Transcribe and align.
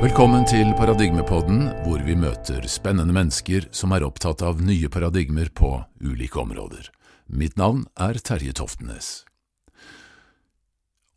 Velkommen 0.00 0.46
til 0.48 0.70
Paradigmepodden, 0.78 1.66
hvor 1.84 2.00
vi 2.00 2.14
møter 2.16 2.64
spennende 2.72 3.12
mennesker 3.12 3.66
som 3.76 3.92
er 3.92 4.00
opptatt 4.06 4.40
av 4.40 4.62
nye 4.64 4.88
paradigmer 4.88 5.50
på 5.52 5.74
ulike 6.00 6.38
områder. 6.40 6.86
Mitt 7.28 7.58
navn 7.60 7.82
er 8.00 8.16
Terje 8.16 8.54
Toftenes. 8.56 9.26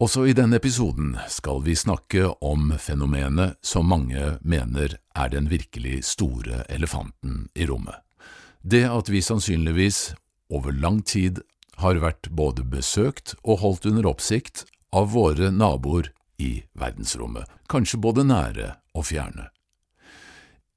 Også 0.03 0.25
i 0.27 0.33
denne 0.35 0.59
episoden 0.59 1.13
skal 1.31 1.63
vi 1.63 1.77
snakke 1.79 2.33
om 2.43 2.73
fenomenet 2.75 3.55
som 3.63 3.87
mange 3.87 4.33
mener 4.43 4.97
er 5.15 5.31
den 5.31 5.47
virkelig 5.47 6.01
store 6.09 6.65
elefanten 6.67 7.45
i 7.55 7.63
rommet. 7.71 8.03
Det 8.67 8.83
at 8.83 9.07
vi 9.07 9.23
sannsynligvis 9.23 10.09
over 10.51 10.75
lang 10.75 10.99
tid 11.07 11.39
har 11.79 12.03
vært 12.03 12.27
både 12.35 12.67
besøkt 12.67 13.37
og 13.45 13.63
holdt 13.63 13.87
under 13.93 14.11
oppsikt 14.11 14.65
av 14.91 15.15
våre 15.15 15.55
naboer 15.55 16.11
i 16.37 16.63
verdensrommet, 16.75 17.47
kanskje 17.69 17.99
både 18.01 18.25
nære 18.27 18.73
og 18.93 19.07
fjerne. 19.09 19.49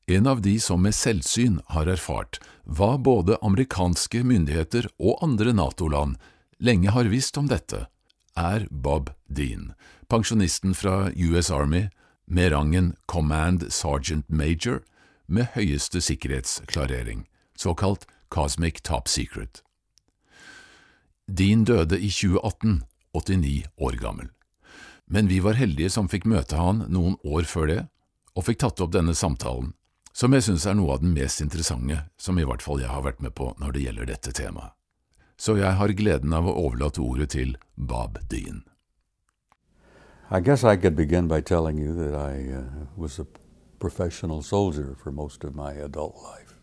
En 0.07 0.27
av 0.31 0.41
de 0.43 0.55
som 0.63 0.83
med 0.83 0.95
selvsyn 0.95 1.59
har 1.75 1.89
erfart 1.91 2.39
hva 2.63 2.95
både 2.99 3.39
amerikanske 3.43 4.23
myndigheter 4.23 4.87
og 5.03 5.19
andre 5.25 5.55
NATO-land 5.57 6.15
lenge 6.63 6.93
har 6.95 7.11
visst 7.11 7.39
om 7.41 7.49
dette, 7.51 7.89
er 8.39 8.69
Bob 8.71 9.11
Dean, 9.27 9.73
pensjonisten 10.07 10.77
fra 10.79 11.11
US 11.11 11.51
Army 11.51 11.89
med 12.27 12.53
rangen 12.53 12.95
Command 13.11 13.67
Sergeant 13.73 14.29
Major 14.31 14.85
med 15.27 15.51
høyeste 15.57 16.01
sikkerhetsklarering, 16.01 17.27
såkalt 17.59 18.07
Cosmic 18.31 18.83
Top 18.87 19.09
Secret. 19.09 19.63
Dean 21.27 21.65
døde 21.65 21.99
i 21.99 22.11
2018, 22.11 22.85
89 23.15 23.67
år 23.83 23.99
gammel. 23.99 24.31
Men 25.07 25.27
vi 25.27 25.41
var 25.43 25.59
heldige 25.59 25.91
som 25.91 26.11
fikk 26.11 26.27
møte 26.31 26.59
han 26.59 26.85
noen 26.91 27.19
år 27.27 27.47
før 27.47 27.71
det, 27.71 27.83
og 28.37 28.45
fikk 28.45 28.61
tatt 28.61 28.81
opp 28.85 28.93
denne 28.93 29.15
samtalen, 29.17 29.73
som 30.13 30.33
jeg 30.33 30.45
synes 30.45 30.67
er 30.69 30.77
noe 30.77 30.95
av 30.95 31.03
den 31.03 31.17
mest 31.17 31.41
interessante 31.41 32.03
som 32.21 32.39
i 32.39 32.45
hvert 32.45 32.63
fall 32.65 32.81
jeg 32.81 32.93
har 32.93 33.05
vært 33.05 33.23
med 33.25 33.35
på 33.37 33.51
når 33.61 33.73
det 33.73 33.85
gjelder 33.87 34.13
dette 34.13 34.33
temaet. 34.37 34.73
Så 35.37 35.59
jeg 35.59 35.77
har 35.77 35.93
gleden 35.93 36.33
av 36.33 36.47
å 36.49 36.55
overlate 36.57 37.03
ordet 37.05 37.31
til 37.35 37.57
Bob 37.77 38.17
Dean. 38.31 38.63
I 40.31 40.41
guess 40.41 40.65
I 40.65 40.77
could 40.77 40.97
begin 40.97 41.29
by 41.29 41.41
telling 41.41 41.79
you 41.79 41.95
that 41.95 42.15
I 42.15 42.53
uh, 42.53 42.87
was 42.97 43.19
a 43.19 43.27
professional 43.79 44.43
soldier 44.43 44.97
for 44.99 45.13
most 45.13 45.45
of 45.45 45.55
my 45.55 45.73
adult 45.73 46.17
life. 46.17 46.55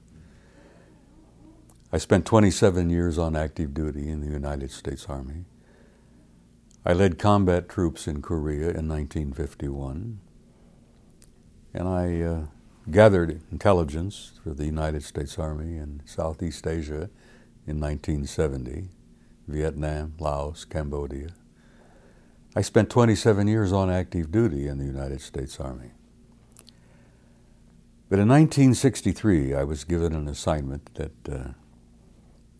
I 1.92 2.00
spent 2.00 2.26
27 2.26 2.90
years 2.90 3.20
on 3.20 3.36
active 3.36 3.74
duty 3.74 4.10
in 4.10 4.22
the 4.22 4.32
United 4.32 4.72
States 4.72 5.06
Army. 5.08 5.46
I 6.84 6.94
led 6.94 7.20
combat 7.20 7.70
troops 7.70 8.08
in 8.08 8.22
Korea 8.22 8.70
in 8.70 8.90
1951, 8.90 10.20
and 11.74 11.88
I 11.88 12.22
uh, 12.22 12.46
gathered 12.92 13.42
intelligence 13.52 14.34
for 14.44 14.54
the 14.54 14.66
United 14.66 15.04
States 15.04 15.40
Army 15.40 15.78
in 15.78 16.02
Southeast 16.06 16.68
Asia 16.68 17.10
in 17.66 17.80
1970, 17.80 18.90
Vietnam, 19.48 20.14
Laos, 20.20 20.66
Cambodia. 20.66 21.30
I 22.56 22.62
spent 22.62 22.90
27 22.90 23.48
years 23.48 23.72
on 23.72 23.90
active 23.90 24.32
duty 24.32 24.68
in 24.68 24.78
the 24.78 24.86
United 24.86 25.22
States 25.22 25.60
Army. 25.60 25.92
But 28.10 28.20
in 28.20 28.28
1963, 28.28 29.56
I 29.56 29.64
was 29.64 29.84
given 29.84 30.14
an 30.14 30.28
assignment 30.28 30.94
that, 30.94 31.30
uh, 31.30 31.54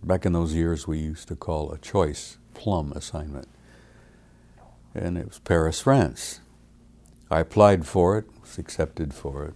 back 0.02 0.26
in 0.26 0.34
those 0.34 0.56
years, 0.56 0.88
we 0.88 0.98
used 0.98 1.28
to 1.28 1.36
call 1.36 1.72
a 1.72 1.78
choice 1.78 2.38
plum 2.56 2.92
assignment. 2.96 3.48
And 4.96 5.16
it 5.16 5.28
was 5.28 5.38
Paris, 5.40 5.82
France. 5.82 6.40
I 7.30 7.42
applied 7.42 7.86
for 7.86 8.18
it, 8.18 8.26
was 8.54 8.60
accepted 8.60 9.14
for 9.14 9.46
it. 9.46 9.54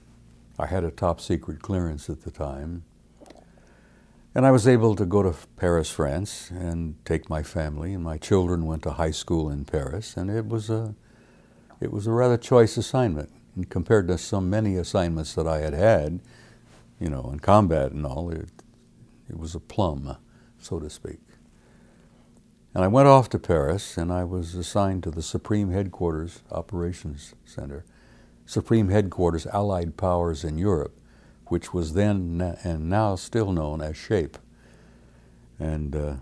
I 0.57 0.65
had 0.65 0.83
a 0.83 0.89
top 0.89 1.21
secret 1.21 1.61
clearance 1.61 2.09
at 2.09 2.21
the 2.21 2.31
time. 2.31 2.83
And 4.33 4.45
I 4.45 4.51
was 4.51 4.67
able 4.67 4.95
to 4.95 5.05
go 5.05 5.21
to 5.21 5.35
Paris, 5.55 5.91
France, 5.91 6.49
and 6.49 6.95
take 7.05 7.29
my 7.29 7.43
family. 7.43 7.93
And 7.93 8.03
my 8.03 8.17
children 8.17 8.65
went 8.65 8.83
to 8.83 8.91
high 8.91 9.11
school 9.11 9.49
in 9.49 9.65
Paris, 9.65 10.17
and 10.17 10.31
it 10.31 10.47
was 10.47 10.69
a, 10.69 10.95
it 11.79 11.91
was 11.91 12.07
a 12.07 12.11
rather 12.11 12.37
choice 12.37 12.77
assignment. 12.77 13.31
And 13.55 13.69
compared 13.69 14.07
to 14.07 14.17
so 14.17 14.41
many 14.41 14.75
assignments 14.75 15.35
that 15.35 15.47
I 15.47 15.59
had 15.59 15.73
had, 15.73 16.19
you 16.99 17.09
know, 17.09 17.29
in 17.31 17.39
combat 17.39 17.91
and 17.91 18.05
all, 18.05 18.31
it, 18.31 18.49
it 19.29 19.37
was 19.37 19.53
a 19.53 19.59
plum, 19.59 20.17
so 20.59 20.79
to 20.79 20.89
speak. 20.89 21.19
And 22.73 22.83
I 22.83 22.87
went 22.87 23.07
off 23.07 23.29
to 23.29 23.39
Paris, 23.39 23.97
and 23.97 24.11
I 24.11 24.23
was 24.23 24.55
assigned 24.55 25.03
to 25.03 25.11
the 25.11 25.23
Supreme 25.23 25.71
Headquarters 25.71 26.41
Operations 26.51 27.33
Center, 27.45 27.85
Supreme 28.47 28.89
Headquarters 28.89 29.45
Allied 29.45 29.95
Powers 29.95 30.43
in 30.43 30.57
Europe 30.57 30.97
which 31.49 31.73
was 31.73 31.93
then 31.93 32.57
and 32.63 32.89
now 32.89 33.15
still 33.15 33.51
known 33.51 33.81
as 33.81 33.97
SHAPE. 33.97 34.37
And 35.59 35.95
uh, 35.95 36.15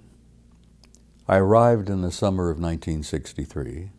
I 1.27 1.37
arrived 1.37 1.89
in 1.89 2.01
the 2.01 2.11
summer 2.11 2.49
of 2.49 2.57
1963. 2.57 3.91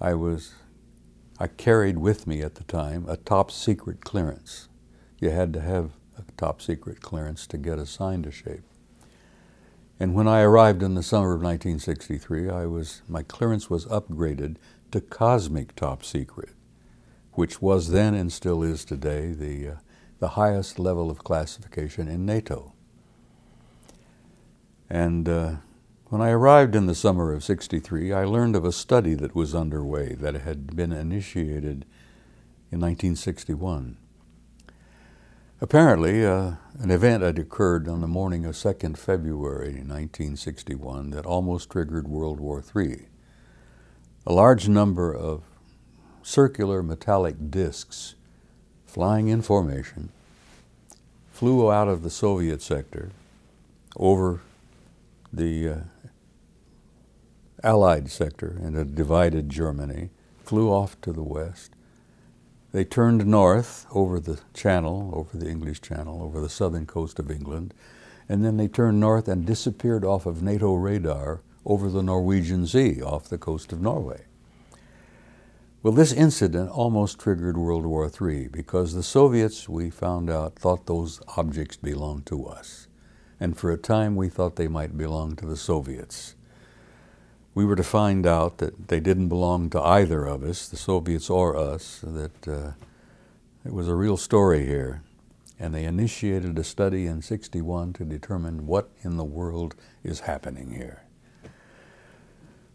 I 0.00 0.14
was, 0.14 0.54
I 1.38 1.46
carried 1.46 1.98
with 1.98 2.26
me 2.26 2.42
at 2.42 2.56
the 2.56 2.64
time 2.64 3.06
a 3.08 3.16
top 3.16 3.50
secret 3.50 4.04
clearance. 4.04 4.68
You 5.20 5.30
had 5.30 5.52
to 5.54 5.60
have 5.60 5.92
a 6.18 6.24
top 6.36 6.60
secret 6.60 7.00
clearance 7.00 7.46
to 7.48 7.58
get 7.58 7.78
assigned 7.78 8.24
to 8.24 8.30
SHAPE. 8.30 8.64
And 10.00 10.14
when 10.14 10.26
I 10.26 10.40
arrived 10.40 10.82
in 10.82 10.94
the 10.94 11.02
summer 11.02 11.34
of 11.34 11.42
1963, 11.42 12.50
I 12.50 12.66
was, 12.66 13.02
my 13.08 13.22
clearance 13.22 13.70
was 13.70 13.86
upgraded 13.86 14.56
to 14.92 15.00
cosmic 15.00 15.74
top 15.74 16.04
secret 16.04 16.50
which 17.32 17.62
was 17.62 17.90
then 17.90 18.14
and 18.14 18.32
still 18.32 18.62
is 18.62 18.84
today 18.84 19.32
the, 19.32 19.68
uh, 19.68 19.74
the 20.18 20.28
highest 20.28 20.78
level 20.78 21.10
of 21.10 21.24
classification 21.24 22.08
in 22.08 22.26
NATO. 22.26 22.74
And 24.90 25.28
uh, 25.28 25.54
when 26.06 26.20
I 26.20 26.30
arrived 26.30 26.74
in 26.74 26.86
the 26.86 26.94
summer 26.94 27.32
of 27.32 27.42
63, 27.42 28.12
I 28.12 28.24
learned 28.24 28.54
of 28.54 28.64
a 28.64 28.72
study 28.72 29.14
that 29.14 29.34
was 29.34 29.54
underway 29.54 30.14
that 30.14 30.34
had 30.34 30.76
been 30.76 30.92
initiated 30.92 31.86
in 32.70 32.80
1961. 32.80 33.96
Apparently, 35.62 36.26
uh, 36.26 36.54
an 36.78 36.90
event 36.90 37.22
had 37.22 37.38
occurred 37.38 37.88
on 37.88 38.00
the 38.00 38.08
morning 38.08 38.44
of 38.44 38.54
2nd 38.56 38.98
February 38.98 39.74
1961 39.74 41.10
that 41.10 41.24
almost 41.24 41.70
triggered 41.70 42.08
World 42.08 42.40
War 42.40 42.62
III. 42.76 43.06
A 44.24 44.32
large 44.32 44.68
number 44.68 45.12
of 45.12 45.42
circular 46.22 46.82
metallic 46.82 47.50
discs 47.50 48.14
flying 48.86 49.28
in 49.28 49.42
formation 49.42 50.10
flew 51.32 51.72
out 51.72 51.88
of 51.88 52.02
the 52.02 52.10
Soviet 52.10 52.62
sector 52.62 53.10
over 53.96 54.40
the 55.32 55.68
uh, 55.68 55.76
Allied 57.64 58.10
sector 58.10 58.58
and 58.62 58.76
a 58.76 58.84
divided 58.84 59.48
Germany, 59.48 60.10
flew 60.44 60.70
off 60.70 61.00
to 61.00 61.12
the 61.12 61.22
west. 61.22 61.72
They 62.72 62.84
turned 62.84 63.26
north 63.26 63.86
over 63.92 64.18
the 64.18 64.40
channel, 64.54 65.10
over 65.14 65.36
the 65.36 65.48
English 65.48 65.80
Channel, 65.80 66.22
over 66.22 66.40
the 66.40 66.48
southern 66.48 66.86
coast 66.86 67.18
of 67.18 67.30
England, 67.30 67.74
and 68.28 68.44
then 68.44 68.56
they 68.56 68.68
turned 68.68 68.98
north 68.98 69.28
and 69.28 69.44
disappeared 69.46 70.04
off 70.04 70.26
of 70.26 70.42
NATO 70.42 70.74
radar 70.74 71.40
over 71.64 71.88
the 71.88 72.02
Norwegian 72.02 72.66
Sea 72.66 73.02
off 73.02 73.28
the 73.28 73.38
coast 73.38 73.72
of 73.72 73.80
Norway. 73.80 74.24
Well, 75.82 75.92
this 75.92 76.12
incident 76.12 76.70
almost 76.70 77.18
triggered 77.18 77.56
World 77.56 77.84
War 77.84 78.08
III 78.08 78.48
because 78.48 78.94
the 78.94 79.02
Soviets, 79.02 79.68
we 79.68 79.90
found 79.90 80.30
out, 80.30 80.54
thought 80.54 80.86
those 80.86 81.20
objects 81.36 81.76
belonged 81.76 82.26
to 82.26 82.46
us. 82.46 82.86
And 83.40 83.56
for 83.56 83.72
a 83.72 83.76
time, 83.76 84.14
we 84.14 84.28
thought 84.28 84.54
they 84.54 84.68
might 84.68 84.96
belong 84.96 85.34
to 85.36 85.46
the 85.46 85.56
Soviets. 85.56 86.36
We 87.54 87.64
were 87.64 87.74
to 87.74 87.82
find 87.82 88.26
out 88.26 88.58
that 88.58 88.88
they 88.88 89.00
didn't 89.00 89.28
belong 89.28 89.70
to 89.70 89.82
either 89.82 90.24
of 90.24 90.44
us, 90.44 90.68
the 90.68 90.76
Soviets 90.76 91.28
or 91.28 91.56
us, 91.56 92.00
that 92.04 92.46
uh, 92.48 92.72
it 93.64 93.72
was 93.72 93.88
a 93.88 93.96
real 93.96 94.16
story 94.16 94.64
here. 94.64 95.02
And 95.58 95.74
they 95.74 95.84
initiated 95.84 96.58
a 96.58 96.64
study 96.64 97.06
in 97.06 97.22
61 97.22 97.92
to 97.94 98.04
determine 98.04 98.66
what 98.68 98.90
in 99.02 99.16
the 99.16 99.24
world 99.24 99.74
is 100.04 100.20
happening 100.20 100.70
here 100.74 101.02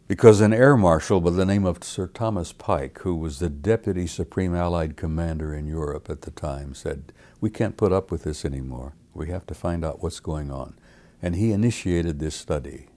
because 0.07 0.39
an 0.39 0.53
air 0.53 0.77
marshal 0.77 1.19
by 1.19 1.31
the 1.31 1.45
name 1.45 1.65
of 1.65 1.83
Sir 1.83 2.07
Thomas 2.07 2.53
Pike, 2.53 2.99
who 2.99 3.15
was 3.15 3.39
the 3.39 3.49
deputy 3.49 4.07
supreme 4.07 4.55
Allied 4.55 4.95
commander 4.95 5.53
in 5.53 5.67
Europe 5.67 6.09
at 6.09 6.21
the 6.21 6.31
time, 6.31 6.73
said, 6.73 7.11
We 7.41 7.49
can't 7.49 7.75
put 7.75 7.91
up 7.91 8.09
with 8.09 8.23
this 8.23 8.45
anymore. 8.45 8.93
We 9.13 9.27
have 9.29 9.45
to 9.47 9.53
find 9.53 9.83
out 9.83 10.01
what's 10.01 10.21
going 10.21 10.49
on. 10.49 10.75
And 11.21 11.35
he 11.35 11.51
initiated 11.51 12.19
this 12.19 12.35
study. 12.35 12.87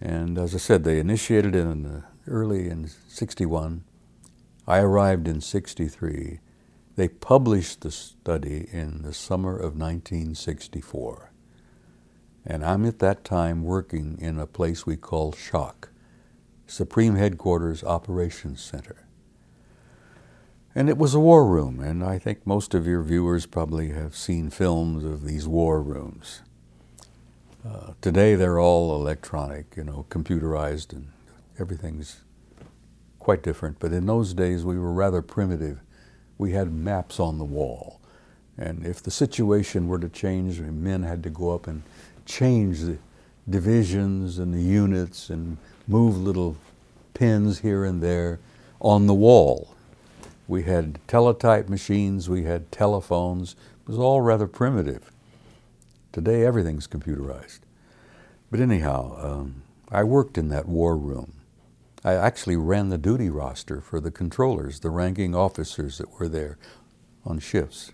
And 0.00 0.38
as 0.38 0.54
I 0.54 0.58
said, 0.58 0.84
they 0.84 0.98
initiated 0.98 1.54
it 1.54 1.60
in 1.60 2.02
early 2.26 2.70
in 2.70 2.88
61. 3.08 3.84
I 4.66 4.78
arrived 4.78 5.28
in 5.28 5.40
63. 5.42 6.40
They 6.96 7.08
published 7.08 7.82
the 7.82 7.90
study 7.90 8.68
in 8.72 9.02
the 9.02 9.12
summer 9.12 9.56
of 9.56 9.76
1964. 9.76 11.31
And 12.44 12.64
I'm 12.64 12.84
at 12.84 12.98
that 12.98 13.24
time 13.24 13.62
working 13.62 14.18
in 14.20 14.38
a 14.38 14.46
place 14.46 14.84
we 14.84 14.96
call 14.96 15.32
SHOC, 15.32 15.88
Supreme 16.66 17.14
Headquarters 17.14 17.84
Operations 17.84 18.60
Center. 18.60 19.06
And 20.74 20.88
it 20.88 20.96
was 20.96 21.14
a 21.14 21.20
war 21.20 21.46
room, 21.46 21.80
and 21.80 22.02
I 22.02 22.18
think 22.18 22.46
most 22.46 22.74
of 22.74 22.86
your 22.86 23.02
viewers 23.02 23.44
probably 23.44 23.90
have 23.90 24.16
seen 24.16 24.48
films 24.48 25.04
of 25.04 25.24
these 25.24 25.46
war 25.46 25.82
rooms. 25.82 26.40
Uh, 27.64 27.92
today 28.00 28.34
they're 28.34 28.58
all 28.58 28.94
electronic, 28.94 29.76
you 29.76 29.84
know, 29.84 30.06
computerized, 30.08 30.92
and 30.92 31.08
everything's 31.58 32.22
quite 33.18 33.42
different. 33.42 33.78
But 33.78 33.92
in 33.92 34.06
those 34.06 34.34
days, 34.34 34.64
we 34.64 34.78
were 34.78 34.92
rather 34.92 35.22
primitive. 35.22 35.80
We 36.38 36.52
had 36.52 36.72
maps 36.72 37.20
on 37.20 37.38
the 37.38 37.44
wall. 37.44 38.00
And 38.58 38.84
if 38.84 39.02
the 39.02 39.10
situation 39.10 39.88
were 39.88 39.98
to 39.98 40.08
change, 40.08 40.58
men 40.60 41.02
had 41.04 41.22
to 41.22 41.30
go 41.30 41.54
up 41.54 41.66
and 41.66 41.82
change 42.32 42.80
the 42.80 42.96
divisions 43.48 44.38
and 44.38 44.54
the 44.54 44.62
units 44.62 45.28
and 45.28 45.58
move 45.86 46.16
little 46.16 46.56
pins 47.12 47.58
here 47.58 47.84
and 47.84 48.02
there 48.02 48.40
on 48.80 49.06
the 49.06 49.14
wall. 49.14 49.74
We 50.48 50.62
had 50.62 50.98
teletype 51.06 51.68
machines, 51.68 52.30
we 52.30 52.44
had 52.44 52.72
telephones. 52.72 53.54
It 53.82 53.88
was 53.88 53.98
all 53.98 54.22
rather 54.22 54.46
primitive. 54.46 55.10
Today, 56.10 56.44
everything's 56.44 56.86
computerized. 56.86 57.60
But 58.50 58.60
anyhow, 58.60 59.16
um, 59.18 59.62
I 59.90 60.02
worked 60.02 60.38
in 60.38 60.48
that 60.48 60.66
war 60.66 60.96
room. 60.96 61.34
I 62.02 62.14
actually 62.14 62.56
ran 62.56 62.88
the 62.88 62.98
duty 62.98 63.28
roster 63.28 63.80
for 63.80 64.00
the 64.00 64.10
controllers, 64.10 64.80
the 64.80 64.90
ranking 64.90 65.34
officers 65.34 65.98
that 65.98 66.18
were 66.18 66.28
there 66.28 66.56
on 67.24 67.38
shifts. 67.38 67.92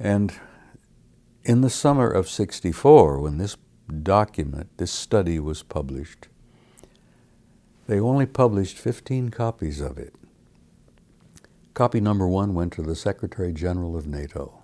And 0.00 0.34
in 1.44 1.60
the 1.60 1.70
summer 1.70 2.10
of 2.10 2.28
64, 2.28 3.20
when 3.20 3.38
this 3.38 3.56
document, 4.02 4.70
this 4.78 4.90
study 4.90 5.38
was 5.38 5.62
published, 5.62 6.28
they 7.86 8.00
only 8.00 8.24
published 8.24 8.78
15 8.78 9.28
copies 9.28 9.80
of 9.80 9.98
it. 9.98 10.14
Copy 11.74 12.00
number 12.00 12.26
one 12.26 12.54
went 12.54 12.72
to 12.72 12.82
the 12.82 12.96
Secretary 12.96 13.52
General 13.52 13.96
of 13.96 14.06
NATO. 14.06 14.62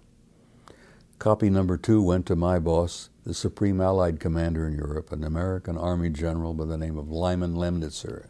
Copy 1.18 1.50
number 1.50 1.76
two 1.76 2.00
went 2.00 2.24
to 2.26 2.36
my 2.36 2.58
boss, 2.58 3.10
the 3.24 3.34
Supreme 3.34 3.78
Allied 3.78 4.18
Commander 4.18 4.66
in 4.66 4.74
Europe, 4.74 5.12
an 5.12 5.22
American 5.22 5.76
Army 5.76 6.08
general 6.08 6.54
by 6.54 6.64
the 6.64 6.78
name 6.78 6.96
of 6.96 7.10
Lyman 7.10 7.56
Lemnitzer. 7.56 8.28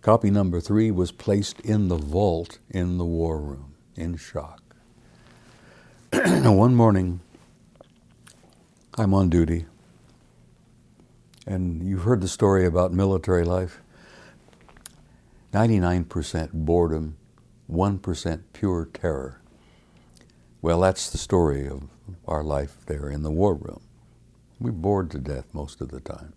Copy 0.00 0.30
number 0.30 0.60
three 0.60 0.90
was 0.90 1.12
placed 1.12 1.60
in 1.60 1.88
the 1.88 1.98
vault 1.98 2.58
in 2.70 2.96
the 2.96 3.04
war 3.04 3.38
room, 3.38 3.74
in 3.96 4.16
SHOC. 4.16 4.60
One 6.44 6.74
morning, 6.74 7.20
I'm 8.96 9.12
on 9.12 9.28
duty, 9.28 9.66
and 11.48 11.82
you've 11.82 12.04
heard 12.04 12.20
the 12.20 12.28
story 12.28 12.64
about 12.64 12.92
military 12.92 13.44
life 13.44 13.80
99% 15.52 16.52
boredom, 16.52 17.16
1% 17.68 18.42
pure 18.52 18.88
terror. 18.92 19.40
Well, 20.62 20.80
that's 20.80 21.10
the 21.10 21.18
story 21.18 21.66
of 21.66 21.88
our 22.28 22.44
life 22.44 22.86
there 22.86 23.08
in 23.08 23.24
the 23.24 23.32
war 23.32 23.54
room. 23.54 23.80
We're 24.60 24.70
bored 24.70 25.10
to 25.10 25.18
death 25.18 25.46
most 25.52 25.80
of 25.80 25.88
the 25.88 26.00
time. 26.00 26.32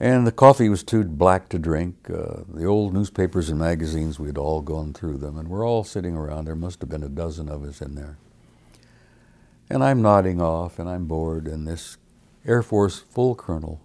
And 0.00 0.26
the 0.26 0.32
coffee 0.32 0.68
was 0.68 0.82
too 0.82 1.04
black 1.04 1.48
to 1.50 1.58
drink. 1.60 2.10
Uh, 2.10 2.42
the 2.52 2.64
old 2.64 2.94
newspapers 2.94 3.48
and 3.48 3.60
magazines, 3.60 4.18
we'd 4.18 4.38
all 4.38 4.60
gone 4.60 4.92
through 4.92 5.18
them, 5.18 5.38
and 5.38 5.48
we're 5.48 5.66
all 5.66 5.84
sitting 5.84 6.16
around. 6.16 6.46
There 6.46 6.56
must 6.56 6.80
have 6.80 6.90
been 6.90 7.04
a 7.04 7.08
dozen 7.08 7.48
of 7.48 7.62
us 7.62 7.80
in 7.80 7.94
there. 7.94 8.18
And 9.70 9.82
I'm 9.82 10.02
nodding 10.02 10.40
off, 10.40 10.78
and 10.78 10.88
I'm 10.88 11.06
bored, 11.06 11.46
and 11.46 11.66
this 11.66 11.96
Air 12.46 12.62
Force 12.62 12.98
full 12.98 13.34
colonel, 13.34 13.80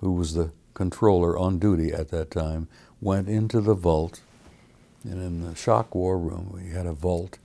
who 0.00 0.12
was 0.12 0.34
the 0.34 0.52
controller 0.74 1.36
on 1.36 1.58
duty 1.58 1.92
at 1.92 2.10
that 2.10 2.30
time, 2.30 2.68
went 3.00 3.28
into 3.28 3.60
the 3.60 3.74
vault. 3.74 4.20
And 5.02 5.14
in 5.14 5.40
the 5.40 5.54
SHOC 5.54 5.94
war 5.94 6.18
room, 6.18 6.50
we 6.54 6.70
had 6.70 6.86
a 6.86 6.92
vault 6.92 7.38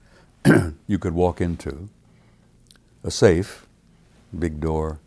you 0.87 0.99
could 0.99 1.13
walk 1.13 1.41
into, 1.41 1.89
a 3.03 3.09
safe, 3.09 3.65
big 4.37 4.59
door. 4.59 4.99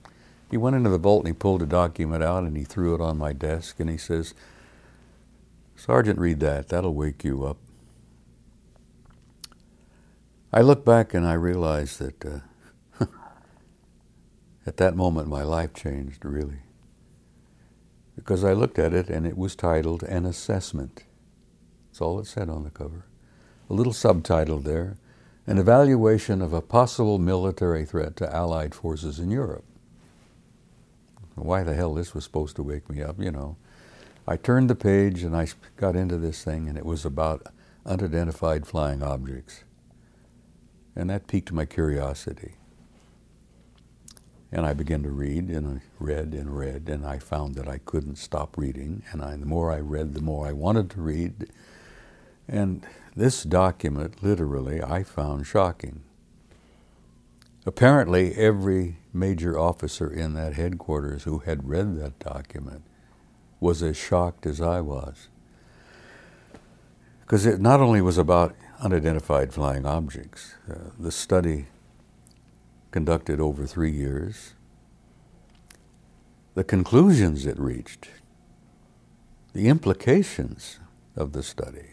He 0.51 0.57
went 0.57 0.77
into 0.77 0.91
the 0.91 0.99
vault 0.99 1.21
and 1.21 1.29
he 1.29 1.39
pulled 1.39 1.63
a 1.63 1.67
document 1.67 2.25
out 2.25 2.45
and 2.45 2.57
he 2.57 2.65
threw 2.65 2.95
it 2.95 3.01
on 3.01 3.19
my 3.19 3.33
desk 3.33 3.79
and 3.79 3.89
he 3.89 3.99
says, 3.99 4.35
Sergeant, 5.77 6.19
read 6.19 6.41
that. 6.41 6.69
That'll 6.69 6.95
wake 6.95 7.23
you 7.23 7.45
up. 7.45 7.57
I 10.53 10.63
look 10.63 10.85
back 10.85 11.15
and 11.15 11.27
I 11.27 11.35
realize 11.35 11.99
that 11.99 12.25
uh, 12.25 12.41
at 14.69 14.77
that 14.77 14.95
moment 14.95 15.29
my 15.29 15.43
life 15.43 15.73
changed, 15.73 16.27
really. 16.27 16.59
Because 18.15 18.45
I 18.45 18.53
looked 18.53 18.79
at 18.79 18.93
it 18.93 19.09
and 19.09 19.27
it 19.27 19.39
was 19.39 19.57
titled 19.57 20.03
An 20.03 20.27
Assessment. 20.27 21.05
That's 21.87 22.03
all 22.03 22.21
it 22.21 22.27
said 22.27 22.51
on 22.51 22.65
the 22.65 22.71
cover. 22.71 23.07
A 23.71 23.73
little 23.73 23.95
subtitle 23.95 24.59
there 24.61 24.99
An 25.47 25.57
Evaluation 25.57 26.43
of 26.43 26.53
a 26.53 26.61
Possible 26.61 27.19
Military 27.19 27.87
Threat 27.87 28.15
to 28.17 28.31
Allied 28.31 28.75
Forces 28.75 29.19
in 29.19 29.31
Europe. 29.31 29.65
Why 31.35 31.63
the 31.63 31.75
hell 31.75 31.95
this 31.95 32.13
was 32.13 32.25
supposed 32.25 32.57
to 32.57 32.63
wake 32.63 32.91
me 32.91 33.03
up, 33.03 33.19
you 33.19 33.31
know. 33.31 33.57
I 34.27 34.37
turned 34.37 34.69
the 34.69 34.75
page 34.75 35.23
and 35.23 35.35
I 35.35 35.47
got 35.79 35.97
into 35.97 36.19
this 36.19 36.45
thing, 36.45 36.69
and 36.69 36.77
it 36.77 36.85
was 36.85 37.07
about 37.07 37.47
unidentified 37.87 38.67
flying 38.67 39.03
objects. 39.03 39.65
And 40.95 41.09
that 41.09 41.27
piqued 41.27 41.53
my 41.53 41.65
curiosity. 41.65 42.58
And 44.51 44.65
I 44.65 44.73
began 44.73 45.03
to 45.03 45.11
read, 45.11 45.49
and 45.49 45.79
I 45.79 45.83
read 45.99 46.33
and 46.33 46.57
read, 46.57 46.89
and 46.89 47.05
I 47.05 47.19
found 47.19 47.55
that 47.57 47.69
I 47.69 47.79
couldn't 47.79 48.17
stop 48.17 48.57
reading. 48.57 49.03
And 49.13 49.23
I, 49.23 49.37
the 49.37 49.45
more 49.45 49.71
I 49.71 49.81
read, 49.81 50.15
the 50.15 50.23
more 50.23 50.47
I 50.47 50.53
wanted 50.53 50.89
to 50.91 51.03
read. 51.03 51.51
And 52.49 52.87
this 53.15 53.43
document, 53.43 54.23
literally, 54.23 54.83
I 54.83 55.03
found 55.03 55.47
shocking. 55.47 56.01
Apparently, 57.67 58.35
every 58.37 58.97
major 59.13 59.59
officer 59.59 60.11
in 60.11 60.33
that 60.35 60.55
headquarters 60.55 61.25
who 61.25 61.41
had 61.41 61.69
read 61.69 61.99
that 62.01 62.19
document 62.19 62.83
was 63.61 63.83
as 63.83 63.97
shocked 63.97 64.47
as 64.47 64.61
I 64.61 64.81
was. 64.81 65.29
Because 67.21 67.45
it 67.45 67.61
not 67.61 67.81
only 67.81 68.01
was 68.01 68.17
about 68.17 68.55
unidentified 68.81 69.53
flying 69.53 69.85
objects, 69.85 70.55
uh, 70.71 70.91
the 70.99 71.11
study 71.13 71.67
conducted 72.99 73.39
over 73.39 73.65
three 73.65 73.93
years, 73.93 74.55
the 76.57 76.65
conclusions 76.65 77.47
it 77.47 77.57
reached, 77.57 78.09
the 79.53 79.69
implications 79.69 80.81
of 81.15 81.33
the 81.33 81.45
study, 81.45 81.91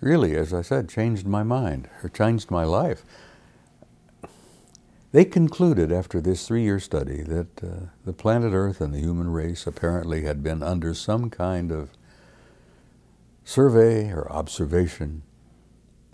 really, 0.00 0.34
as 0.34 0.52
I 0.52 0.62
said, 0.62 0.88
changed 0.88 1.24
my 1.24 1.44
mind 1.44 1.88
or 2.02 2.08
changed 2.08 2.50
my 2.50 2.64
life. 2.64 3.04
They 5.12 5.24
concluded 5.24 5.92
after 5.92 6.20
this 6.20 6.48
three 6.48 6.64
year 6.64 6.80
study 6.80 7.22
that 7.22 7.62
uh, 7.62 7.68
the 8.04 8.12
planet 8.12 8.52
Earth 8.52 8.80
and 8.80 8.92
the 8.92 8.98
human 8.98 9.30
race 9.30 9.68
apparently 9.68 10.22
had 10.22 10.42
been 10.42 10.64
under 10.64 10.94
some 10.94 11.30
kind 11.30 11.70
of 11.70 11.90
survey 13.44 14.10
or 14.10 14.26
observation 14.32 15.22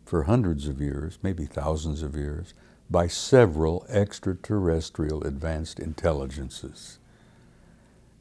for 0.05 0.23
hundreds 0.25 0.69
of 0.69 0.81
years, 0.81 1.19
maybe 1.23 1.47
thousands 1.47 2.03
of 2.03 2.15
years, 2.15 2.55
by 2.91 3.07
several 3.07 3.85
extraterrestrial 3.89 5.25
advanced 5.25 5.81
intelligences. 5.81 6.99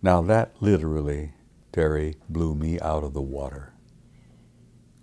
Now, 0.02 0.22
that 0.24 0.54
literally, 0.60 1.34
Terry, 1.72 2.16
blew 2.30 2.56
me 2.56 2.80
out 2.80 3.04
of 3.04 3.14
the 3.14 3.22
water. 3.22 3.74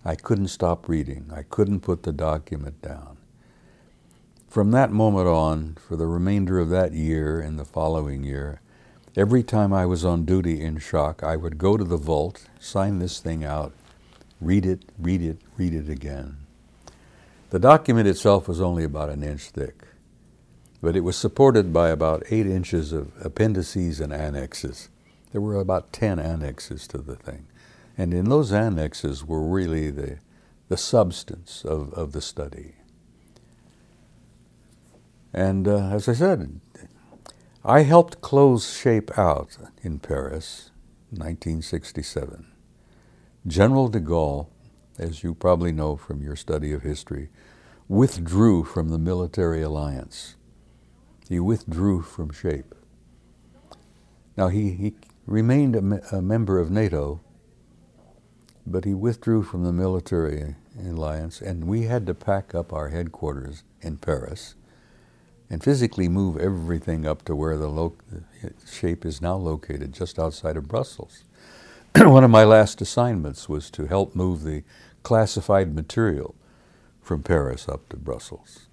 I 0.05 0.17
couldn't 0.17 0.49
stop 0.49 0.89
reading. 0.89 1.31
I 1.33 1.43
couldn't 1.43 1.81
put 1.81 2.03
the 2.03 2.13
document 2.13 2.83
down. 2.83 3.19
From 4.49 4.73
that 4.73 4.91
moment 4.91 5.29
on, 5.29 5.77
for 5.81 5.97
the 5.97 6.07
remainder 6.07 6.59
of 6.59 6.69
that 6.71 6.93
year 6.93 7.41
and 7.41 7.59
the 7.59 7.65
following 7.65 8.25
year, 8.25 8.61
every 9.17 9.43
time 9.43 9.73
I 9.73 9.87
was 9.87 10.05
on 10.05 10.25
duty 10.25 10.61
in 10.61 10.79
SHOC, 10.79 11.23
I 11.23 11.37
would 11.37 11.57
go 11.57 11.77
to 11.77 11.85
the 11.85 11.97
vault, 11.97 12.49
sign 12.59 12.99
this 12.99 13.21
thing 13.21 13.45
out, 13.45 13.73
read 14.41 14.67
it, 14.67 14.85
read 14.99 15.23
it, 15.23 15.39
read 15.57 15.73
it 15.73 15.89
again. 15.89 16.42
The 17.53 17.59
document 17.59 18.09
itself 18.09 18.49
was 18.49 18.63
only 18.63 18.83
about 18.83 19.11
an 19.11 19.23
inch 19.23 19.51
thick, 19.51 19.83
but 20.81 20.97
it 20.97 21.01
was 21.01 21.19
supported 21.19 21.71
by 21.71 21.91
about 21.91 22.23
eight 22.31 22.47
inches 22.47 22.95
of 22.95 23.13
appendices 23.23 24.01
and 24.01 24.11
annexes. 24.11 24.89
There 25.33 25.41
were 25.43 25.61
about 25.61 25.93
10 25.93 26.19
annexes 26.19 26.89
to 26.89 26.97
the 26.97 27.15
thing. 27.15 27.47
And 27.99 28.15
in 28.15 28.31
those 28.31 28.53
annexes 28.53 29.27
were 29.27 29.47
really 29.47 29.91
the, 29.91 30.21
the 30.71 30.79
substance 30.79 31.63
of, 31.63 31.93
of 31.93 32.13
the 32.13 32.23
study. 32.23 32.77
And 35.35 35.69
uh, 35.69 35.91
as 35.91 36.09
I 36.09 36.15
said, 36.15 36.59
I 37.63 37.83
helped 37.83 38.23
close 38.23 38.75
SHAPE 38.75 39.19
out 39.19 39.59
in 39.83 39.99
Paris, 39.99 40.71
1967. 41.11 42.47
General 43.47 43.89
de 43.89 44.01
Gaulle, 44.01 44.49
as 45.03 45.25
you 45.25 45.35
probably 45.35 45.73
know 45.73 45.97
from 45.97 46.23
your 46.23 46.37
study 46.37 46.73
of 46.73 46.83
history, 46.83 47.31
withdrew 47.89 48.65
from 48.65 48.91
the 48.91 48.99
military 48.99 49.63
alliance. 49.63 50.37
He 51.29 51.41
withdrew 51.41 52.03
from 52.03 52.33
SHAPE. 52.33 52.75
Now, 54.37 54.49
he, 54.49 54.73
he 54.73 54.95
remained 55.27 55.77
a, 55.77 56.17
a 56.17 56.23
member 56.23 56.59
of 56.61 56.71
NATO, 56.71 57.21
but 58.67 58.85
he 58.85 58.95
withdrew 58.95 59.43
from 59.43 59.65
the 59.65 59.73
military 59.73 60.57
alliance, 60.85 61.41
and 61.43 61.67
we 61.67 61.83
had 61.85 62.07
to 62.07 62.15
pack 62.15 62.55
up 62.55 62.73
our 62.73 62.91
headquarters 62.91 63.65
in 63.83 63.99
Paris 63.99 64.55
and 65.51 65.63
physically 65.65 66.09
move 66.09 66.39
everything 66.39 67.07
up 67.07 67.25
to 67.27 67.37
where 67.37 67.59
the 67.59 67.69
lo- 67.69 67.97
SHAPE 68.71 69.07
is 69.07 69.23
now 69.23 69.37
located, 69.37 69.93
just 69.93 70.19
outside 70.19 70.57
of 70.57 70.69
Brussels. 70.69 71.25
One 71.97 72.25
of 72.25 72.31
my 72.31 72.45
last 72.45 72.81
assignments 72.81 73.49
was 73.49 73.71
to 73.73 73.87
help 73.87 74.17
move 74.17 74.45
the 74.45 74.65
classified 75.03 75.75
material 75.75 76.35
from 77.01 77.23
Paris 77.23 77.69
up 77.69 77.89
to 77.89 77.97
Brussels. 77.97 78.69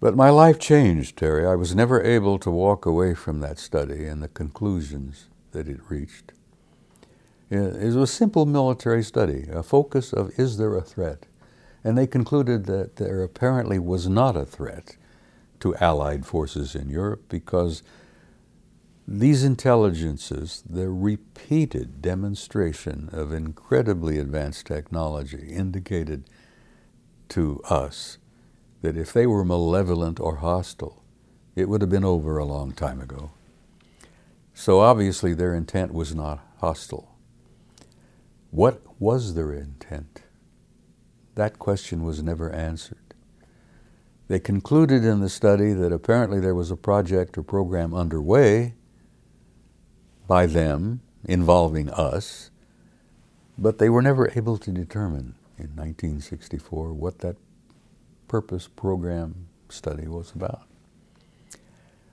But 0.00 0.16
my 0.16 0.30
life 0.30 0.58
changed, 0.58 1.18
Terry. 1.18 1.46
I 1.46 1.56
was 1.56 1.74
never 1.74 2.02
able 2.02 2.38
to 2.38 2.50
walk 2.50 2.86
away 2.86 3.14
from 3.14 3.40
that 3.40 3.58
study 3.58 4.06
and 4.06 4.22
the 4.22 4.28
conclusions 4.28 5.26
that 5.52 5.68
it 5.68 5.80
reached. 5.90 6.32
It 7.50 7.82
was 7.82 7.96
a 7.96 8.06
simple 8.06 8.46
military 8.46 9.02
study, 9.02 9.46
a 9.52 9.62
focus 9.62 10.12
of 10.12 10.38
is 10.38 10.56
there 10.56 10.74
a 10.76 10.80
threat? 10.80 11.26
And 11.82 11.98
they 11.98 12.06
concluded 12.06 12.66
that 12.66 12.96
there 12.96 13.22
apparently 13.22 13.78
was 13.78 14.08
not 14.08 14.36
a 14.36 14.46
threat 14.46 14.96
to 15.60 15.74
Allied 15.76 16.24
forces 16.24 16.74
in 16.74 16.88
Europe 16.88 17.24
because 17.28 17.82
these 19.12 19.42
intelligences, 19.42 20.62
the 20.70 20.88
repeated 20.88 22.00
demonstration 22.00 23.10
of 23.12 23.32
incredibly 23.32 24.18
advanced 24.18 24.66
technology, 24.66 25.48
indicated 25.50 26.30
to 27.30 27.60
us 27.68 28.18
that 28.82 28.96
if 28.96 29.12
they 29.12 29.26
were 29.26 29.44
malevolent 29.44 30.20
or 30.20 30.36
hostile, 30.36 31.02
it 31.56 31.68
would 31.68 31.80
have 31.80 31.90
been 31.90 32.04
over 32.04 32.38
a 32.38 32.44
long 32.44 32.70
time 32.70 33.00
ago. 33.00 33.32
So 34.54 34.78
obviously 34.78 35.34
their 35.34 35.56
intent 35.56 35.92
was 35.92 36.14
not 36.14 36.46
hostile. 36.58 37.16
What 38.52 38.80
was 39.00 39.34
their 39.34 39.52
intent? 39.52 40.22
That 41.34 41.58
question 41.58 42.04
was 42.04 42.22
never 42.22 42.52
answered. 42.52 43.14
They 44.28 44.38
concluded 44.38 45.04
in 45.04 45.18
the 45.18 45.28
study 45.28 45.72
that 45.72 45.92
apparently 45.92 46.38
there 46.38 46.54
was 46.54 46.70
a 46.70 46.76
project 46.76 47.36
or 47.36 47.42
program 47.42 47.92
underway 47.92 48.74
by 50.30 50.46
them 50.46 51.00
involving 51.24 51.90
us, 51.90 52.52
but 53.58 53.78
they 53.78 53.88
were 53.88 54.00
never 54.00 54.30
able 54.36 54.56
to 54.56 54.70
determine 54.70 55.34
in 55.58 55.74
1964 55.74 56.92
what 56.92 57.18
that 57.18 57.34
purpose 58.28 58.68
program 58.68 59.48
study 59.68 60.06
was 60.06 60.30
about. 60.32 60.62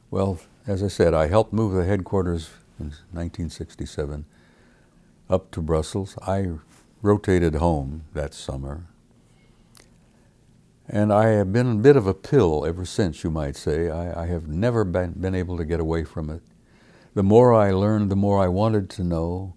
Well, 0.10 0.40
as 0.66 0.82
I 0.82 0.88
said, 0.88 1.14
I 1.14 1.28
helped 1.28 1.54
move 1.54 1.74
the 1.74 1.86
headquarters 1.86 2.50
in 2.80 2.86
1967 3.14 4.26
up 5.30 5.52
to 5.52 5.62
Brussels. 5.62 6.18
I 6.26 6.54
rotated 7.04 7.54
home 7.54 8.06
that 8.16 8.34
summer. 8.34 8.86
And 10.90 11.14
I 11.14 11.28
have 11.34 11.54
been 11.54 11.72
a 11.72 11.76
bit 11.76 11.96
of 11.96 12.08
a 12.08 12.16
pill 12.16 12.66
ever 12.66 12.84
since, 12.84 13.24
you 13.24 13.30
might 13.30 13.56
say. 13.56 13.92
I, 13.92 14.24
I 14.24 14.26
have 14.26 14.48
never 14.48 14.84
been, 14.84 15.12
been 15.12 15.36
able 15.36 15.56
to 15.58 15.66
get 15.66 15.80
away 15.80 16.04
from 16.04 16.32
it. 16.32 16.42
The 17.18 17.24
more 17.24 17.52
I 17.52 17.72
learned, 17.72 18.12
the 18.12 18.16
more 18.16 18.40
I 18.40 18.48
wanted 18.48 18.92
to 18.92 19.04
know, 19.04 19.56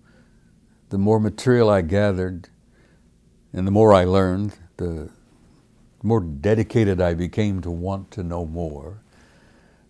the 0.88 0.96
more 0.96 1.20
material 1.20 1.68
I 1.68 1.82
gathered, 1.82 2.48
and 3.52 3.66
the 3.66 3.70
more 3.70 3.92
I 3.92 4.04
learned, 4.04 4.54
the 4.78 5.10
more 6.02 6.22
dedicated 6.22 7.02
I 7.02 7.12
became 7.12 7.60
to 7.60 7.70
want 7.70 8.10
to 8.12 8.22
know 8.22 8.46
more. 8.46 9.02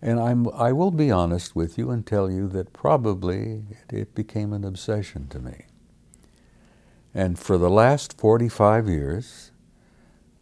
And 0.01 0.19
I'm, 0.19 0.49
I 0.49 0.73
will 0.73 0.91
be 0.91 1.11
honest 1.11 1.55
with 1.55 1.77
you 1.77 1.91
and 1.91 2.05
tell 2.05 2.29
you 2.29 2.49
that 2.49 2.73
probably 2.73 3.63
it, 3.89 4.13
became 4.13 4.51
an 4.51 4.65
obsession 4.65 5.29
to 5.29 5.39
me. 5.39 5.67
And 7.13 7.39
for 7.39 7.57
the 7.57 7.69
last 7.69 8.19
45 8.19 8.89
years, 8.89 9.51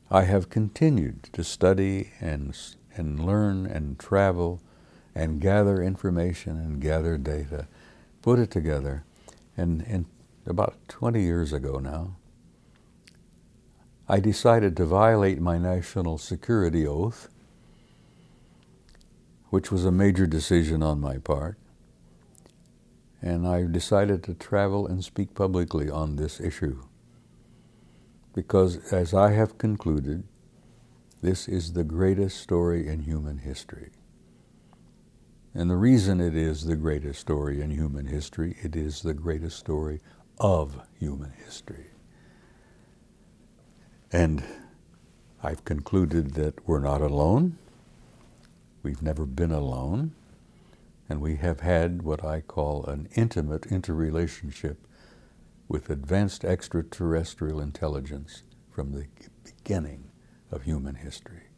I 0.10 0.24
have 0.24 0.50
continued 0.50 1.30
to 1.34 1.44
study 1.44 2.10
and, 2.20 2.58
and 2.98 3.24
learn 3.24 3.68
and 3.68 4.00
travel 4.00 4.64
and 5.20 5.42
gather 5.42 5.84
information 5.84 6.56
and 6.56 6.80
gather 6.80 7.18
data, 7.18 7.68
put 8.22 8.40
it 8.40 8.50
together. 8.50 9.04
And, 9.58 9.82
and 9.82 10.06
about 10.46 10.78
20 10.88 11.22
years 11.22 11.52
ago 11.52 11.80
now, 11.80 12.16
I 14.08 14.22
decided 14.22 14.78
to 14.78 14.86
violate 14.86 15.42
my 15.42 15.58
national 15.58 16.20
security 16.20 16.88
oath, 16.88 17.28
which 19.50 19.70
was 19.74 19.84
a 19.84 19.92
major 19.92 20.26
decision 20.26 20.82
on 20.82 21.02
my 21.02 21.18
part. 21.18 21.58
And 23.22 23.46
I 23.46 23.66
decided 23.66 24.24
to 24.24 24.34
travel 24.34 24.88
and 24.88 25.04
speak 25.04 25.36
publicly 25.36 25.90
on 25.90 26.16
this 26.16 26.40
issue. 26.40 26.82
Because, 28.34 28.94
as 28.94 29.14
I 29.14 29.32
have 29.32 29.58
concluded, 29.58 30.24
this 31.22 31.50
is 31.50 31.74
the 31.74 31.84
greatest 31.84 32.38
story 32.38 32.88
in 32.88 33.02
human 33.02 33.40
history. 33.40 33.90
And 35.60 35.70
the 35.70 35.76
reason 35.76 36.22
it 36.22 36.38
is 36.38 36.64
the 36.64 36.78
greatest 36.78 37.20
story 37.20 37.62
in 37.62 37.70
human 37.70 38.06
history, 38.06 38.56
it 38.62 38.78
is 38.78 39.02
the 39.02 39.14
greatest 39.14 39.60
story 39.60 40.00
of 40.38 40.80
human 40.98 41.34
history. 41.34 41.88
And 44.10 44.42
I've 45.44 45.66
concluded 45.66 46.36
that 46.36 46.66
we're 46.66 46.80
not 46.80 47.02
alone. 47.02 47.58
We've 48.84 49.02
never 49.02 49.26
been 49.26 49.52
alone. 49.52 50.14
And 51.10 51.20
we 51.20 51.36
have 51.36 51.60
had 51.60 52.04
what 52.04 52.24
I 52.24 52.40
call 52.40 52.86
an 52.86 53.10
intimate 53.16 53.66
interrelationship 53.66 54.88
with 55.68 55.90
advanced 55.90 56.46
extraterrestrial 56.46 57.60
intelligence 57.60 58.44
from 58.72 58.94
the 58.94 59.08
beginning 59.44 60.06
of 60.54 60.64
human 60.64 60.96
history. 60.96 61.49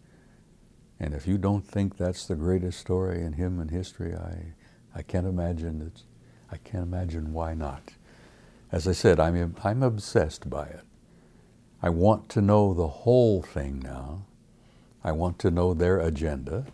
And 1.01 1.15
if 1.15 1.25
you 1.25 1.39
don't 1.39 1.67
think 1.67 1.97
that's 1.97 2.27
the 2.27 2.35
greatest 2.35 2.79
story 2.79 3.23
in 3.23 3.33
human 3.33 3.69
history, 3.69 4.13
I, 4.13 4.53
I 4.93 5.01
can't 5.01 5.25
imagine 5.25 5.81
it. 5.81 6.03
I 6.51 6.57
can't 6.57 6.83
imagine 6.83 7.33
why 7.33 7.55
not. 7.55 7.93
As 8.71 8.87
I 8.87 8.91
said, 8.91 9.19
I'm, 9.19 9.55
I'm 9.63 9.81
obsessed 9.81 10.47
by 10.47 10.67
it. 10.67 10.83
I 11.81 11.89
want 11.89 12.29
to 12.29 12.41
know 12.41 12.75
the 12.75 12.87
whole 12.87 13.41
thing 13.41 13.79
now. 13.79 14.25
I 15.03 15.11
want 15.11 15.39
to 15.39 15.49
know 15.49 15.73
their 15.73 15.97
agenda, 15.99 16.67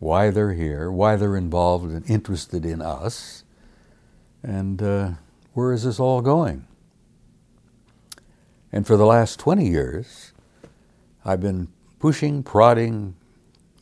why 0.00 0.30
they're 0.30 0.54
here, 0.54 0.90
why 0.90 1.14
they're 1.14 1.36
involved 1.36 1.88
and 1.88 2.04
interested 2.10 2.66
in 2.66 2.82
us, 2.82 3.44
and 4.42 4.82
uh, 4.82 5.10
where 5.52 5.72
is 5.72 5.84
this 5.84 6.00
all 6.00 6.20
going? 6.20 6.66
And 8.72 8.84
for 8.84 8.96
the 8.96 9.06
last 9.06 9.38
20 9.38 9.68
years, 9.68 10.32
I've 11.24 11.40
been 11.40 11.68
pushing, 12.02 12.42
prodding, 12.42 13.14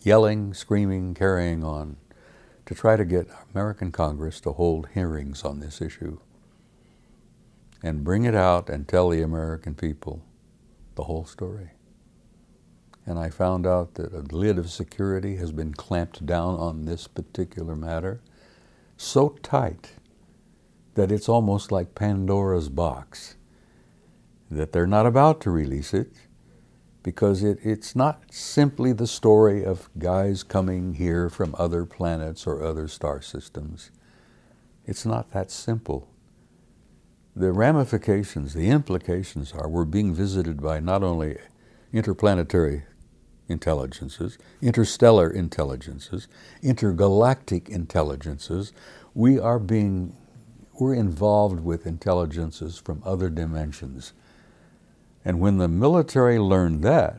yelling, 0.02 0.52
screaming, 0.52 1.14
carrying 1.14 1.64
on 1.64 1.96
to 2.66 2.74
try 2.74 2.94
to 2.94 3.06
get 3.06 3.26
American 3.54 3.90
Congress 3.90 4.42
to 4.42 4.52
hold 4.52 4.86
hearings 4.92 5.42
on 5.42 5.58
this 5.58 5.80
issue 5.80 6.18
and 7.82 8.04
bring 8.04 8.24
it 8.24 8.34
out 8.34 8.68
and 8.68 8.86
tell 8.86 9.08
the 9.08 9.22
American 9.22 9.74
people 9.74 10.22
the 10.96 11.04
whole 11.04 11.24
story. 11.24 11.70
And 13.06 13.18
I 13.18 13.30
found 13.30 13.66
out 13.66 13.94
that 13.94 14.12
a 14.12 14.36
lid 14.36 14.58
of 14.58 14.68
security 14.68 15.36
has 15.36 15.50
been 15.50 15.72
clamped 15.72 16.26
down 16.26 16.56
on 16.56 16.84
this 16.84 17.06
particular 17.06 17.74
matter 17.74 18.20
so 18.98 19.30
tight 19.42 19.92
that 20.92 21.10
it's 21.10 21.26
almost 21.26 21.72
like 21.72 21.94
Pandora's 21.94 22.68
box, 22.68 23.36
that 24.50 24.72
they're 24.72 24.86
not 24.86 25.06
about 25.06 25.40
to 25.40 25.50
release 25.50 25.94
it 25.94 26.12
because 27.02 27.42
it, 27.42 27.58
it's 27.62 27.96
not 27.96 28.22
simply 28.30 28.92
the 28.92 29.06
story 29.06 29.64
of 29.64 29.88
guys 29.98 30.42
coming 30.42 30.94
here 30.94 31.30
from 31.30 31.54
other 31.58 31.84
planets 31.84 32.46
or 32.46 32.62
other 32.62 32.88
star 32.88 33.22
systems. 33.22 33.90
It's 34.86 35.06
not 35.06 35.30
that 35.32 35.50
simple 35.50 36.10
the 37.34 37.52
ramifications, 37.52 38.54
the 38.54 38.68
implications 38.68 39.52
are 39.52 39.68
we're 39.68 39.84
being 39.84 40.14
visited 40.14 40.60
by 40.60 40.80
not 40.80 41.02
only 41.02 41.38
interplanetary 41.92 42.84
intelligences, 43.48 44.38
interstellar 44.60 45.30
intelligences, 45.30 46.28
intergalactic 46.62 47.68
intelligences, 47.68 48.72
we 49.14 49.38
are 49.38 49.58
being 49.58 50.16
we're 50.78 50.94
involved 50.94 51.60
with 51.60 51.86
intelligences 51.86 52.78
from 52.78 53.02
other 53.04 53.28
dimensions. 53.28 54.14
And 55.24 55.40
when 55.40 55.58
the 55.58 55.68
military 55.68 56.38
learned 56.38 56.82
that, 56.82 57.18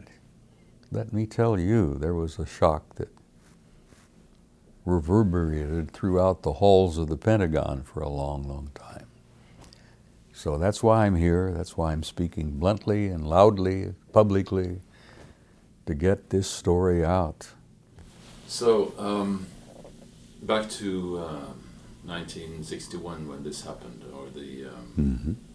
let 0.92 1.14
me 1.14 1.26
tell 1.26 1.60
you, 1.60 1.96
there 1.96 2.14
was 2.14 2.40
a 2.40 2.46
shock 2.46 2.96
that 2.96 3.10
reverberated 4.86 5.92
throughout 5.92 6.42
the 6.42 6.54
halls 6.54 6.98
of 6.98 7.08
the 7.08 7.18
Pentagon 7.18 7.84
for 7.84 8.02
a 8.02 8.10
long, 8.10 8.44
long 8.44 8.70
time. 8.74 9.06
So 10.34 10.58
that's 10.58 10.82
why 10.82 11.06
I'm 11.06 11.16
here. 11.16 11.54
That's 11.56 11.78
why 11.78 11.92
I'm 11.92 12.02
speaking 12.02 12.58
bluntly 12.58 13.08
and 13.08 13.28
loudly, 13.28 13.94
publicly, 14.12 14.82
to 15.86 15.94
get 15.94 16.32
this 16.32 16.50
story 16.50 17.06
out. 17.06 17.50
So, 18.48 18.94
um, 18.98 19.46
back 20.42 20.70
to 20.72 21.20
uh, 21.20 21.54
1961 22.06 23.28
when 23.28 23.44
this 23.44 23.64
happened, 23.64 24.04
or 24.14 24.28
the. 24.30 24.66
Um, 24.66 24.86
hmm 24.96 25.51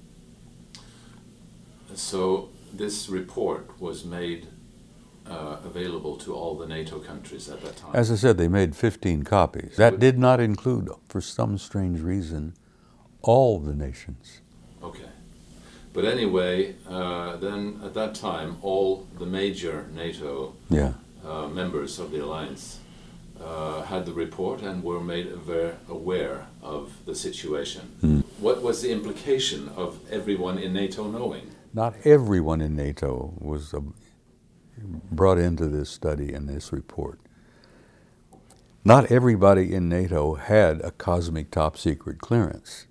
So 1.97 2.51
this 2.73 3.09
report 3.09 3.81
was 3.81 4.05
made 4.05 4.47
uh, 5.29 5.57
available 5.65 6.17
to 6.19 6.35
all 6.35 6.57
the 6.57 6.67
NATO 6.67 6.99
countries 7.01 7.49
at 7.49 7.61
that 7.63 7.77
time. 7.77 7.91
As 7.95 8.11
I 8.13 8.15
said, 8.17 8.37
they 8.39 8.49
made 8.49 8.77
15 8.77 9.25
copies. 9.25 9.77
That 9.77 9.99
did 9.99 10.19
not 10.19 10.39
include, 10.41 10.89
for 11.09 11.21
some 11.21 11.59
strange 11.59 12.01
reason, 12.01 12.55
all 13.23 13.59
the 13.59 13.75
nations. 13.75 14.41
okay. 14.83 15.03
But 15.93 16.05
anyway, 16.05 16.75
uh, 16.87 17.37
then 17.37 17.81
at 17.83 17.95
that 17.95 18.15
time, 18.15 18.59
all 18.61 19.07
the 19.19 19.25
major 19.25 19.87
NATO 19.95 20.53
Yeah. 20.69 20.93
uh, 21.27 21.49
members 21.49 21.99
of 21.99 22.11
the 22.11 22.19
alliance 22.23 22.81
uh, 23.43 23.81
had 23.83 24.05
the 24.05 24.13
report 24.13 24.61
and 24.61 24.85
were 24.85 25.01
made 25.01 25.33
aware, 25.33 25.79
aware 25.89 26.47
of 26.63 26.93
the 27.07 27.15
situation. 27.15 27.83
Hmm. 28.03 28.21
What 28.39 28.61
was 28.63 28.83
the 28.83 28.93
implication 28.93 29.71
of 29.75 29.99
everyone 30.11 30.59
in 30.59 30.75
NATO 30.75 31.09
knowing? 31.11 31.51
Not 31.77 32.07
everyone 32.07 32.63
in 32.63 32.75
NATO 32.75 33.35
was 33.37 33.75
uh, 33.75 33.81
brought 35.13 35.37
into 35.37 35.69
this 35.69 35.91
study 35.91 36.33
and 36.33 36.49
this 36.49 36.73
report. 36.73 37.21
Not 38.83 39.13
everybody 39.13 39.75
in 39.75 39.87
NATO 39.87 40.37
had 40.37 40.81
a 40.81 40.91
cosmic 40.91 41.51
top 41.51 41.77
secret 41.77 42.19
clearance. 42.19 42.87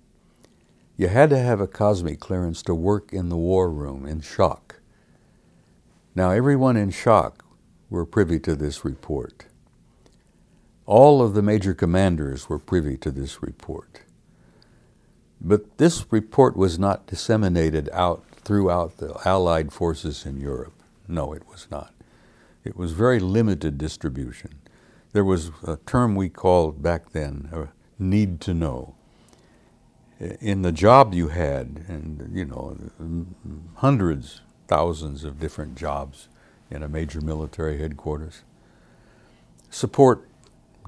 You 0.96 1.08
had 1.08 1.30
to 1.30 1.38
have 1.38 1.60
a 1.60 1.66
cosmic 1.66 2.20
clearance 2.20 2.62
to 2.62 2.76
work 2.76 3.12
in 3.12 3.28
the 3.28 3.36
war 3.36 3.72
room 3.72 4.06
in 4.06 4.20
SHOC. 4.20 4.76
Now, 6.14 6.30
everyone 6.30 6.76
in 6.76 6.90
SHOC 6.92 7.44
were 7.90 8.06
privy 8.06 8.38
to 8.38 8.54
this 8.54 8.84
report. 8.84 9.46
All 10.86 11.20
of 11.20 11.34
the 11.34 11.42
major 11.42 11.74
commanders 11.74 12.48
were 12.48 12.60
privy 12.60 12.96
to 12.98 13.10
this 13.10 13.42
report. 13.42 14.02
But 15.40 15.78
this 15.78 16.06
report 16.12 16.56
was 16.56 16.78
not 16.78 17.08
disseminated 17.08 17.90
out 17.92 18.25
throughout 18.46 18.98
the 18.98 19.12
Allied 19.24 19.72
forces 19.72 20.24
in 20.24 20.40
Europe. 20.40 20.80
No, 21.08 21.32
it 21.32 21.42
was 21.48 21.66
not. 21.68 21.92
It 22.64 22.76
was 22.76 22.92
very 22.92 23.18
limited 23.18 23.76
distribution. 23.76 24.54
There 25.12 25.24
was 25.24 25.50
a 25.66 25.78
term 25.78 26.14
we 26.14 26.28
called 26.28 26.80
back 26.80 27.10
then 27.10 27.48
a 27.52 27.68
need 28.00 28.40
to 28.42 28.54
know. 28.54 28.94
In 30.20 30.62
the 30.62 30.70
job 30.70 31.12
you 31.12 31.28
had, 31.28 31.84
and 31.88 32.30
you 32.32 32.44
know, 32.44 32.76
hundreds, 33.78 34.42
thousands 34.68 35.24
of 35.24 35.40
different 35.40 35.74
jobs 35.74 36.28
in 36.70 36.84
a 36.84 36.88
major 36.88 37.20
military 37.20 37.78
headquarters, 37.78 38.42
support 39.70 40.28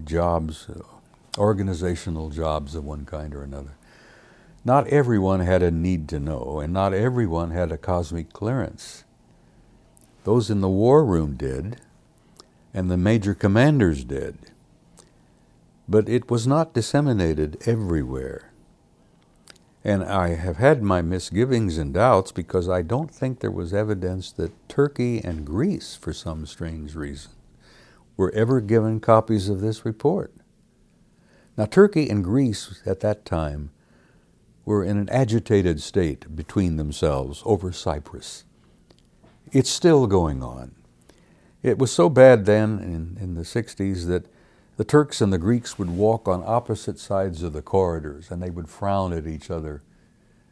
jobs, 0.04 0.68
uh, 0.68 0.82
organizational 1.36 2.30
jobs 2.30 2.76
of 2.76 2.84
one 2.84 3.04
kind 3.04 3.34
or 3.34 3.42
another. 3.42 3.77
Not 4.64 4.88
everyone 4.88 5.40
had 5.40 5.62
a 5.62 5.70
need 5.70 6.08
to 6.08 6.20
know, 6.20 6.60
and 6.60 6.72
not 6.72 6.92
everyone 6.92 7.50
had 7.52 7.72
a 7.72 7.78
cosmic 7.78 8.32
clearance. 8.32 9.04
Those 10.24 10.50
in 10.50 10.60
the 10.60 10.68
war 10.68 11.04
room 11.04 11.36
did, 11.36 11.80
and 12.74 12.90
the 12.90 12.96
major 12.96 13.34
commanders 13.34 14.04
did. 14.04 14.36
But 15.88 16.08
it 16.08 16.30
was 16.30 16.46
not 16.46 16.74
disseminated 16.74 17.56
everywhere. 17.66 18.52
And 19.84 20.04
I 20.04 20.34
have 20.34 20.56
had 20.56 20.82
my 20.82 21.00
misgivings 21.00 21.78
and 21.78 21.94
doubts 21.94 22.30
because 22.30 22.68
I 22.68 22.82
don't 22.82 23.10
think 23.10 23.40
there 23.40 23.50
was 23.50 23.72
evidence 23.72 24.32
that 24.32 24.68
Turkey 24.68 25.22
and 25.24 25.46
Greece, 25.46 25.94
for 25.94 26.12
some 26.12 26.44
strange 26.44 26.94
reason, 26.94 27.30
were 28.16 28.34
ever 28.34 28.60
given 28.60 29.00
copies 29.00 29.48
of 29.48 29.60
this 29.60 29.86
report. 29.86 30.34
Now, 31.56 31.64
Turkey 31.64 32.10
and 32.10 32.22
Greece 32.22 32.82
at 32.84 33.00
that 33.00 33.24
time 33.24 33.70
were 34.69 34.85
in 34.85 34.99
an 34.99 35.09
agitated 35.09 35.81
state 35.81 36.37
between 36.37 36.76
themselves 36.76 37.43
over 37.47 37.73
Cyprus. 37.73 38.45
It's 39.50 39.71
still 39.71 40.07
going 40.07 40.43
on. 40.43 40.75
It 41.63 41.78
was 41.78 41.91
so 41.91 42.11
bad 42.11 42.45
then 42.45 42.78
in, 42.78 43.17
in 43.19 43.35
the 43.35 43.45
60s 43.45 44.07
that 44.09 44.26
the 44.76 44.85
Turks 44.85 45.23
and 45.23 45.33
the 45.33 45.39
Greeks 45.39 45.78
would 45.78 45.89
walk 45.89 46.28
on 46.28 46.43
opposite 46.45 46.99
sides 46.99 47.43
of 47.43 47.54
the 47.54 47.63
corridors 47.63 48.31
and 48.31 48.43
they 48.43 48.50
would 48.50 48.69
frown 48.69 49.15
at 49.15 49.26
each 49.26 49.50
other. 49.50 49.81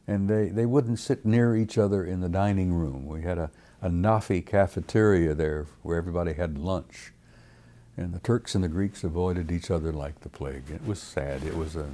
And 0.07 0.31
they, 0.31 0.49
they 0.49 0.65
wouldn't 0.65 0.99
sit 0.99 1.27
near 1.27 1.55
each 1.55 1.77
other 1.77 2.03
in 2.03 2.23
the 2.23 2.31
dining 2.31 2.73
room. 2.73 3.05
We 3.05 3.21
had 3.21 3.37
a, 3.37 3.51
a 3.83 3.91
NAAFI 3.91 4.47
cafeteria 4.47 5.35
there 5.35 5.67
where 5.83 5.99
everybody 5.99 6.33
had 6.33 6.57
lunch. 6.57 7.13
And 7.99 8.15
the 8.15 8.21
Turks 8.21 8.55
and 8.55 8.65
the 8.65 8.69
Greeks 8.69 9.05
avoided 9.05 9.53
each 9.53 9.71
other 9.71 9.93
like 9.93 10.21
the 10.21 10.31
plague. 10.31 10.71
It 10.71 10.87
was 10.87 11.01
sad. 11.01 11.45
It 11.45 11.55
was 11.55 11.77
a, 11.77 11.91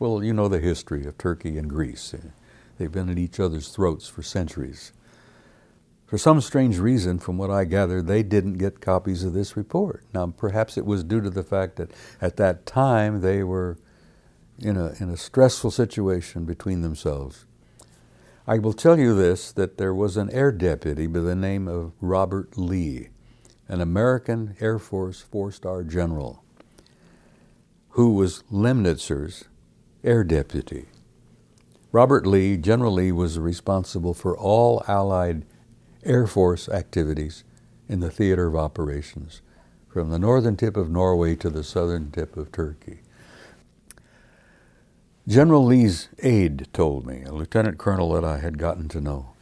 well, 0.00 0.24
you 0.24 0.32
know 0.32 0.48
the 0.48 0.58
history 0.58 1.04
of 1.04 1.18
Turkey 1.18 1.58
and 1.58 1.68
Greece. 1.68 2.14
They've 2.78 2.90
been 2.90 3.10
at 3.10 3.18
each 3.18 3.38
other's 3.38 3.68
throats 3.68 4.08
for 4.08 4.22
centuries. 4.22 4.92
For 6.06 6.16
some 6.16 6.40
strange 6.40 6.78
reason, 6.78 7.18
from 7.18 7.36
what 7.36 7.50
I 7.50 7.66
gather, 7.66 8.00
they 8.00 8.22
didn't 8.22 8.54
get 8.54 8.80
copies 8.80 9.22
of 9.22 9.34
this 9.34 9.58
report. 9.58 10.02
Now, 10.14 10.26
perhaps 10.28 10.78
it 10.78 10.86
was 10.86 11.04
due 11.04 11.20
to 11.20 11.28
the 11.28 11.44
fact 11.44 11.76
that 11.76 11.92
at 12.18 12.38
that 12.38 12.64
time 12.64 13.20
they 13.20 13.44
were 13.44 13.78
in 14.58 14.78
a, 14.78 14.94
in 15.00 15.10
a 15.10 15.18
stressful 15.18 15.70
situation 15.70 16.46
between 16.46 16.80
themselves. 16.80 17.44
I 18.46 18.58
will 18.58 18.72
tell 18.72 18.98
you 18.98 19.14
this 19.14 19.52
that 19.52 19.76
there 19.76 19.94
was 19.94 20.16
an 20.16 20.30
air 20.30 20.50
deputy 20.50 21.06
by 21.06 21.20
the 21.20 21.36
name 21.36 21.68
of 21.68 21.92
Robert 22.00 22.56
Lee, 22.56 23.10
an 23.68 23.82
American 23.82 24.56
Air 24.60 24.78
Force 24.78 25.20
four 25.20 25.52
star 25.52 25.84
general, 25.84 26.42
who 27.90 28.14
was 28.14 28.42
Lemnitzer's 28.50 29.44
air 30.02 30.24
deputy. 30.24 30.86
Robert 31.92 32.26
Lee, 32.26 32.56
General 32.56 32.92
Lee, 32.92 33.12
was 33.12 33.38
responsible 33.38 34.14
for 34.14 34.36
all 34.36 34.82
Allied 34.88 35.44
Air 36.04 36.26
Force 36.26 36.68
activities 36.68 37.44
in 37.88 38.00
the 38.00 38.10
theater 38.10 38.46
of 38.46 38.56
operations, 38.56 39.42
from 39.88 40.10
the 40.10 40.18
northern 40.18 40.56
tip 40.56 40.76
of 40.76 40.88
Norway 40.88 41.34
to 41.36 41.50
the 41.50 41.64
southern 41.64 42.10
tip 42.10 42.36
of 42.36 42.52
Turkey. 42.52 43.00
General 45.28 45.64
Lee's 45.64 46.08
aide 46.20 46.68
told 46.72 47.06
me, 47.06 47.22
a 47.24 47.32
lieutenant 47.32 47.76
colonel 47.76 48.12
that 48.12 48.24
I 48.24 48.38
had 48.38 48.56
gotten 48.56 48.88
to 48.88 49.00
know, 49.00 49.32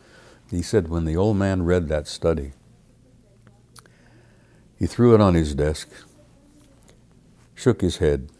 he 0.50 0.62
said 0.62 0.88
when 0.88 1.04
the 1.04 1.16
old 1.16 1.36
man 1.36 1.62
read 1.62 1.88
that 1.88 2.08
study, 2.08 2.52
he 4.76 4.86
threw 4.86 5.14
it 5.14 5.20
on 5.20 5.34
his 5.34 5.54
desk, 5.54 5.88
shook 7.54 7.80
his 7.80 7.98
head, 7.98 8.30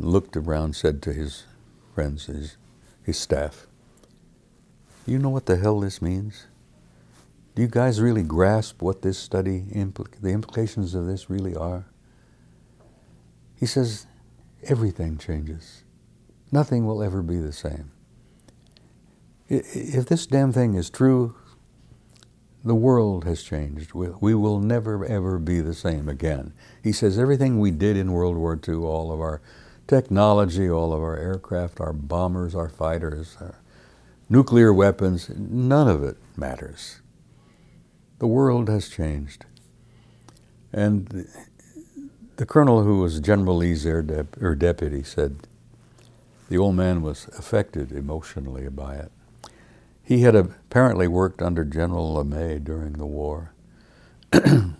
looked 0.00 0.36
around, 0.36 0.76
said 0.76 1.02
to 1.02 1.12
his 1.12 1.44
friends, 1.94 2.26
his, 2.26 2.56
his 3.02 3.18
staff, 3.18 3.66
You 5.06 5.18
know 5.18 5.30
what 5.30 5.46
the 5.46 5.56
hell 5.56 5.80
this 5.80 6.00
means? 6.00 6.46
Do 7.54 7.62
you 7.62 7.68
guys 7.68 8.00
really 8.00 8.22
grasp 8.22 8.80
what 8.80 9.02
this 9.02 9.18
study, 9.18 9.64
impl- 9.72 10.20
the 10.20 10.30
implications 10.30 10.94
of 10.94 11.06
this 11.06 11.28
really 11.28 11.54
are? 11.54 11.86
He 13.58 13.66
says, 13.66 14.06
Everything 14.64 15.18
changes. 15.18 15.84
Nothing 16.52 16.86
will 16.86 17.02
ever 17.02 17.22
be 17.22 17.38
the 17.38 17.52
same. 17.52 17.90
If 19.48 20.06
this 20.06 20.26
damn 20.26 20.52
thing 20.52 20.74
is 20.74 20.90
true, 20.90 21.34
the 22.64 22.74
world 22.74 23.24
has 23.24 23.42
changed. 23.42 23.94
We, 23.94 24.08
we 24.20 24.34
will 24.34 24.60
never 24.60 25.04
ever 25.04 25.38
be 25.38 25.60
the 25.60 25.74
same 25.74 26.08
again. 26.08 26.52
He 26.82 26.92
says 26.92 27.18
everything 27.18 27.58
we 27.58 27.70
did 27.70 27.96
in 27.96 28.12
World 28.12 28.36
War 28.36 28.58
II, 28.66 28.76
all 28.76 29.10
of 29.10 29.20
our 29.20 29.40
technology, 29.90 30.70
all 30.70 30.92
of 30.92 31.00
our 31.02 31.16
aircraft, 31.16 31.80
our 31.80 31.92
bombers, 31.92 32.54
our 32.54 32.68
fighters, 32.68 33.36
our 33.40 33.56
nuclear 34.28 34.72
weapons, 34.72 35.28
none 35.36 35.88
of 35.88 36.04
it 36.04 36.16
matters. 36.36 37.00
The 38.20 38.28
world 38.28 38.68
has 38.68 38.88
changed. 38.88 39.46
And 40.72 41.26
the, 42.36 42.46
colonel 42.46 42.84
who 42.84 43.00
was 43.00 43.18
General 43.18 43.56
Lee's 43.56 43.84
air, 43.84 44.04
or 44.40 44.54
deputy 44.54 45.02
said 45.02 45.48
the 46.48 46.56
old 46.56 46.76
man 46.76 47.02
was 47.02 47.26
affected 47.36 47.90
emotionally 47.90 48.68
by 48.68 48.94
it. 48.94 49.10
He 50.04 50.20
had 50.22 50.36
apparently 50.36 51.08
worked 51.08 51.42
under 51.42 51.64
General 51.64 52.14
LeMay 52.14 52.62
during 52.62 52.92
the 52.92 53.06
war. 53.06 53.52
and 54.32 54.76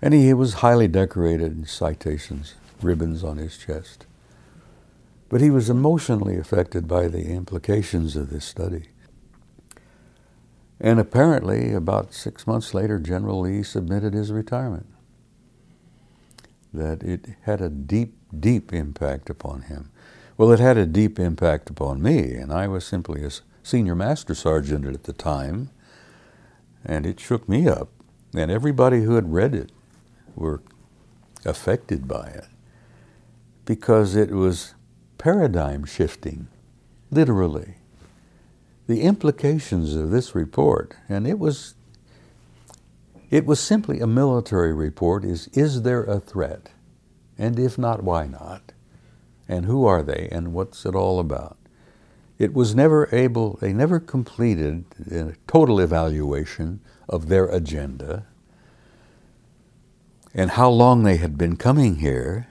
he 0.00 0.32
was 0.32 0.54
highly 0.54 0.88
decorated, 0.88 1.58
in 1.58 1.66
citations, 1.66 2.54
ribbons 2.82 3.24
on 3.24 3.38
his 3.38 3.56
chest. 3.56 4.06
But 5.28 5.40
he 5.40 5.50
was 5.50 5.68
emotionally 5.68 6.36
affected 6.36 6.86
by 6.86 7.08
the 7.08 7.26
implications 7.26 8.16
of 8.16 8.30
this 8.30 8.44
study. 8.44 8.90
And 10.80 11.00
apparently, 11.00 11.72
about 11.72 12.12
six 12.12 12.46
months 12.46 12.74
later, 12.74 12.98
General 12.98 13.40
Lee 13.40 13.62
submitted 13.62 14.14
his 14.14 14.30
retirement. 14.30 14.86
That 16.72 17.02
it 17.02 17.26
had 17.42 17.60
a 17.60 17.70
deep, 17.70 18.16
deep 18.38 18.72
impact 18.72 19.30
upon 19.30 19.62
him. 19.62 19.90
Well, 20.36 20.52
it 20.52 20.60
had 20.60 20.76
a 20.76 20.86
deep 20.86 21.18
impact 21.18 21.70
upon 21.70 22.02
me, 22.02 22.34
and 22.34 22.52
I 22.52 22.68
was 22.68 22.84
simply 22.84 23.24
a 23.24 23.30
senior 23.62 23.94
master 23.94 24.34
sergeant 24.34 24.84
at 24.84 25.04
the 25.04 25.14
time, 25.14 25.70
and 26.84 27.06
it 27.06 27.18
shook 27.18 27.48
me 27.48 27.66
up. 27.66 27.88
And 28.34 28.50
everybody 28.50 29.02
who 29.02 29.14
had 29.14 29.32
read 29.32 29.54
it 29.54 29.72
were 30.34 30.60
affected 31.46 32.06
by 32.06 32.26
it. 32.28 32.48
Because 33.66 34.16
it 34.16 34.30
was 34.30 34.74
paradigm 35.18 35.84
shifting, 35.84 36.48
literally. 37.10 37.74
The 38.86 39.02
implications 39.02 39.94
of 39.94 40.10
this 40.10 40.34
report, 40.34 40.96
and 41.08 41.26
it 41.26 41.38
was 41.38 41.74
it 43.28 43.44
was 43.44 43.60
simply 43.60 44.00
a 44.00 44.06
military 44.06 44.72
report 44.72 45.24
is 45.24 45.48
is 45.48 45.82
there 45.82 46.04
a 46.04 46.20
threat? 46.20 46.70
And 47.36 47.58
if 47.58 47.76
not, 47.76 48.02
why 48.02 48.26
not? 48.26 48.72
And 49.48 49.66
who 49.66 49.84
are 49.84 50.02
they 50.02 50.28
and 50.32 50.54
what's 50.54 50.86
it 50.86 50.94
all 50.94 51.18
about? 51.18 51.58
It 52.38 52.54
was 52.54 52.74
never 52.74 53.08
able, 53.12 53.58
they 53.60 53.72
never 53.72 53.98
completed 53.98 54.84
a 55.10 55.34
total 55.46 55.80
evaluation 55.80 56.80
of 57.08 57.28
their 57.28 57.46
agenda 57.46 58.26
and 60.34 60.50
how 60.52 60.68
long 60.68 61.02
they 61.02 61.16
had 61.16 61.38
been 61.38 61.56
coming 61.56 61.96
here. 61.96 62.46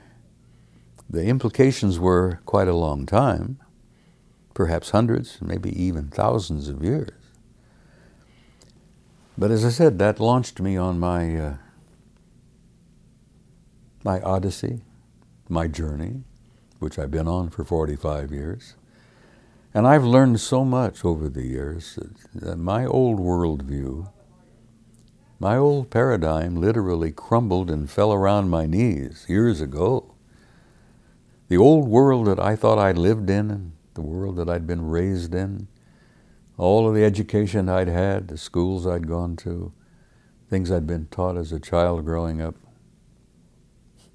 The 1.08 1.24
implications 1.26 1.98
were 1.98 2.40
quite 2.46 2.68
a 2.68 2.74
long 2.74 3.06
time, 3.06 3.58
perhaps 4.54 4.90
hundreds, 4.90 5.38
maybe 5.40 5.70
even 5.80 6.08
thousands 6.08 6.68
of 6.68 6.82
years. 6.82 7.10
But 9.38 9.50
as 9.50 9.64
I 9.64 9.70
said, 9.70 9.98
that 9.98 10.18
launched 10.18 10.60
me 10.60 10.76
on 10.76 10.98
my 10.98 11.36
uh, 11.36 11.54
my 14.02 14.20
odyssey, 14.20 14.82
my 15.48 15.66
journey, 15.66 16.22
which 16.78 16.98
I've 16.98 17.10
been 17.10 17.28
on 17.28 17.50
for 17.50 17.64
45 17.64 18.32
years. 18.32 18.76
And 19.74 19.86
I've 19.86 20.04
learned 20.04 20.40
so 20.40 20.64
much 20.64 21.04
over 21.04 21.28
the 21.28 21.46
years 21.46 21.98
that 22.34 22.56
my 22.56 22.86
old 22.86 23.18
worldview, 23.18 24.10
my 25.38 25.56
old 25.56 25.90
paradigm 25.90 26.56
literally 26.56 27.12
crumbled 27.12 27.70
and 27.70 27.90
fell 27.90 28.12
around 28.12 28.48
my 28.48 28.64
knees 28.64 29.26
years 29.28 29.60
ago. 29.60 30.14
The 31.48 31.56
old 31.56 31.88
world 31.88 32.26
that 32.26 32.40
I 32.40 32.56
thought 32.56 32.78
I'd 32.78 32.98
lived 32.98 33.30
in, 33.30 33.50
and 33.50 33.72
the 33.94 34.02
world 34.02 34.36
that 34.36 34.48
I'd 34.48 34.66
been 34.66 34.88
raised 34.88 35.34
in, 35.34 35.68
all 36.58 36.88
of 36.88 36.94
the 36.94 37.04
education 37.04 37.68
I'd 37.68 37.88
had, 37.88 38.28
the 38.28 38.38
schools 38.38 38.86
I'd 38.86 39.06
gone 39.06 39.36
to, 39.36 39.72
things 40.48 40.70
I'd 40.70 40.86
been 40.86 41.06
taught 41.06 41.36
as 41.36 41.52
a 41.52 41.60
child 41.60 42.04
growing 42.04 42.40
up, 42.40 42.56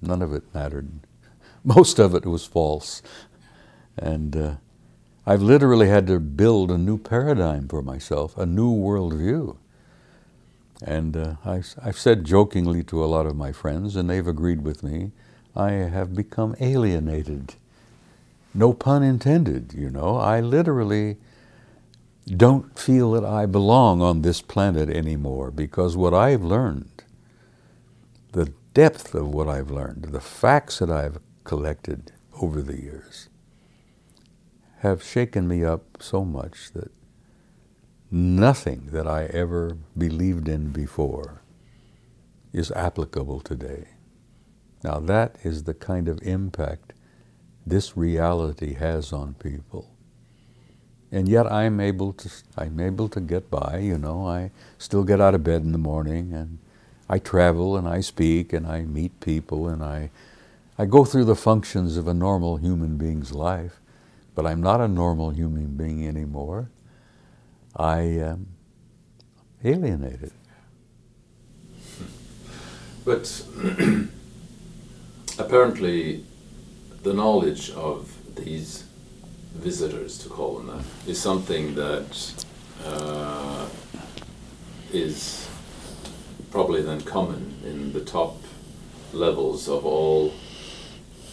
none 0.02 0.22
of 0.22 0.34
it 0.34 0.44
mattered. 0.54 0.90
Most 1.64 2.00
of 2.00 2.16
it 2.16 2.26
was 2.26 2.46
false. 2.46 3.02
And 3.98 4.36
uh, 4.36 4.56
I've 5.26 5.42
literally 5.42 5.88
had 5.88 6.08
to 6.08 6.20
build 6.20 6.72
a 6.72 6.78
new 6.78 6.98
paradigm 6.98 7.68
for 7.68 7.82
myself, 7.82 8.38
a 8.38 8.46
new 8.46 8.74
worldview. 8.74 9.58
And 10.84 11.16
uh, 11.16 11.36
I, 11.46 11.62
I've 11.82 12.00
said 12.00 12.26
jokingly 12.26 12.84
to 12.86 13.04
a 13.04 13.06
lot 13.06 13.28
of 13.28 13.36
my 13.36 13.52
friends, 13.52 13.96
and 13.96 14.10
they've 14.10 14.28
agreed 14.28 14.64
with 14.64 14.82
me, 14.82 15.12
I 15.56 15.72
have 15.72 16.16
become 16.16 16.56
alienated. 16.60 17.56
No 18.54 18.74
pun 18.74 19.04
intended, 19.04 19.74
you 19.74 19.90
know. 19.90 20.18
I 20.18 20.40
literally 20.40 21.18
don't 22.28 22.78
feel 22.78 23.12
that 23.12 23.26
I 23.26 23.46
belong 23.46 24.02
on 24.02 24.22
this 24.22 24.42
planet 24.42 24.90
anymore 24.90 25.52
because 25.52 25.98
what 25.98 26.14
I've 26.14 26.44
learned, 26.44 27.04
the 28.32 28.54
depth 28.74 29.14
of 29.14 29.28
what 29.34 29.48
I've 29.48 29.72
learned, 29.72 30.06
the 30.12 30.22
facts 30.22 30.80
that 30.80 30.90
I've 30.90 31.20
collected 31.44 32.12
over 32.42 32.62
the 32.62 32.80
years, 32.82 33.28
have 34.80 35.04
shaken 35.04 35.48
me 35.48 35.64
up 35.64 35.98
so 36.00 36.24
much 36.24 36.72
that 36.74 36.92
nothing 38.10 38.90
that 38.92 39.08
I 39.08 39.26
ever 39.26 39.78
believed 39.98 40.48
in 40.48 40.72
before 40.72 41.42
is 42.54 42.72
applicable 42.72 43.42
today. 43.42 43.88
Now, 44.84 45.00
that 45.00 45.38
is 45.44 45.64
the 45.64 45.74
kind 45.74 46.08
of 46.08 46.22
impact 46.24 46.94
this 47.66 47.96
reality 47.96 48.74
has 48.74 49.14
on 49.14 49.36
people 49.36 49.92
and 51.12 51.28
yet 51.28 51.52
I'm 51.52 51.80
able 51.80 52.14
to 52.14 52.30
I'm 52.58 52.80
able 52.80 53.10
to 53.10 53.20
get 53.20 53.52
by. 53.52 53.80
You 53.80 53.98
know, 53.98 54.26
I 54.28 54.52
still 54.78 55.04
get 55.04 55.20
out 55.20 55.36
of 55.36 55.44
bed 55.44 55.62
in 55.64 55.72
the 55.74 55.78
morning, 55.78 56.34
and 56.34 56.60
I 57.10 57.20
travel 57.20 57.76
and 57.76 57.88
I 57.88 58.00
speak 58.02 58.54
and 58.54 58.66
I 58.66 58.84
meet 58.84 59.20
people 59.20 59.68
and 59.68 59.84
I 59.84 60.10
I 60.78 60.86
go 60.86 61.04
through 61.04 61.26
the 61.26 61.36
functions 61.36 61.98
of 61.98 62.08
a 62.08 62.14
normal 62.14 62.58
human 62.58 62.98
being's 62.98 63.34
life, 63.34 63.82
but 64.34 64.46
I'm 64.46 64.62
not 64.62 64.80
a 64.80 64.88
normal 64.88 65.32
human 65.32 65.76
being 65.76 66.08
anymore. 66.08 66.70
I 67.76 68.00
am 68.00 68.48
alienated. 69.64 70.32
But 73.04 73.46
apparently, 75.40 76.24
the 77.04 77.14
knowledge 77.14 77.72
of 77.72 78.16
these 78.36 78.86
visitors, 79.54 80.18
to 80.20 80.30
call 80.30 80.58
them 80.58 80.68
that, 80.68 81.10
is 81.10 81.20
something 81.20 81.76
that 81.76 82.46
uh, 82.86 83.68
is 84.94 85.48
probably 86.52 86.82
then 86.82 87.02
common 87.02 87.60
in 87.66 87.94
the 87.94 88.02
top 88.02 88.38
levels 89.14 89.68
of 89.68 89.86
all, 89.86 90.34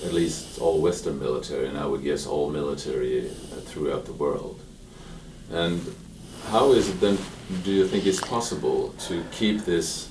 at 0.04 0.12
least 0.12 0.60
all 0.60 0.80
Western 0.80 1.18
military, 1.18 1.68
and 1.68 1.78
I 1.78 1.86
would 1.86 2.02
guess 2.02 2.26
all 2.26 2.50
military 2.50 3.28
uh, 3.28 3.60
throughout 3.66 4.04
the 4.04 4.12
world. 4.12 4.60
And 5.50 5.80
how 6.48 6.72
is 6.72 6.88
it 6.88 7.00
then, 7.00 7.18
do 7.64 7.72
you 7.72 7.86
think 7.86 8.06
it's 8.06 8.20
possible 8.20 8.94
to 9.06 9.24
keep 9.32 9.64
this 9.64 10.07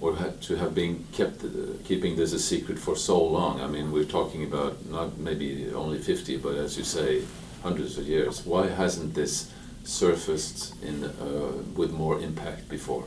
or 0.00 0.16
to 0.16 0.56
have 0.56 0.74
been 0.74 1.04
kept 1.12 1.44
uh, 1.44 1.48
keeping 1.84 2.16
this 2.16 2.32
a 2.32 2.38
secret 2.38 2.78
for 2.78 2.96
so 2.96 3.22
long. 3.22 3.60
I 3.60 3.66
mean, 3.66 3.90
we're 3.90 4.04
talking 4.04 4.44
about 4.44 4.86
not 4.86 5.18
maybe 5.18 5.70
only 5.74 5.98
50, 5.98 6.36
but 6.38 6.54
as 6.56 6.78
you 6.78 6.84
say, 6.84 7.22
hundreds 7.62 7.98
of 7.98 8.06
years. 8.06 8.46
Why 8.46 8.68
hasn't 8.68 9.14
this 9.14 9.50
surfaced 9.84 10.80
in 10.82 11.04
uh, 11.04 11.52
with 11.74 11.90
more 11.90 12.20
impact 12.20 12.68
before? 12.68 13.04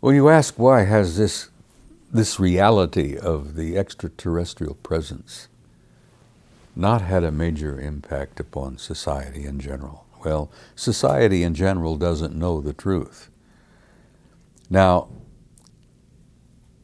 Well, 0.00 0.14
you 0.14 0.28
ask 0.28 0.58
why 0.58 0.84
has 0.84 1.16
this 1.16 1.50
this 2.12 2.40
reality 2.40 3.16
of 3.16 3.54
the 3.54 3.76
extraterrestrial 3.76 4.74
presence 4.74 5.48
not 6.74 7.02
had 7.02 7.22
a 7.22 7.30
major 7.30 7.78
impact 7.78 8.40
upon 8.40 8.78
society 8.78 9.44
in 9.44 9.60
general? 9.60 10.06
Well, 10.24 10.50
society 10.74 11.42
in 11.42 11.54
general 11.54 11.96
doesn't 11.96 12.34
know 12.34 12.60
the 12.60 12.72
truth. 12.72 13.28
Now, 14.68 15.08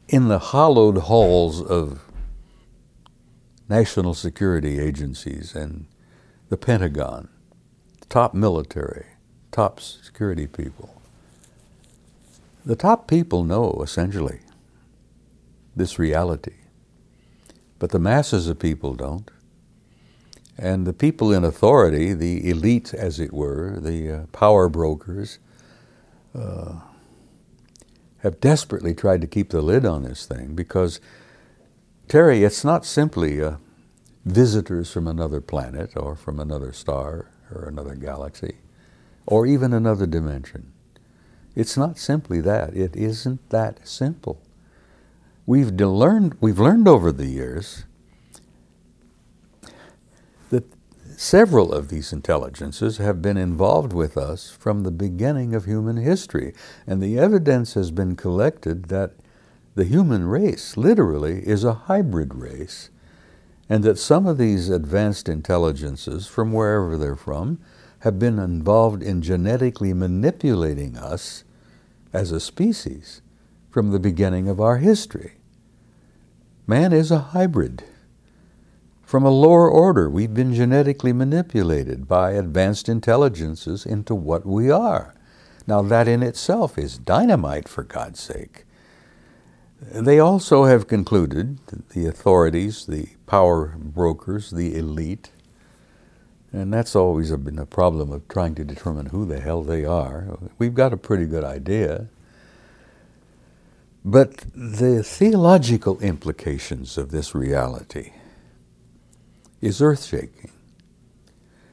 in 0.07 0.27
the 0.29 0.39
hollowed 0.39 0.97
halls 0.97 1.61
of 1.61 2.01
national 3.69 4.13
security 4.13 4.79
agencies 4.79 5.55
and 5.55 5.85
the 6.49 6.57
Pentagon, 6.57 7.27
top 8.09 8.33
military, 8.33 9.05
top 9.51 9.79
security 9.79 10.47
people, 10.47 11.01
the 12.65 12.75
top 12.75 13.07
people 13.07 13.43
know 13.43 13.79
essentially 13.83 14.39
this 15.75 15.99
reality, 15.99 16.55
but 17.79 17.91
the 17.91 17.99
masses 17.99 18.47
of 18.47 18.59
people 18.59 18.93
don't. 18.93 19.29
And 20.57 20.87
the 20.87 20.93
people 20.93 21.31
in 21.31 21.43
authority, 21.43 22.13
the 22.13 22.49
elite, 22.49 22.91
as 22.91 23.19
it 23.19 23.31
were, 23.31 23.79
the 23.79 24.11
uh, 24.11 24.25
power 24.31 24.67
brokers, 24.69 25.37
uh, 26.33 26.79
have 28.27 28.41
desperately 28.41 28.93
tried 28.93 29.21
to 29.21 29.27
keep 29.27 29.49
the 29.49 29.61
lid 29.61 29.85
on 29.85 30.03
this 30.03 30.25
thing 30.25 30.53
because, 30.53 30.99
Terry, 32.09 32.43
it's 32.43 32.65
not 32.65 32.85
simply 32.85 33.41
uh, 33.41 33.55
visitors 34.25 34.91
from 34.91 35.07
another 35.07 35.39
planet 35.39 35.95
or 35.95 36.15
from 36.15 36.39
another 36.39 36.73
star 36.73 37.31
or 37.53 37.67
another 37.69 37.95
galaxy 37.95 38.57
or 39.25 39.45
even 39.45 39.73
another 39.73 40.05
dimension. 40.05 40.73
It's 41.55 41.77
not 41.77 41.97
simply 41.97 42.41
that. 42.41 42.75
It 42.75 42.95
isn't 42.97 43.49
that 43.49 43.87
simple. 43.87 44.41
We've 45.45 45.71
learned, 45.71 46.35
we've 46.41 46.59
learned 46.59 46.87
over 46.87 47.13
the 47.13 47.27
years 47.27 47.85
that 50.49 50.65
several 51.17 51.73
of 51.73 51.89
these 51.89 52.13
intelligences 52.13 52.97
have 52.97 53.23
been 53.23 53.37
involved 53.37 53.91
with 53.91 54.15
us 54.15 54.51
from 54.51 54.83
the 54.83 54.91
beginning 54.91 55.55
of 55.55 55.65
human 55.65 55.97
history. 55.97 56.53
And 56.85 57.01
the 57.01 57.17
evidence 57.17 57.73
has 57.73 57.89
been 57.89 58.15
collected 58.15 58.85
that 58.85 59.13
the 59.73 59.83
human 59.83 60.27
race, 60.27 60.77
literally, 60.77 61.39
is 61.39 61.63
a 61.63 61.73
hybrid 61.73 62.35
race. 62.35 62.91
And 63.67 63.83
that 63.83 63.97
some 63.97 64.27
of 64.27 64.37
these 64.37 64.69
advanced 64.69 65.27
intelligences, 65.27 66.27
from 66.27 66.53
wherever 66.53 66.97
they're 66.97 67.15
from, 67.15 67.59
have 67.99 68.19
been 68.19 68.37
involved 68.37 69.01
in 69.01 69.23
genetically 69.23 69.93
manipulating 69.93 70.97
us 70.97 71.43
as 72.13 72.31
a 72.31 72.39
species 72.39 73.21
from 73.71 73.89
the 73.89 73.99
beginning 73.99 74.47
of 74.47 74.61
our 74.61 74.77
history. 74.77 75.33
Man 76.67 76.93
is 76.93 77.09
a 77.09 77.19
hybrid. 77.19 77.83
From 79.07 79.23
a 79.23 79.29
lower 79.29 79.69
order, 79.71 80.09
we've 80.09 80.33
been 80.33 80.53
genetically 80.53 81.13
manipulated 81.13 82.09
by 82.09 82.31
advanced 82.31 82.89
intelligences 82.89 83.85
into 83.85 84.13
what 84.13 84.45
we 84.45 84.69
are. 84.69 85.15
Now, 85.65 85.81
that 85.83 86.09
in 86.09 86.21
itself 86.21 86.77
is 86.77 86.97
dynamite, 86.97 87.69
for 87.69 87.83
God's 87.85 88.19
sake. 88.19 88.65
They 89.79 90.19
also 90.19 90.65
have 90.65 90.89
concluded, 90.89 91.59
the 91.93 92.05
authorities, 92.05 92.85
the 92.85 93.07
power 93.27 93.77
brokers, 93.77 94.51
the 94.51 94.75
elite, 94.77 95.31
and 96.51 96.73
that's 96.73 96.93
always 96.93 97.31
been 97.31 97.59
a 97.59 97.65
problem 97.65 98.11
of 98.11 98.27
trying 98.27 98.55
to 98.55 98.65
determine 98.65 99.05
who 99.05 99.25
the 99.25 99.39
hell 99.39 99.63
they 99.63 99.85
are. 99.85 100.37
We've 100.57 100.75
got 100.75 100.91
a 100.91 100.97
pretty 100.97 101.27
good 101.27 101.45
idea. 101.45 102.09
But 104.03 104.43
the 104.53 105.01
theological 105.01 105.97
implications 106.01 106.97
of 106.97 107.11
this 107.11 107.33
reality 107.33 108.11
is 109.61 109.81
earth 109.81 110.05
shaking 110.05 110.51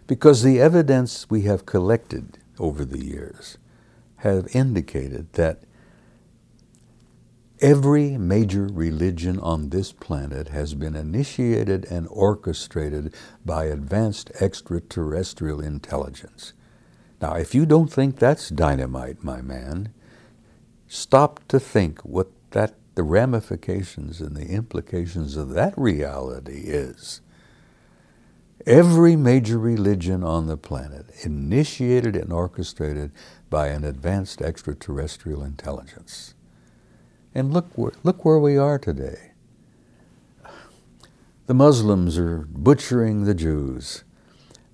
because 0.07 0.43
the 0.43 0.61
evidence 0.61 1.29
we 1.31 1.43
have 1.43 1.67
collected 1.67 2.39
over 2.59 2.85
the 2.85 3.05
years 3.05 3.59
have 4.17 4.55
indicated 4.55 5.33
that 5.35 5.63
every 7.61 8.19
major 8.19 8.67
religion 8.67 9.39
on 9.41 9.71
this 9.71 9.93
planet 9.93 10.49
has 10.49 10.75
been 10.75 10.95
initiated 10.95 11.85
and 11.87 12.07
orchestrated 12.11 13.15
by 13.45 13.65
advanced 13.65 14.31
extraterrestrial 14.41 15.61
intelligence. 15.61 16.53
Now, 17.21 17.35
if 17.35 17.55
you 17.55 17.65
don't 17.65 17.93
think 17.93 18.19
that's 18.19 18.51
dynamite, 18.51 19.25
my 19.25 19.41
man, 19.41 19.95
stop 20.89 21.41
to 21.49 21.59
think 21.59 22.01
what 22.01 22.29
that 22.51 22.75
the 22.95 23.03
ramifications 23.03 24.21
and 24.21 24.37
the 24.37 24.49
implications 24.49 25.37
of 25.37 25.51
that 25.51 25.75
reality 25.77 26.65
is. 26.67 27.21
Every 28.67 29.15
major 29.15 29.59
religion 29.59 30.25
on 30.25 30.47
the 30.47 30.57
planet 30.57 31.07
initiated 31.23 32.17
and 32.17 32.33
orchestrated 32.33 33.13
by 33.51 33.69
an 33.69 33.85
advanced 33.85 34.41
extraterrestrial 34.41 35.43
intelligence. 35.43 36.35
And 37.35 37.53
look 37.53 37.67
where, 37.77 37.93
look 38.03 38.25
where 38.25 38.39
we 38.39 38.57
are 38.57 38.79
today. 38.79 39.33
The 41.47 41.53
Muslims 41.55 42.17
are 42.17 42.47
butchering 42.49 43.25
the 43.25 43.35
Jews. 43.35 44.03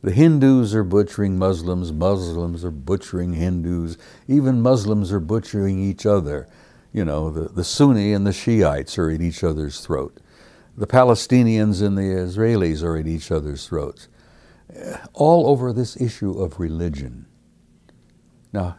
The 0.03 0.13
Hindus 0.13 0.73
are 0.73 0.85
butchering 0.85 1.37
Muslims. 1.37 1.93
Muslims 1.93 2.65
are 2.65 2.71
butchering 2.71 3.33
Hindus. 3.33 3.99
Even 4.29 4.63
Muslims 4.63 5.11
are 5.11 5.21
butchering 5.21 5.81
each 5.81 6.07
other. 6.07 6.49
You 6.93 7.05
know, 7.05 7.29
the, 7.29 7.49
the 7.49 7.65
Sunni 7.65 8.13
and 8.13 8.25
the 8.25 8.33
Shiites 8.33 8.99
are 8.99 9.11
at 9.11 9.21
each 9.21 9.43
other's 9.43 9.81
throat. 9.81 10.19
The 10.81 10.87
Palestinians 10.87 11.87
and 11.87 11.99
the 11.99 12.01
Israelis 12.01 12.83
are 12.83 12.97
at 12.97 13.07
each 13.07 13.31
other's 13.31 13.67
throats. 13.67 14.09
All 15.13 15.47
over 15.47 15.75
this 15.75 15.95
issue 16.01 16.41
of 16.41 16.59
religion. 16.59 17.27
Now, 18.51 18.77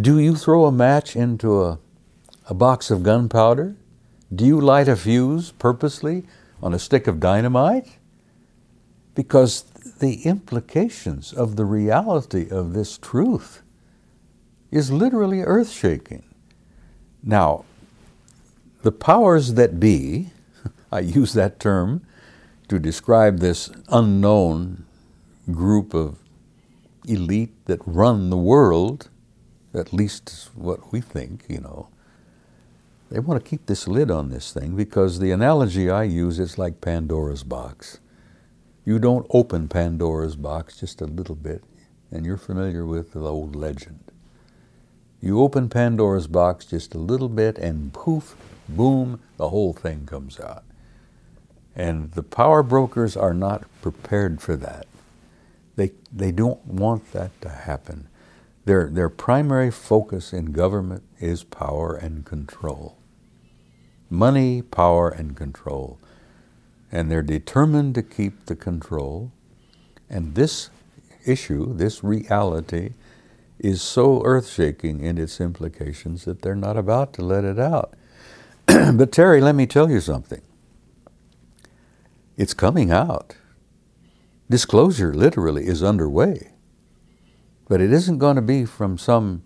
do 0.00 0.20
you 0.20 0.36
throw 0.36 0.66
a 0.66 0.72
match 0.72 1.16
into 1.16 1.60
a, 1.64 1.80
a 2.46 2.54
box 2.54 2.92
of 2.92 3.02
gunpowder? 3.02 3.74
Do 4.32 4.46
you 4.46 4.60
light 4.60 4.86
a 4.86 4.94
fuse 4.94 5.50
purposely 5.50 6.22
on 6.62 6.74
a 6.74 6.78
stick 6.78 7.08
of 7.08 7.18
dynamite? 7.18 7.98
Because 9.16 9.62
the 9.98 10.22
implications 10.22 11.32
of 11.32 11.56
the 11.56 11.64
reality 11.64 12.48
of 12.48 12.72
this 12.72 12.98
truth 12.98 13.62
is 14.70 14.92
literally 14.92 15.40
earth 15.40 15.70
shaking. 15.70 16.22
Now, 17.20 17.64
the 18.82 18.92
powers 18.92 19.54
that 19.54 19.78
be, 19.78 20.30
I 20.92 21.00
use 21.00 21.32
that 21.34 21.60
term 21.60 22.06
to 22.68 22.78
describe 22.78 23.38
this 23.38 23.70
unknown 23.88 24.84
group 25.50 25.94
of 25.94 26.18
elite 27.06 27.52
that 27.66 27.80
run 27.84 28.30
the 28.30 28.36
world, 28.36 29.08
at 29.74 29.92
least 29.92 30.50
what 30.54 30.92
we 30.92 31.00
think, 31.00 31.44
you 31.48 31.60
know. 31.60 31.88
They 33.10 33.18
want 33.18 33.42
to 33.42 33.48
keep 33.48 33.66
this 33.66 33.88
lid 33.88 34.10
on 34.10 34.30
this 34.30 34.52
thing 34.52 34.76
because 34.76 35.18
the 35.18 35.32
analogy 35.32 35.90
I 35.90 36.04
use 36.04 36.38
is 36.38 36.58
like 36.58 36.80
Pandora's 36.80 37.42
box. 37.42 37.98
You 38.84 38.98
don't 38.98 39.26
open 39.30 39.68
Pandora's 39.68 40.36
box 40.36 40.78
just 40.78 41.00
a 41.00 41.06
little 41.06 41.34
bit, 41.34 41.64
and 42.10 42.24
you're 42.24 42.36
familiar 42.36 42.86
with 42.86 43.12
the 43.12 43.20
old 43.20 43.56
legend. 43.56 44.00
You 45.20 45.40
open 45.40 45.68
Pandora's 45.68 46.28
box 46.28 46.64
just 46.64 46.94
a 46.94 46.98
little 46.98 47.28
bit, 47.28 47.58
and 47.58 47.92
poof, 47.92 48.36
boom, 48.76 49.20
the 49.36 49.50
whole 49.50 49.72
thing 49.72 50.06
comes 50.06 50.40
out. 50.40 50.64
And 51.74 52.12
the 52.12 52.22
power 52.22 52.62
brokers 52.62 53.16
are 53.16 53.34
not 53.34 53.64
prepared 53.80 54.40
for 54.40 54.56
that. 54.56 54.86
They, 55.76 55.92
they 56.12 56.32
don't 56.32 56.64
want 56.66 57.12
that 57.12 57.40
to 57.42 57.48
happen. 57.48 58.08
Their, 58.64 58.88
their 58.88 59.08
primary 59.08 59.70
focus 59.70 60.32
in 60.32 60.52
government 60.52 61.02
is 61.18 61.44
power 61.44 61.94
and 61.94 62.24
control. 62.24 62.98
Money, 64.10 64.62
power, 64.62 65.08
and 65.08 65.36
control. 65.36 65.98
And 66.92 67.10
they're 67.10 67.22
determined 67.22 67.94
to 67.94 68.02
keep 68.02 68.46
the 68.46 68.56
control. 68.56 69.32
And 70.08 70.34
this 70.34 70.70
issue, 71.24 71.72
this 71.74 72.02
reality, 72.02 72.94
is 73.58 73.80
so 73.80 74.22
earth 74.24 74.48
shaking 74.48 75.00
in 75.00 75.18
its 75.18 75.40
implications 75.40 76.24
that 76.24 76.42
they're 76.42 76.54
not 76.54 76.76
about 76.76 77.12
to 77.14 77.22
let 77.22 77.44
it 77.44 77.58
out. 77.58 77.94
but, 78.94 79.12
Terry, 79.12 79.40
let 79.40 79.54
me 79.54 79.66
tell 79.66 79.90
you 79.90 80.00
something. 80.00 80.42
It's 82.36 82.54
coming 82.54 82.90
out. 82.92 83.36
Disclosure 84.50 85.14
literally 85.14 85.66
is 85.66 85.82
underway. 85.82 86.52
But 87.68 87.80
it 87.80 87.92
isn't 87.92 88.18
going 88.18 88.36
to 88.36 88.42
be 88.42 88.64
from 88.64 88.98
some 88.98 89.42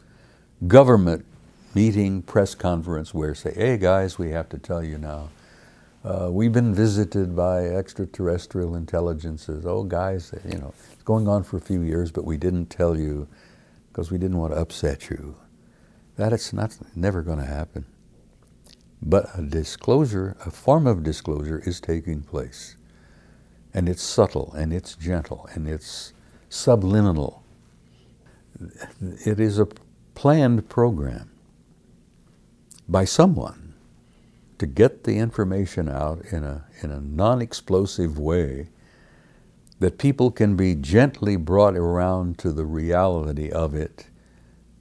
government 0.67 1.27
meeting, 1.75 2.23
press 2.23 2.55
conference 2.55 3.15
where 3.15 3.35
say, 3.35 3.53
hey 3.55 3.77
guys, 3.79 4.19
we 4.19 4.31
have 4.31 4.49
to 4.51 4.59
tell 4.59 4.83
you 4.83 4.99
now. 4.99 5.31
Uh, 6.05 6.29
we've 6.31 6.53
been 6.53 6.75
visited 6.75 7.37
by 7.37 7.67
extraterrestrial 7.67 8.77
intelligences. 8.77 9.67
Oh, 9.67 9.85
guys, 9.85 10.35
you 10.45 10.59
know, 10.59 10.75
it's 10.93 11.03
going 11.03 11.29
on 11.29 11.45
for 11.45 11.57
a 11.57 11.61
few 11.61 11.83
years, 11.83 12.13
but 12.13 12.25
we 12.25 12.37
didn't 12.37 12.67
tell 12.67 12.99
you 12.99 13.29
because 13.89 14.11
we 14.11 14.19
didn't 14.19 14.39
want 14.39 14.53
to 14.55 14.61
upset 14.61 15.11
you. 15.11 15.37
That 16.17 16.33
is 16.33 16.53
not 16.53 16.77
never 16.95 17.23
going 17.23 17.39
to 17.39 17.47
happen. 17.47 17.87
But 19.07 19.39
a 19.39 19.43
disclosure, 19.43 20.35
a 20.47 20.51
form 20.51 20.87
of 20.87 21.03
disclosure 21.03 21.63
is 21.67 21.79
taking 21.79 22.23
place. 22.23 22.77
And 23.75 23.87
it's 23.87 24.03
subtle 24.03 24.53
and 24.57 24.73
it's 24.73 24.97
gentle 24.97 25.47
and 25.53 25.69
it's 25.69 26.15
subliminal. 26.49 27.43
It 29.27 29.39
is 29.39 29.59
a 29.59 29.69
planned 30.15 30.71
program 30.71 31.31
by 32.89 33.05
someone 33.05 33.75
to 34.59 34.67
get 34.67 35.05
the 35.05 35.19
information 35.19 35.89
out 35.89 36.25
in 36.31 36.43
a, 36.45 36.65
in 36.83 36.91
a 36.91 37.01
non 37.01 37.43
explosive 37.43 38.19
way 38.19 38.69
that 39.81 39.99
people 39.99 40.31
can 40.31 40.57
be 40.57 40.75
gently 40.75 41.37
brought 41.37 41.77
around 41.77 42.39
to 42.39 42.53
the 42.53 42.65
reality 42.65 43.51
of 43.51 43.75
it 43.75 44.07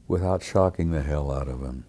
without 0.07 0.43
shocking 0.43 0.91
the 0.91 1.01
hell 1.01 1.29
out 1.31 1.49
of 1.49 1.59
them. 1.59 1.83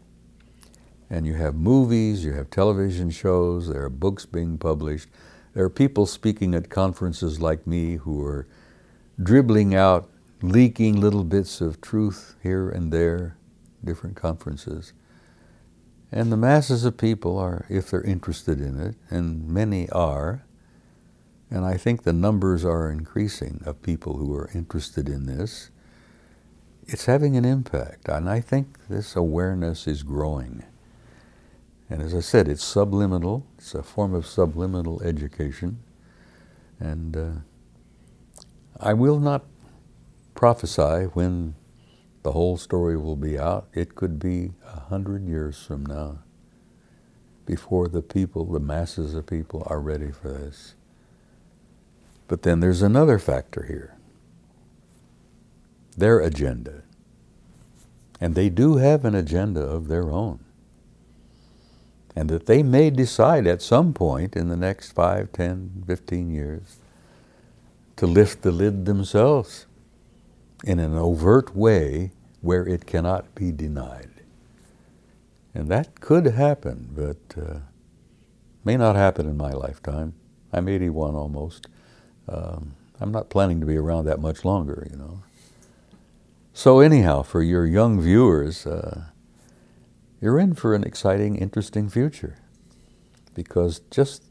And 1.14 1.28
you 1.28 1.34
have 1.34 1.54
movies, 1.54 2.24
you 2.24 2.32
have 2.32 2.50
television 2.50 3.08
shows, 3.08 3.68
there 3.68 3.84
are 3.84 3.88
books 3.88 4.26
being 4.26 4.58
published, 4.58 5.08
there 5.52 5.62
are 5.64 5.70
people 5.70 6.06
speaking 6.06 6.56
at 6.56 6.70
conferences 6.70 7.40
like 7.40 7.68
me 7.68 7.98
who 7.98 8.20
are 8.24 8.48
dribbling 9.22 9.76
out, 9.76 10.10
leaking 10.42 11.00
little 11.00 11.22
bits 11.22 11.60
of 11.60 11.80
truth 11.80 12.34
here 12.42 12.68
and 12.68 12.92
there, 12.92 13.36
different 13.84 14.16
conferences. 14.16 14.92
And 16.10 16.32
the 16.32 16.36
masses 16.36 16.84
of 16.84 16.96
people 16.96 17.38
are, 17.38 17.64
if 17.68 17.92
they're 17.92 18.02
interested 18.02 18.60
in 18.60 18.80
it, 18.80 18.96
and 19.08 19.46
many 19.46 19.88
are, 19.90 20.44
and 21.48 21.64
I 21.64 21.76
think 21.76 22.02
the 22.02 22.12
numbers 22.12 22.64
are 22.64 22.90
increasing 22.90 23.62
of 23.64 23.82
people 23.82 24.16
who 24.16 24.34
are 24.34 24.50
interested 24.52 25.08
in 25.08 25.26
this. 25.26 25.70
It's 26.88 27.06
having 27.06 27.36
an 27.36 27.44
impact, 27.44 28.08
and 28.08 28.28
I 28.28 28.40
think 28.40 28.88
this 28.88 29.14
awareness 29.14 29.86
is 29.86 30.02
growing. 30.02 30.64
And 31.90 32.02
as 32.02 32.14
I 32.14 32.20
said, 32.20 32.48
it's 32.48 32.64
subliminal, 32.64 33.46
it's 33.58 33.74
a 33.74 33.82
form 33.82 34.14
of 34.14 34.26
subliminal 34.26 35.02
education. 35.02 35.80
And 36.80 37.16
uh, 37.16 37.30
I 38.80 38.94
will 38.94 39.20
not 39.20 39.44
prophesy 40.34 41.06
when 41.12 41.54
the 42.22 42.32
whole 42.32 42.56
story 42.56 42.96
will 42.96 43.16
be 43.16 43.38
out. 43.38 43.68
It 43.74 43.94
could 43.94 44.18
be 44.18 44.52
a 44.66 44.80
hundred 44.80 45.24
years 45.24 45.62
from 45.62 45.86
now 45.86 46.20
before 47.46 47.88
the 47.88 48.02
people, 48.02 48.46
the 48.46 48.60
masses 48.60 49.14
of 49.14 49.26
people, 49.26 49.62
are 49.66 49.80
ready 49.80 50.10
for 50.10 50.28
this. 50.28 50.74
But 52.26 52.42
then 52.42 52.60
there's 52.60 52.82
another 52.82 53.18
factor 53.18 53.64
here 53.64 53.96
their 55.96 56.20
agenda. 56.20 56.82
And 58.20 58.34
they 58.34 58.48
do 58.48 58.76
have 58.76 59.04
an 59.04 59.14
agenda 59.14 59.60
of 59.60 59.88
their 59.88 60.10
own. 60.10 60.43
And 62.16 62.28
that 62.30 62.46
they 62.46 62.62
may 62.62 62.90
decide 62.90 63.46
at 63.46 63.60
some 63.60 63.92
point 63.92 64.36
in 64.36 64.48
the 64.48 64.56
next 64.56 64.92
5, 64.92 65.32
10, 65.32 65.84
15 65.86 66.30
years 66.30 66.78
to 67.96 68.06
lift 68.06 68.42
the 68.42 68.52
lid 68.52 68.86
themselves 68.86 69.66
in 70.64 70.78
an 70.78 70.96
overt 70.96 71.54
way 71.56 72.12
where 72.40 72.66
it 72.66 72.86
cannot 72.86 73.34
be 73.34 73.50
denied. 73.50 74.10
And 75.54 75.68
that 75.68 76.00
could 76.00 76.26
happen, 76.26 76.88
but 76.94 77.40
uh, 77.40 77.58
may 78.64 78.76
not 78.76 78.96
happen 78.96 79.28
in 79.28 79.36
my 79.36 79.50
lifetime. 79.50 80.14
I'm 80.52 80.68
81 80.68 81.14
almost. 81.14 81.68
Um, 82.28 82.74
I'm 83.00 83.12
not 83.12 83.28
planning 83.28 83.60
to 83.60 83.66
be 83.66 83.76
around 83.76 84.06
that 84.06 84.20
much 84.20 84.44
longer, 84.44 84.86
you 84.90 84.96
know. 84.96 85.22
So, 86.52 86.80
anyhow, 86.80 87.22
for 87.22 87.42
your 87.42 87.66
young 87.66 88.00
viewers, 88.00 88.66
uh, 88.66 89.06
you're 90.24 90.38
in 90.38 90.54
for 90.54 90.74
an 90.74 90.84
exciting, 90.84 91.36
interesting 91.36 91.86
future 91.86 92.34
because 93.34 93.80
just 93.90 94.22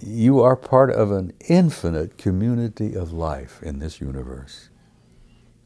you 0.00 0.40
are 0.40 0.54
part 0.54 0.88
of 0.88 1.10
an 1.10 1.32
infinite 1.48 2.16
community 2.16 2.94
of 2.94 3.12
life 3.12 3.60
in 3.60 3.80
this 3.80 4.00
universe. 4.00 4.68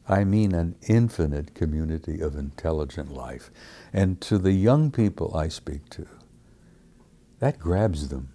I 0.09 0.23
mean, 0.23 0.55
an 0.55 0.73
infinite 0.89 1.53
community 1.53 2.21
of 2.21 2.35
intelligent 2.35 3.13
life. 3.13 3.51
And 3.93 4.19
to 4.21 4.39
the 4.39 4.51
young 4.51 4.89
people 4.89 5.37
I 5.37 5.49
speak 5.49 5.89
to, 5.91 6.07
that 7.37 7.59
grabs 7.59 8.07
them. 8.07 8.29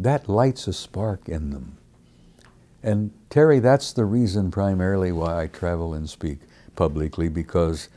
That 0.00 0.28
lights 0.28 0.66
a 0.66 0.72
spark 0.72 1.28
in 1.28 1.50
them. 1.50 1.78
And 2.82 3.12
Terry, 3.30 3.60
that's 3.60 3.92
the 3.92 4.04
reason 4.04 4.50
primarily 4.50 5.12
why 5.12 5.42
I 5.42 5.46
travel 5.46 5.94
and 5.94 6.10
speak 6.10 6.40
publicly 6.74 7.28
because 7.28 7.88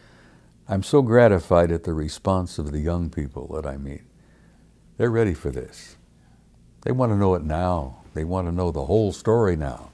I'm 0.71 0.83
so 0.83 1.01
gratified 1.01 1.69
at 1.69 1.83
the 1.83 1.93
response 1.93 2.57
of 2.57 2.71
the 2.71 2.79
young 2.79 3.09
people 3.09 3.45
that 3.55 3.65
I 3.65 3.75
meet. 3.75 4.03
They're 4.95 5.11
ready 5.11 5.33
for 5.33 5.51
this. 5.51 5.97
They 6.83 6.93
want 6.93 7.11
to 7.11 7.17
know 7.17 7.35
it 7.35 7.43
now. 7.43 7.97
They 8.13 8.23
want 8.23 8.47
to 8.47 8.53
know 8.53 8.71
the 8.71 8.85
whole 8.85 9.11
story 9.11 9.57
now. 9.57 9.89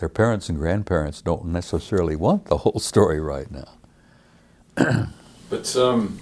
Their 0.00 0.08
parents 0.08 0.48
and 0.48 0.56
grandparents 0.56 1.20
don't 1.20 1.44
necessarily 1.44 2.16
want 2.16 2.46
the 2.46 2.56
whole 2.56 2.78
story 2.78 3.20
right 3.20 3.48
now. 3.50 5.08
but 5.50 5.76
um, 5.76 6.18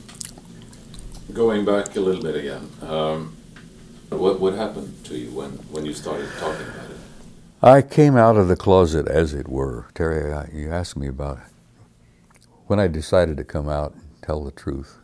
going 1.33 1.65
back 1.65 1.95
a 1.95 2.01
little 2.01 2.25
bit 2.25 2.35
again, 2.35 2.69
um, 2.83 3.37
what, 4.09 4.41
what 4.41 4.55
happened 4.55 5.05
to 5.05 5.17
you 5.17 5.31
when, 5.31 5.51
when 5.71 5.87
you 5.87 5.95
started 5.95 6.29
talking 6.41 6.67
about 6.67 6.91
it? 6.91 6.97
I 7.63 7.83
came 7.83 8.17
out 8.17 8.37
of 8.37 8.49
the 8.49 8.57
closet, 8.57 9.07
as 9.07 9.33
it 9.33 9.47
were. 9.47 9.87
Terry, 9.95 10.35
you 10.53 10.73
asked 10.73 10.97
me 10.97 11.07
about 11.07 11.39
when 12.73 12.81
I 12.81 12.89
decided 12.89 13.37
to 13.37 13.45
come 13.45 13.69
out 13.69 13.93
and 13.93 14.03
tell 14.23 14.43
the 14.43 14.51
truth 14.51 14.97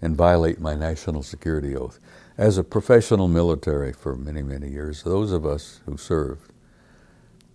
and 0.00 0.16
violate 0.16 0.60
my 0.60 0.72
national 0.72 1.24
security 1.24 1.74
oath. 1.74 1.98
As 2.38 2.56
a 2.56 2.62
professional 2.62 3.26
military 3.26 3.92
for 3.92 4.14
many, 4.14 4.40
many 4.40 4.70
years, 4.70 5.02
those 5.02 5.32
of 5.32 5.44
us 5.44 5.80
who 5.86 5.96
served, 5.96 6.52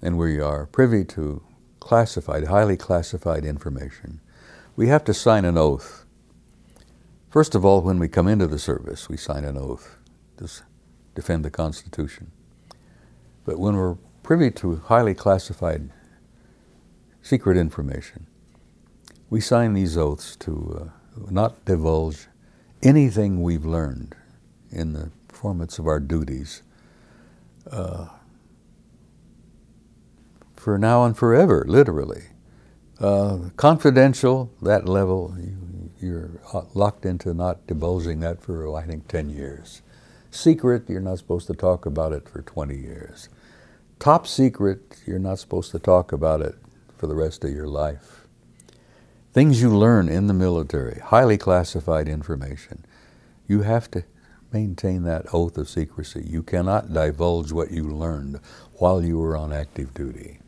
and 0.02 0.18
we 0.18 0.42
are 0.42 0.66
privy 0.66 1.06
to 1.06 1.42
classified, 1.80 2.48
highly 2.48 2.76
classified 2.76 3.46
information, 3.46 4.20
we 4.76 4.90
have 4.90 5.06
to 5.06 5.14
sign 5.14 5.46
an 5.46 5.58
oath. 5.58 6.04
First 7.30 7.56
of 7.56 7.64
all, 7.64 7.82
when 7.82 7.98
we 7.98 8.10
come 8.10 8.28
into 8.28 8.46
the 8.46 8.60
service, 8.60 9.08
we 9.08 9.16
sign 9.16 9.46
an 9.46 9.58
oath 9.58 9.96
to 10.36 10.50
defend 11.16 11.46
the 11.46 11.50
Constitution. 11.50 12.30
But 13.46 13.58
when 13.58 13.78
we're 13.78 13.96
privy 14.22 14.52
to 14.52 14.82
highly 14.88 15.14
classified 15.14 15.92
secret 17.22 17.56
information, 17.56 18.26
we 19.30 19.42
sign 19.42 19.74
these 19.74 19.98
oaths 19.98 20.36
to 20.38 20.82
uh, 20.82 21.22
not 21.30 21.64
divulge 21.66 22.28
anything 22.82 23.42
we've 23.42 23.66
learned 23.66 24.16
in 24.72 24.94
the 24.94 25.12
performance 25.28 25.80
of 25.80 25.88
our 25.88 26.00
duties 26.00 26.62
uh, 27.72 28.08
for 30.56 30.78
now 30.78 31.06
and 31.06 31.18
forever, 31.18 31.66
literally. 31.68 32.24
Uh, 33.00 33.50
confidential, 33.56 34.52
that 34.62 34.88
level, 34.88 35.36
you, 36.02 36.40
are 36.54 36.66
locked 36.74 37.06
into 37.06 37.34
not 37.34 37.66
divulging 37.68 38.20
that 38.20 38.42
for, 38.42 38.76
I 38.76 38.84
think, 38.84 39.08
10 39.08 39.30
years. 39.30 39.82
Secret, 40.32 40.90
you're 40.90 41.02
not 41.02 41.18
supposed 41.18 41.48
to 41.48 41.54
talk 41.54 41.86
about 41.86 42.12
it 42.14 42.28
for 42.28 42.42
20 42.42 42.76
years 42.76 43.30
top 44.00 44.26
secret, 44.26 45.02
you're 45.06 45.20
not 45.20 45.40
supposed 45.40 45.72
to 45.72 45.80
talk 45.80 46.12
about 46.12 46.42
it 46.42 46.56
for 46.98 47.08
the 47.08 47.16
rest 47.16 47.44
of 47.44 47.52
your 47.52 47.68
life. 47.68 48.19
Things 49.32 49.62
you 49.62 49.70
learn 49.70 50.10
in 50.10 50.26
the 50.26 50.34
military, 50.34 51.00
highly 51.00 51.38
classified 51.38 52.08
information, 52.08 52.84
you 53.48 53.62
have 53.62 53.90
to 53.92 54.04
maintain 54.52 55.04
that 55.04 55.28
oath 55.32 55.56
of 55.58 55.70
secrecy. 55.70 56.26
You 56.28 56.42
cannot 56.42 56.94
divulge 56.94 57.52
what 57.52 57.70
you 57.70 57.84
learned 57.84 58.40
while 58.74 59.04
you 59.04 59.20
were 59.20 59.38
on 59.38 59.54
active 59.54 59.94
duty. 59.94 60.40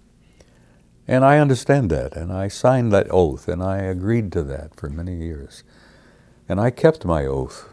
And 1.08 1.24
I 1.24 1.38
understand 1.38 1.92
that, 1.92 2.16
and 2.16 2.34
I 2.34 2.48
signed 2.48 2.92
that 2.92 3.08
oath, 3.12 3.48
and 3.48 3.62
I 3.62 3.80
agreed 3.80 4.32
to 4.32 4.44
that 4.44 4.76
for 4.76 4.90
many 4.90 5.16
years. 5.16 5.64
And 6.50 6.60
I 6.60 6.72
kept 6.72 7.06
my 7.06 7.26
oath 7.26 7.70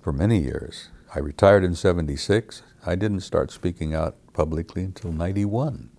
for 0.00 0.12
many 0.12 0.38
years. 0.38 0.88
I 1.14 1.18
retired 1.18 1.64
in 1.64 1.74
76. 1.74 2.62
I 2.86 2.94
didn't 2.94 3.20
start 3.20 3.50
speaking 3.50 3.94
out 3.94 4.16
publicly 4.32 4.84
until 4.84 5.12
91, 5.12 5.89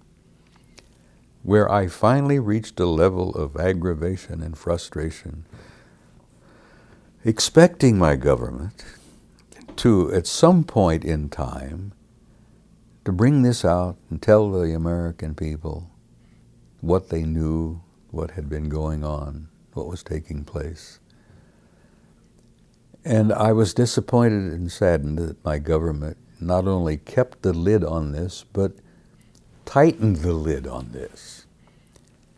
where 1.44 1.72
I 1.72 1.88
finally 1.88 2.40
reached 2.40 2.80
a 2.80 2.86
level 2.86 3.32
of 3.36 3.56
aggravation 3.58 4.42
and 4.44 4.58
frustration, 4.58 5.46
expecting 7.26 7.98
my 7.98 8.16
government 8.16 8.84
to, 9.78 10.14
at 10.14 10.28
some 10.28 10.64
point 10.64 11.04
in 11.04 11.30
time, 11.30 11.94
to 13.06 13.12
bring 13.12 13.42
this 13.42 13.66
out 13.66 13.98
and 14.10 14.22
tell 14.22 14.52
the 14.52 14.74
American 14.74 15.34
people 15.34 15.90
what 16.82 17.10
they 17.10 17.24
knew, 17.24 17.82
what 18.12 18.32
had 18.32 18.48
been 18.48 18.70
going 18.70 19.04
on, 19.04 19.48
what 19.74 19.88
was 19.88 20.04
taking 20.04 20.44
place. 20.44 21.00
And 23.04 23.34
I 23.34 23.52
was 23.52 23.74
disappointed 23.74 24.54
and 24.54 24.72
saddened 24.72 25.18
that 25.18 25.44
my 25.44 25.58
government 25.58 26.18
not 26.40 26.68
only 26.68 26.98
kept 26.98 27.42
the 27.42 27.54
lid 27.54 27.84
on 27.84 28.12
this, 28.12 28.46
but 28.54 28.74
tightened 29.66 30.18
the 30.18 30.34
lid 30.34 30.68
on 30.68 30.92
this. 30.92 31.46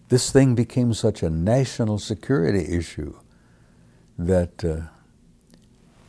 This 0.10 0.32
thing 0.32 0.56
became 0.56 0.94
such 0.94 1.24
a 1.24 1.30
national 1.30 2.00
security 2.00 2.76
issue 2.76 3.16
that 4.18 4.64
uh, 4.64 4.82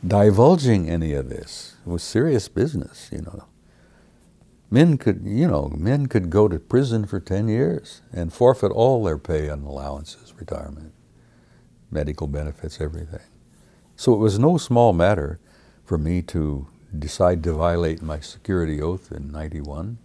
divulging 0.05 0.89
any 0.89 1.13
of 1.13 1.29
this 1.29 1.75
was 1.85 2.03
serious 2.03 2.47
business, 2.47 3.09
you 3.11 3.21
know. 3.21 3.45
Men 4.69 4.97
could, 4.97 5.21
you 5.23 5.47
know, 5.47 5.71
men 5.77 6.07
could 6.07 6.29
go 6.29 6.47
to 6.47 6.59
prison 6.59 7.05
for 7.05 7.19
10 7.19 7.47
years 7.47 8.01
and 8.11 8.33
forfeit 8.33 8.71
all 8.71 9.03
their 9.03 9.17
pay 9.17 9.47
and 9.47 9.65
allowances, 9.65 10.33
retirement, 10.37 10.93
medical 11.91 12.27
benefits, 12.27 12.81
everything. 12.81 13.21
So 13.95 14.13
it 14.13 14.17
was 14.17 14.37
no 14.37 14.57
small 14.57 14.91
matter 14.91 15.39
for 15.85 15.97
me 15.97 16.21
to 16.23 16.67
decide 16.97 17.43
to 17.43 17.53
violate 17.53 18.01
my 18.01 18.19
security 18.19 18.81
oath 18.81 19.11
in 19.11 19.31
91. 19.31 19.97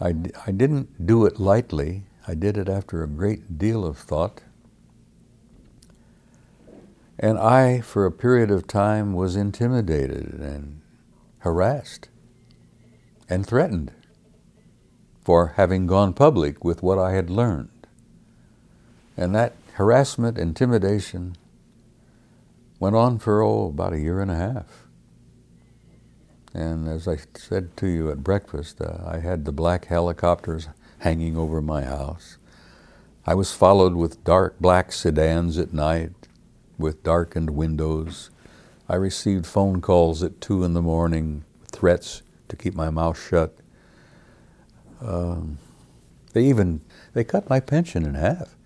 I 0.00 0.14
I 0.46 0.50
didn't 0.50 1.06
do 1.06 1.24
it 1.26 1.40
lightly. 1.40 2.04
I 2.28 2.34
did 2.34 2.56
it 2.56 2.68
after 2.68 3.02
a 3.02 3.08
great 3.08 3.58
deal 3.58 3.84
of 3.84 3.98
thought. 3.98 4.42
And 7.18 7.38
I, 7.38 7.80
for 7.80 8.04
a 8.04 8.12
period 8.12 8.50
of 8.50 8.66
time, 8.66 9.14
was 9.14 9.36
intimidated 9.36 10.34
and 10.34 10.82
harassed 11.38 12.08
and 13.28 13.46
threatened 13.46 13.92
for 15.24 15.54
having 15.56 15.86
gone 15.86 16.12
public 16.12 16.62
with 16.62 16.82
what 16.82 16.98
I 16.98 17.12
had 17.12 17.30
learned. 17.30 17.70
And 19.16 19.34
that 19.34 19.54
harassment, 19.74 20.36
intimidation, 20.36 21.36
went 22.78 22.96
on 22.96 23.18
for, 23.18 23.42
oh, 23.42 23.68
about 23.68 23.94
a 23.94 23.98
year 23.98 24.20
and 24.20 24.30
a 24.30 24.36
half. 24.36 24.85
And 26.56 26.88
as 26.88 27.06
I 27.06 27.18
said 27.34 27.76
to 27.76 27.86
you 27.86 28.10
at 28.10 28.24
breakfast, 28.24 28.80
uh, 28.80 28.96
I 29.06 29.18
had 29.18 29.44
the 29.44 29.52
black 29.52 29.84
helicopters 29.84 30.68
hanging 31.00 31.36
over 31.36 31.60
my 31.60 31.84
house. 31.84 32.38
I 33.26 33.34
was 33.34 33.52
followed 33.52 33.94
with 33.94 34.24
dark 34.24 34.58
black 34.58 34.90
sedans 34.90 35.58
at 35.58 35.74
night 35.74 36.12
with 36.78 37.02
darkened 37.02 37.50
windows. 37.50 38.30
I 38.88 38.94
received 38.94 39.44
phone 39.44 39.82
calls 39.82 40.22
at 40.22 40.40
two 40.40 40.64
in 40.64 40.72
the 40.72 40.80
morning, 40.80 41.44
threats 41.72 42.22
to 42.48 42.56
keep 42.56 42.74
my 42.74 42.88
mouth 42.88 43.22
shut. 43.22 43.54
Um, 45.02 45.58
they 46.32 46.44
even 46.44 46.80
they 47.12 47.22
cut 47.22 47.50
my 47.50 47.60
pension 47.60 48.06
in 48.06 48.14
half 48.14 48.56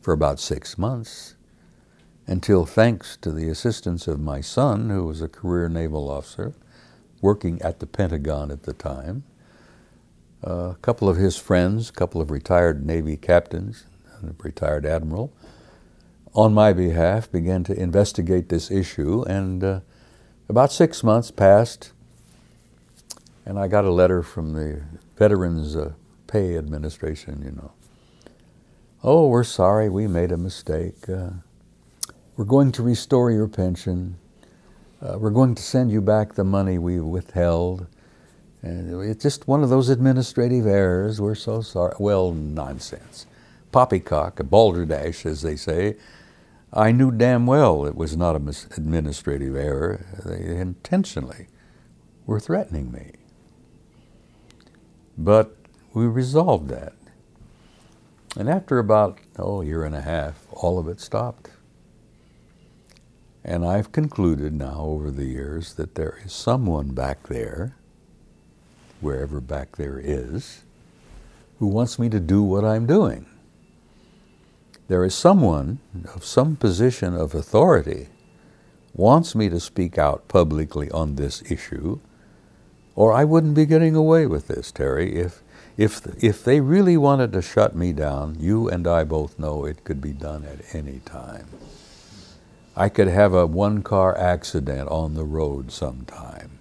for 0.00 0.12
about 0.12 0.38
six 0.38 0.78
months 0.78 1.34
until 2.28 2.64
thanks 2.64 3.16
to 3.16 3.32
the 3.32 3.48
assistance 3.48 4.06
of 4.06 4.20
my 4.20 4.40
son, 4.40 4.90
who 4.90 5.06
was 5.06 5.20
a 5.20 5.28
career 5.28 5.68
naval 5.68 6.08
officer, 6.08 6.54
working 7.20 7.60
at 7.62 7.80
the 7.80 7.86
Pentagon 7.86 8.50
at 8.50 8.64
the 8.64 8.72
time. 8.72 9.24
Uh, 10.46 10.70
a 10.70 10.78
couple 10.82 11.08
of 11.08 11.16
his 11.16 11.36
friends, 11.36 11.90
a 11.90 11.92
couple 11.92 12.20
of 12.20 12.30
retired 12.30 12.86
Navy 12.86 13.16
captains, 13.16 13.84
and 14.20 14.30
a 14.30 14.34
retired 14.42 14.86
admiral, 14.86 15.32
on 16.34 16.54
my 16.54 16.72
behalf 16.72 17.30
began 17.32 17.64
to 17.64 17.78
investigate 17.78 18.48
this 18.48 18.70
issue. 18.70 19.22
And 19.24 19.64
uh, 19.64 19.80
about 20.48 20.72
six 20.72 21.02
months 21.04 21.30
passed, 21.30 21.92
and 23.44 23.58
I 23.58 23.68
got 23.68 23.84
a 23.84 23.90
letter 23.90 24.22
from 24.22 24.54
the 24.54 24.82
Veterans 25.16 25.76
uh, 25.76 25.92
Pay 26.26 26.56
Administration, 26.56 27.42
you 27.44 27.52
know, 27.52 27.72
Oh, 29.04 29.28
we're 29.28 29.44
sorry, 29.44 29.88
we 29.88 30.08
made 30.08 30.32
a 30.32 30.36
mistake. 30.36 31.08
Uh, 31.08 31.30
we're 32.36 32.44
going 32.44 32.72
to 32.72 32.82
restore 32.82 33.30
your 33.30 33.48
pension. 33.48 34.18
Uh, 35.00 35.18
we're 35.18 35.30
going 35.30 35.54
to 35.54 35.62
send 35.62 35.90
you 35.90 36.00
back 36.00 36.34
the 36.34 36.44
money 36.44 36.78
we 36.78 37.00
withheld. 37.00 37.86
And 38.62 39.02
it's 39.02 39.22
just 39.22 39.46
one 39.46 39.62
of 39.62 39.68
those 39.68 39.88
administrative 39.88 40.66
errors. 40.66 41.20
We're 41.20 41.34
so 41.34 41.60
sorry. 41.60 41.94
Well, 41.98 42.32
nonsense. 42.32 43.26
Poppycock, 43.72 44.40
a 44.40 44.44
balderdash, 44.44 45.26
as 45.26 45.42
they 45.42 45.56
say. 45.56 45.96
I 46.72 46.92
knew 46.92 47.10
damn 47.10 47.46
well 47.46 47.86
it 47.86 47.94
was 47.94 48.16
not 48.16 48.36
an 48.36 48.48
administrative 48.76 49.54
error. 49.54 50.06
They 50.24 50.56
intentionally 50.56 51.48
were 52.26 52.40
threatening 52.40 52.90
me. 52.90 53.12
But 55.16 55.56
we 55.92 56.06
resolved 56.06 56.68
that. 56.70 56.94
And 58.36 58.48
after 58.50 58.78
about, 58.78 59.18
oh, 59.38 59.62
a 59.62 59.64
year 59.64 59.84
and 59.84 59.94
a 59.94 60.02
half, 60.02 60.46
all 60.52 60.78
of 60.78 60.88
it 60.88 61.00
stopped. 61.00 61.50
And 63.48 63.64
I've 63.64 63.92
concluded 63.92 64.52
now 64.52 64.80
over 64.80 65.08
the 65.12 65.24
years 65.24 65.74
that 65.74 65.94
there 65.94 66.18
is 66.24 66.32
someone 66.32 66.88
back 66.88 67.28
there, 67.28 67.76
wherever 69.00 69.40
back 69.40 69.76
there 69.76 70.00
is, 70.02 70.64
who 71.60 71.68
wants 71.68 71.96
me 71.96 72.08
to 72.08 72.18
do 72.18 72.42
what 72.42 72.64
I'm 72.64 72.86
doing. 72.86 73.24
There 74.88 75.04
is 75.04 75.14
someone 75.14 75.78
of 76.12 76.24
some 76.24 76.56
position 76.56 77.14
of 77.14 77.36
authority 77.36 78.08
wants 78.92 79.36
me 79.36 79.48
to 79.48 79.60
speak 79.60 79.96
out 79.96 80.26
publicly 80.26 80.90
on 80.90 81.14
this 81.14 81.48
issue, 81.48 82.00
or 82.96 83.12
I 83.12 83.22
wouldn't 83.22 83.54
be 83.54 83.64
getting 83.64 83.94
away 83.94 84.26
with 84.26 84.48
this, 84.48 84.72
Terry. 84.72 85.14
If, 85.14 85.44
if, 85.76 86.04
if 86.20 86.42
they 86.42 86.60
really 86.60 86.96
wanted 86.96 87.32
to 87.34 87.42
shut 87.42 87.76
me 87.76 87.92
down, 87.92 88.38
you 88.40 88.68
and 88.68 88.88
I 88.88 89.04
both 89.04 89.38
know 89.38 89.64
it 89.64 89.84
could 89.84 90.00
be 90.00 90.12
done 90.12 90.44
at 90.44 90.74
any 90.74 91.00
time. 91.04 91.46
I 92.78 92.90
could 92.90 93.08
have 93.08 93.32
a 93.32 93.46
one 93.46 93.82
car 93.82 94.16
accident 94.18 94.90
on 94.90 95.14
the 95.14 95.24
road 95.24 95.72
sometime. 95.72 96.58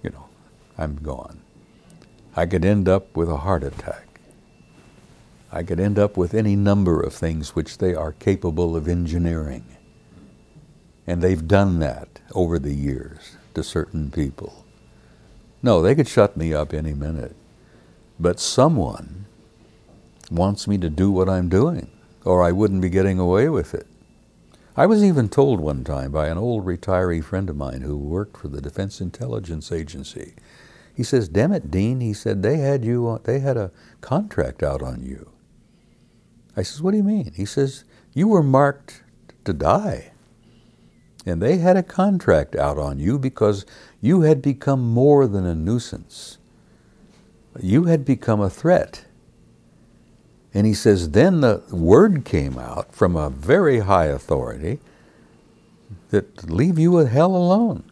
You 0.00 0.10
know, 0.10 0.26
I'm 0.78 0.94
gone. 1.02 1.40
I 2.36 2.46
could 2.46 2.64
end 2.64 2.88
up 2.88 3.16
with 3.16 3.28
a 3.28 3.38
heart 3.38 3.64
attack. 3.64 4.20
I 5.50 5.64
could 5.64 5.80
end 5.80 5.98
up 5.98 6.16
with 6.16 6.34
any 6.34 6.54
number 6.54 7.00
of 7.00 7.12
things 7.12 7.56
which 7.56 7.78
they 7.78 7.96
are 7.96 8.12
capable 8.12 8.76
of 8.76 8.86
engineering. 8.86 9.64
And 11.04 11.20
they've 11.20 11.48
done 11.48 11.80
that 11.80 12.20
over 12.32 12.60
the 12.60 12.72
years 12.72 13.36
to 13.54 13.64
certain 13.64 14.08
people. 14.10 14.64
No, 15.64 15.82
they 15.82 15.96
could 15.96 16.08
shut 16.08 16.36
me 16.36 16.54
up 16.54 16.72
any 16.72 16.94
minute. 16.94 17.34
But 18.20 18.38
someone 18.38 19.26
wants 20.30 20.68
me 20.68 20.78
to 20.78 20.88
do 20.88 21.10
what 21.10 21.28
I'm 21.28 21.48
doing, 21.48 21.90
or 22.24 22.44
I 22.44 22.52
wouldn't 22.52 22.82
be 22.82 22.88
getting 22.88 23.18
away 23.18 23.48
with 23.48 23.74
it. 23.74 23.86
I 24.74 24.86
was 24.86 25.04
even 25.04 25.28
told 25.28 25.60
one 25.60 25.84
time 25.84 26.12
by 26.12 26.28
an 26.28 26.38
old 26.38 26.64
retiree 26.64 27.22
friend 27.22 27.50
of 27.50 27.56
mine 27.56 27.82
who 27.82 27.96
worked 27.96 28.38
for 28.38 28.48
the 28.48 28.62
Defense 28.62 29.02
Intelligence 29.02 29.70
Agency. 29.70 30.34
He 30.94 31.02
says, 31.02 31.28
"Damn 31.28 31.52
it, 31.52 31.70
Dean," 31.70 32.00
he 32.00 32.14
said, 32.14 32.42
"they 32.42 32.56
had 32.56 32.82
you. 32.82 33.20
They 33.24 33.40
had 33.40 33.58
a 33.58 33.70
contract 34.00 34.62
out 34.62 34.80
on 34.82 35.02
you." 35.02 35.28
I 36.56 36.62
says, 36.62 36.80
"What 36.80 36.92
do 36.92 36.96
you 36.96 37.04
mean?" 37.04 37.32
He 37.34 37.44
says, 37.44 37.84
"You 38.14 38.28
were 38.28 38.42
marked 38.42 39.02
to 39.44 39.52
die, 39.52 40.12
and 41.26 41.42
they 41.42 41.58
had 41.58 41.76
a 41.76 41.82
contract 41.82 42.56
out 42.56 42.78
on 42.78 42.98
you 42.98 43.18
because 43.18 43.66
you 44.00 44.22
had 44.22 44.40
become 44.40 44.80
more 44.80 45.26
than 45.26 45.44
a 45.44 45.54
nuisance. 45.54 46.38
You 47.60 47.84
had 47.84 48.06
become 48.06 48.40
a 48.40 48.48
threat." 48.48 49.04
And 50.54 50.66
he 50.66 50.74
says, 50.74 51.10
then 51.10 51.40
the 51.40 51.62
word 51.70 52.24
came 52.24 52.58
out 52.58 52.94
from 52.94 53.16
a 53.16 53.30
very 53.30 53.80
high 53.80 54.06
authority 54.06 54.80
that 56.10 56.50
leave 56.50 56.78
you 56.78 56.90
with 56.90 57.10
hell 57.10 57.34
alone. 57.34 57.84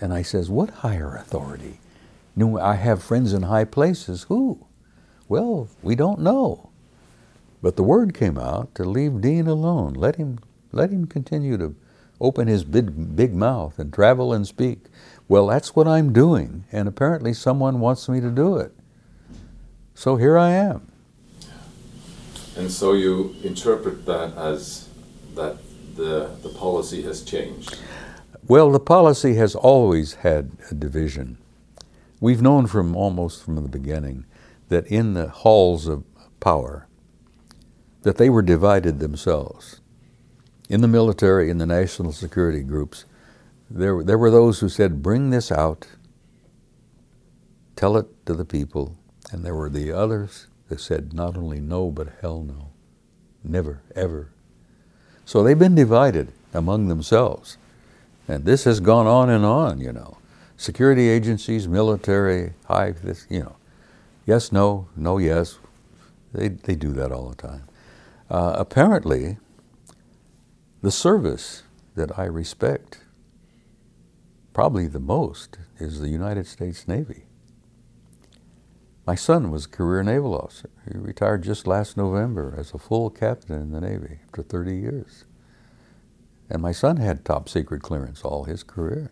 And 0.00 0.12
I 0.12 0.22
says, 0.22 0.50
what 0.50 0.70
higher 0.70 1.14
authority? 1.14 1.78
I 2.60 2.74
have 2.74 3.02
friends 3.02 3.32
in 3.32 3.42
high 3.42 3.64
places. 3.64 4.24
Who? 4.24 4.66
Well, 5.28 5.68
we 5.82 5.94
don't 5.94 6.18
know. 6.18 6.70
But 7.62 7.76
the 7.76 7.84
word 7.84 8.14
came 8.14 8.36
out 8.36 8.74
to 8.74 8.84
leave 8.84 9.20
Dean 9.20 9.46
alone. 9.46 9.94
Let 9.94 10.16
him, 10.16 10.40
let 10.72 10.90
him 10.90 11.06
continue 11.06 11.56
to 11.58 11.76
open 12.20 12.48
his 12.48 12.64
big, 12.64 13.14
big 13.14 13.34
mouth 13.34 13.78
and 13.78 13.92
travel 13.92 14.32
and 14.32 14.46
speak. 14.46 14.86
Well, 15.28 15.46
that's 15.46 15.76
what 15.76 15.86
I'm 15.86 16.12
doing, 16.12 16.64
and 16.72 16.88
apparently 16.88 17.32
someone 17.32 17.80
wants 17.80 18.08
me 18.08 18.20
to 18.20 18.30
do 18.30 18.56
it. 18.56 18.72
So 19.94 20.16
here 20.16 20.36
I 20.36 20.50
am. 20.50 20.91
And 22.56 22.70
so 22.70 22.92
you 22.92 23.34
interpret 23.42 24.04
that 24.06 24.36
as 24.36 24.88
that 25.34 25.56
the, 25.96 26.30
the 26.42 26.48
policy 26.50 27.02
has 27.02 27.22
changed? 27.22 27.78
Well, 28.46 28.70
the 28.70 28.80
policy 28.80 29.34
has 29.34 29.54
always 29.54 30.14
had 30.14 30.52
a 30.70 30.74
division. 30.74 31.38
We've 32.20 32.42
known 32.42 32.66
from 32.66 32.96
almost 32.96 33.42
from 33.42 33.56
the 33.56 33.62
beginning 33.62 34.26
that 34.68 34.86
in 34.86 35.14
the 35.14 35.28
halls 35.28 35.86
of 35.86 36.04
power, 36.40 36.86
that 38.02 38.16
they 38.16 38.30
were 38.30 38.42
divided 38.42 38.98
themselves. 38.98 39.80
In 40.68 40.80
the 40.80 40.88
military, 40.88 41.50
in 41.50 41.58
the 41.58 41.66
national 41.66 42.12
security 42.12 42.62
groups, 42.62 43.04
there, 43.70 44.02
there 44.02 44.18
were 44.18 44.30
those 44.30 44.60
who 44.60 44.68
said, 44.68 45.02
bring 45.02 45.30
this 45.30 45.52
out, 45.52 45.86
tell 47.76 47.96
it 47.96 48.06
to 48.26 48.34
the 48.34 48.44
people, 48.44 48.96
and 49.30 49.44
there 49.44 49.54
were 49.54 49.70
the 49.70 49.92
others 49.92 50.48
that 50.72 50.80
said 50.80 51.12
not 51.12 51.36
only 51.36 51.60
no, 51.60 51.90
but 51.90 52.08
hell 52.22 52.42
no. 52.42 52.70
Never, 53.44 53.82
ever. 53.94 54.30
So 55.26 55.42
they've 55.42 55.58
been 55.58 55.74
divided 55.74 56.32
among 56.54 56.88
themselves. 56.88 57.58
And 58.26 58.46
this 58.46 58.64
has 58.64 58.80
gone 58.80 59.06
on 59.06 59.28
and 59.28 59.44
on, 59.44 59.82
you 59.82 59.92
know. 59.92 60.16
Security 60.56 61.10
agencies, 61.10 61.68
military, 61.68 62.54
high, 62.68 62.92
this, 62.92 63.26
you 63.28 63.40
know. 63.40 63.56
Yes, 64.24 64.50
no, 64.50 64.88
no, 64.96 65.18
yes. 65.18 65.58
They, 66.32 66.48
they 66.48 66.74
do 66.74 66.92
that 66.92 67.12
all 67.12 67.28
the 67.28 67.36
time. 67.36 67.64
Uh, 68.30 68.54
apparently, 68.56 69.36
the 70.80 70.90
service 70.90 71.64
that 71.96 72.18
I 72.18 72.24
respect 72.24 73.00
probably 74.54 74.86
the 74.86 75.00
most 75.00 75.58
is 75.78 76.00
the 76.00 76.08
United 76.08 76.46
States 76.46 76.88
Navy. 76.88 77.24
My 79.06 79.16
son 79.16 79.50
was 79.50 79.66
a 79.66 79.68
career 79.68 80.02
naval 80.02 80.34
officer. 80.34 80.70
He 80.90 80.96
retired 80.98 81.42
just 81.42 81.66
last 81.66 81.96
November 81.96 82.54
as 82.56 82.72
a 82.72 82.78
full 82.78 83.10
captain 83.10 83.60
in 83.60 83.72
the 83.72 83.80
Navy 83.80 84.20
after 84.26 84.42
30 84.42 84.76
years. 84.76 85.24
And 86.48 86.62
my 86.62 86.72
son 86.72 86.98
had 86.98 87.24
top 87.24 87.48
secret 87.48 87.82
clearance 87.82 88.22
all 88.22 88.44
his 88.44 88.62
career. 88.62 89.10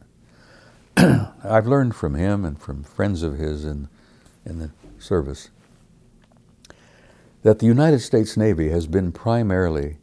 I've 0.97 1.67
learned 1.67 1.97
from 1.97 2.15
him 2.15 2.45
and 2.45 2.61
from 2.61 2.85
friends 2.85 3.23
of 3.23 3.39
his 3.39 3.65
in, 3.65 3.89
in 4.45 4.59
the 4.59 4.71
service 4.99 5.51
that 7.43 7.59
the 7.59 7.67
United 7.67 8.01
States 8.01 8.37
Navy 8.37 8.69
has 8.69 8.87
been 8.87 9.13
primarily 9.13 9.97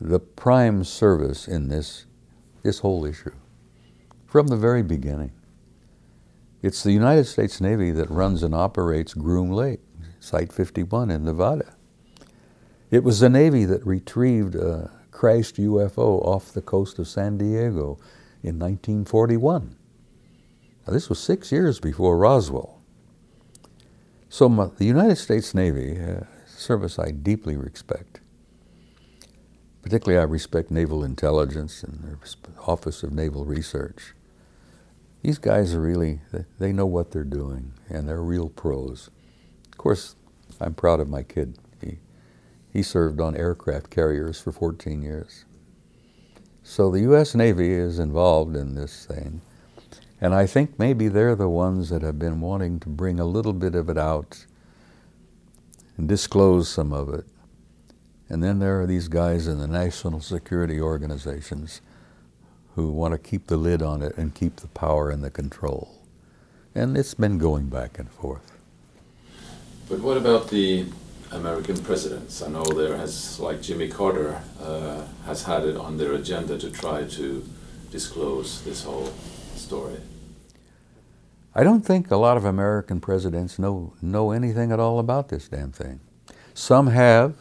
the 0.00 0.20
prime 0.20 0.84
service 0.84 1.48
in 1.48 1.68
this, 1.68 2.06
this 2.62 2.78
whole 2.80 3.04
issue 3.04 3.34
from 4.26 4.46
the 4.46 4.56
very 4.56 4.82
beginning. 4.82 5.32
It's 6.60 6.82
the 6.82 6.90
United 6.90 7.26
States 7.26 7.60
Navy 7.60 7.92
that 7.92 8.10
runs 8.10 8.42
and 8.42 8.52
operates 8.52 9.14
Groom 9.14 9.50
Lake, 9.50 9.80
Site 10.18 10.52
51 10.52 11.08
in 11.08 11.24
Nevada. 11.24 11.76
It 12.90 13.04
was 13.04 13.20
the 13.20 13.28
Navy 13.28 13.64
that 13.64 13.86
retrieved 13.86 14.56
a 14.56 14.90
crashed 15.12 15.56
UFO 15.56 16.20
off 16.26 16.52
the 16.52 16.60
coast 16.60 16.98
of 16.98 17.06
San 17.06 17.38
Diego 17.38 17.98
in 18.42 18.58
1941. 18.58 19.76
Now, 20.84 20.92
this 20.92 21.08
was 21.08 21.20
six 21.20 21.52
years 21.52 21.78
before 21.78 22.18
Roswell. 22.18 22.80
So, 24.28 24.48
the 24.48 24.84
United 24.84 25.16
States 25.16 25.54
Navy, 25.54 26.00
uh, 26.00 26.24
service 26.44 26.98
I 26.98 27.12
deeply 27.12 27.56
respect. 27.56 28.20
Particularly, 29.82 30.18
I 30.20 30.24
respect 30.24 30.72
naval 30.72 31.04
intelligence 31.04 31.84
and 31.84 32.02
the 32.02 32.60
Office 32.66 33.04
of 33.04 33.12
Naval 33.12 33.44
Research 33.44 34.14
these 35.22 35.38
guys 35.38 35.74
are 35.74 35.80
really, 35.80 36.20
they 36.58 36.72
know 36.72 36.86
what 36.86 37.10
they're 37.10 37.24
doing, 37.24 37.72
and 37.88 38.08
they're 38.08 38.22
real 38.22 38.48
pros. 38.48 39.10
Of 39.70 39.78
course, 39.78 40.14
I'm 40.60 40.74
proud 40.74 41.00
of 41.00 41.08
my 41.08 41.22
kid. 41.22 41.58
He, 41.80 41.98
he 42.72 42.82
served 42.82 43.20
on 43.20 43.36
aircraft 43.36 43.90
carriers 43.90 44.40
for 44.40 44.52
14 44.52 45.02
years. 45.02 45.44
So 46.62 46.90
the 46.90 47.00
U.S. 47.00 47.34
Navy 47.34 47.72
is 47.72 47.98
involved 47.98 48.54
in 48.54 48.74
this 48.74 49.06
thing, 49.06 49.40
and 50.20 50.34
I 50.34 50.46
think 50.46 50.78
maybe 50.78 51.08
they're 51.08 51.36
the 51.36 51.48
ones 51.48 51.88
that 51.90 52.02
have 52.02 52.18
been 52.18 52.40
wanting 52.40 52.80
to 52.80 52.88
bring 52.88 53.18
a 53.18 53.24
little 53.24 53.52
bit 53.52 53.74
of 53.74 53.88
it 53.88 53.98
out 53.98 54.44
and 55.96 56.08
disclose 56.08 56.68
some 56.68 56.92
of 56.92 57.12
it. 57.12 57.24
And 58.28 58.42
then 58.42 58.58
there 58.58 58.80
are 58.80 58.86
these 58.86 59.08
guys 59.08 59.46
in 59.46 59.58
the 59.58 59.66
national 59.66 60.20
security 60.20 60.80
organizations 60.80 61.80
who 62.78 62.92
want 62.92 63.12
to 63.12 63.18
keep 63.18 63.48
the 63.48 63.56
lid 63.56 63.82
on 63.82 64.02
it 64.02 64.16
and 64.16 64.36
keep 64.36 64.54
the 64.56 64.68
power 64.68 65.10
and 65.10 65.24
the 65.24 65.30
control. 65.30 66.00
And 66.76 66.96
it's 66.96 67.14
been 67.14 67.36
going 67.36 67.66
back 67.68 67.98
and 67.98 68.08
forth. 68.08 68.52
But 69.88 69.98
what 69.98 70.16
about 70.16 70.48
the 70.48 70.86
American 71.32 71.76
presidents. 71.82 72.40
I 72.42 72.48
know 72.48 72.64
there 72.64 72.96
has, 72.96 73.38
like 73.38 73.60
Jimmy 73.60 73.88
Carter, 73.88 74.40
uh, 74.62 75.02
has 75.26 75.42
had 75.42 75.64
it 75.64 75.76
on 75.76 75.98
their 75.98 76.12
agenda 76.12 76.56
to 76.58 76.70
try 76.70 77.04
to 77.04 77.46
disclose 77.90 78.62
this 78.62 78.84
whole 78.84 79.12
story. 79.54 80.00
I 81.54 81.64
don't 81.64 81.84
think 81.84 82.10
a 82.10 82.16
lot 82.16 82.36
of 82.36 82.44
American 82.44 83.00
presidents 83.00 83.58
know, 83.58 83.92
know 84.00 84.30
anything 84.30 84.72
at 84.72 84.80
all 84.80 84.98
about 84.98 85.28
this 85.28 85.48
damn 85.48 85.72
thing. 85.72 86.00
Some 86.54 86.88
have, 86.88 87.36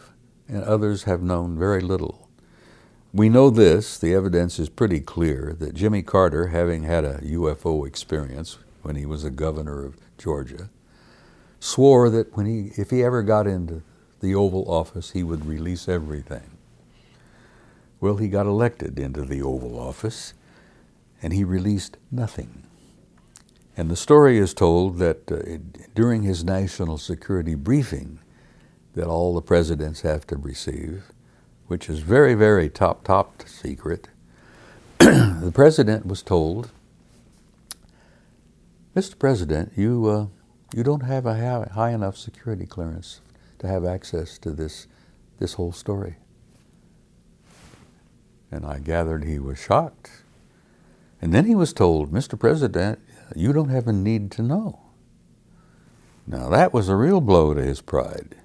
and 0.49 0.63
others 0.63 1.03
have 1.03 1.21
known 1.21 1.57
very 1.57 1.81
little. 1.81 2.26
We 3.13 3.29
know 3.29 3.49
this, 3.49 3.97
the 3.97 4.13
evidence 4.13 4.59
is 4.59 4.69
pretty 4.69 4.99
clear, 4.99 5.55
that 5.59 5.73
Jimmy 5.73 6.01
Carter, 6.01 6.47
having 6.47 6.83
had 6.83 7.05
a 7.05 7.19
UFO 7.19 7.87
experience 7.87 8.57
when 8.81 8.95
he 8.95 9.05
was 9.05 9.23
a 9.23 9.29
governor 9.29 9.85
of 9.85 9.97
Georgia, 10.17 10.69
swore 11.59 12.09
that 12.09 12.35
when 12.35 12.45
he, 12.45 12.71
if 12.79 12.89
he 12.89 13.03
ever 13.03 13.23
got 13.23 13.47
into 13.47 13.81
the 14.19 14.35
Oval 14.35 14.69
Office, 14.69 15.11
he 15.11 15.23
would 15.23 15.45
release 15.45 15.87
everything. 15.87 16.57
Well, 17.99 18.17
he 18.17 18.27
got 18.27 18.45
elected 18.45 18.99
into 18.99 19.23
the 19.23 19.41
Oval 19.41 19.79
Office, 19.79 20.33
and 21.21 21.33
he 21.33 21.43
released 21.43 21.97
nothing. 22.11 22.63
And 23.77 23.89
the 23.89 23.95
story 23.95 24.37
is 24.37 24.53
told 24.53 24.97
that 24.97 25.31
uh, 25.31 25.85
during 25.95 26.23
his 26.23 26.43
national 26.43 26.97
security 26.97 27.55
briefing, 27.55 28.19
that 28.95 29.07
all 29.07 29.33
the 29.33 29.41
presidents 29.41 30.01
have 30.01 30.27
to 30.27 30.35
receive, 30.35 31.03
which 31.67 31.89
is 31.89 31.99
very, 31.99 32.33
very 32.33 32.69
top, 32.69 33.03
top 33.03 33.43
secret, 33.47 34.09
the 34.99 35.51
president 35.53 36.05
was 36.05 36.21
told, 36.21 36.71
Mr. 38.95 39.17
President, 39.19 39.73
you, 39.75 40.07
uh, 40.07 40.25
you 40.75 40.83
don't 40.83 41.03
have 41.03 41.25
a 41.25 41.67
high 41.73 41.91
enough 41.91 42.17
security 42.17 42.65
clearance 42.65 43.21
to 43.59 43.67
have 43.67 43.85
access 43.85 44.37
to 44.39 44.51
this, 44.51 44.87
this 45.39 45.53
whole 45.53 45.71
story. 45.71 46.15
And 48.51 48.65
I 48.65 48.79
gathered 48.79 49.25
he 49.25 49.39
was 49.39 49.59
shocked. 49.59 50.23
And 51.21 51.33
then 51.33 51.45
he 51.45 51.55
was 51.55 51.73
told, 51.73 52.11
Mr. 52.11 52.39
President, 52.39 52.99
you 53.35 53.51
don't 53.51 53.69
have 53.69 53.87
a 53.87 53.93
need 53.93 54.31
to 54.31 54.41
know. 54.41 54.79
Now 56.25 56.49
that 56.49 56.73
was 56.73 56.89
a 56.89 56.95
real 56.95 57.21
blow 57.21 57.53
to 57.53 57.61
his 57.61 57.81
pride. 57.81 58.35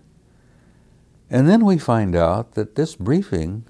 And 1.33 1.49
then 1.49 1.65
we 1.65 1.79
find 1.79 2.15
out 2.15 2.53
that 2.53 2.75
this 2.75 2.95
briefing 2.95 3.65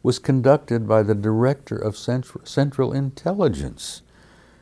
was 0.00 0.20
conducted 0.20 0.86
by 0.86 1.02
the 1.02 1.14
Director 1.16 1.76
of 1.76 1.96
Central 1.96 2.92
Intelligence, 2.92 4.02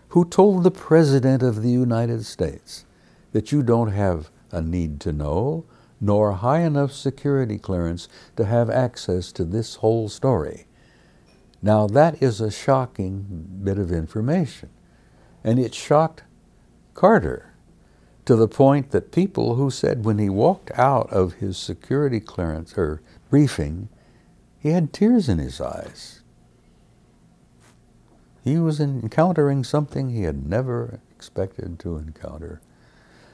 who 0.08 0.24
told 0.24 0.64
the 0.64 0.70
President 0.70 1.42
of 1.42 1.60
the 1.60 1.68
United 1.68 2.24
States 2.24 2.86
that 3.32 3.52
you 3.52 3.62
don't 3.62 3.92
have 3.92 4.30
a 4.50 4.62
need 4.62 4.98
to 5.00 5.12
know, 5.12 5.66
nor 6.00 6.32
high 6.32 6.60
enough 6.60 6.90
security 6.90 7.58
clearance 7.58 8.08
to 8.36 8.46
have 8.46 8.70
access 8.70 9.30
to 9.32 9.44
this 9.44 9.76
whole 9.76 10.08
story. 10.08 10.66
Now, 11.60 11.86
that 11.88 12.22
is 12.22 12.40
a 12.40 12.50
shocking 12.50 13.60
bit 13.62 13.78
of 13.78 13.92
information. 13.92 14.70
And 15.44 15.58
it 15.58 15.74
shocked 15.74 16.22
Carter 16.94 17.47
to 18.28 18.36
the 18.36 18.46
point 18.46 18.90
that 18.90 19.10
people 19.10 19.54
who 19.54 19.70
said 19.70 20.04
when 20.04 20.18
he 20.18 20.28
walked 20.28 20.70
out 20.78 21.10
of 21.10 21.40
his 21.40 21.56
security 21.56 22.20
clearance 22.20 22.76
or 22.76 23.00
briefing, 23.30 23.88
he 24.58 24.68
had 24.68 24.92
tears 24.92 25.30
in 25.30 25.38
his 25.38 25.62
eyes. 25.62 26.20
He 28.44 28.58
was 28.58 28.80
encountering 28.80 29.64
something 29.64 30.10
he 30.10 30.24
had 30.24 30.46
never 30.46 31.00
expected 31.10 31.78
to 31.78 31.96
encounter. 31.96 32.60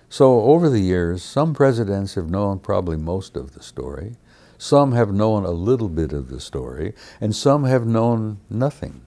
So, 0.09 0.42
over 0.42 0.70
the 0.70 0.78
years, 0.78 1.24
some 1.24 1.55
presidents 1.55 2.14
have 2.14 2.30
known 2.30 2.61
probably 2.61 2.97
most 2.97 3.34
of 3.36 3.55
the 3.55 3.64
story, 3.64 4.14
some 4.59 4.92
have 4.92 5.12
known 5.12 5.45
a 5.45 5.51
little 5.51 5.88
bit 5.88 6.12
of 6.12 6.28
the 6.28 6.38
story, 6.38 6.95
and 7.20 7.34
some 7.34 7.64
have 7.64 7.84
known 7.84 8.38
nothing. 8.49 9.01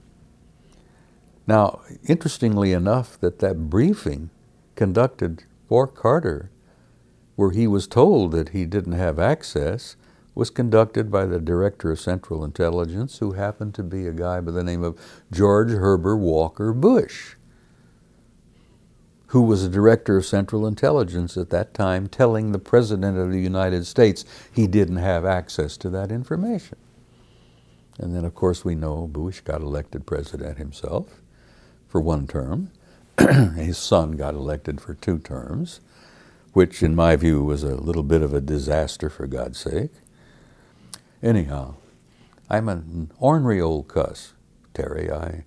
Now, 1.46 1.80
interestingly 2.06 2.72
enough, 2.74 3.18
that 3.20 3.38
that 3.38 3.70
briefing 3.70 4.28
conducted 4.74 5.44
for 5.68 5.86
Carter, 5.86 6.50
where 7.36 7.50
he 7.50 7.66
was 7.66 7.86
told 7.86 8.32
that 8.32 8.50
he 8.50 8.64
didn't 8.64 8.92
have 8.92 9.18
access, 9.18 9.96
was 10.34 10.50
conducted 10.50 11.10
by 11.10 11.26
the 11.26 11.40
Director 11.40 11.90
of 11.90 12.00
Central 12.00 12.44
Intelligence, 12.44 13.18
who 13.18 13.32
happened 13.32 13.74
to 13.74 13.82
be 13.82 14.06
a 14.06 14.12
guy 14.12 14.40
by 14.40 14.52
the 14.52 14.64
name 14.64 14.82
of 14.82 14.98
George 15.30 15.70
Herbert 15.70 16.16
Walker 16.16 16.72
Bush, 16.72 17.34
who 19.26 19.42
was 19.42 19.62
the 19.62 19.68
Director 19.68 20.16
of 20.16 20.24
Central 20.24 20.66
Intelligence 20.66 21.36
at 21.36 21.50
that 21.50 21.74
time, 21.74 22.06
telling 22.06 22.52
the 22.52 22.58
President 22.58 23.18
of 23.18 23.30
the 23.30 23.40
United 23.40 23.86
States 23.86 24.24
he 24.52 24.66
didn't 24.66 24.96
have 24.96 25.24
access 25.24 25.76
to 25.76 25.90
that 25.90 26.10
information. 26.10 26.78
And 27.98 28.14
then, 28.14 28.24
of 28.24 28.34
course, 28.34 28.64
we 28.64 28.74
know 28.74 29.06
Bush 29.06 29.40
got 29.40 29.60
elected 29.60 30.06
president 30.06 30.56
himself 30.56 31.20
for 31.88 32.00
one 32.00 32.26
term. 32.26 32.70
His 33.56 33.78
son 33.78 34.12
got 34.12 34.34
elected 34.34 34.80
for 34.80 34.94
two 34.94 35.18
terms, 35.18 35.80
which, 36.52 36.82
in 36.82 36.94
my 36.94 37.16
view, 37.16 37.42
was 37.44 37.62
a 37.64 37.74
little 37.76 38.04
bit 38.04 38.22
of 38.22 38.34
a 38.34 38.40
disaster, 38.40 39.10
for 39.10 39.26
God's 39.26 39.58
sake. 39.58 39.90
Anyhow, 41.22 41.74
I'm 42.48 42.68
an 42.68 43.10
ornery 43.18 43.60
old 43.60 43.88
cuss, 43.88 44.34
Terry. 44.74 45.10
I 45.10 45.44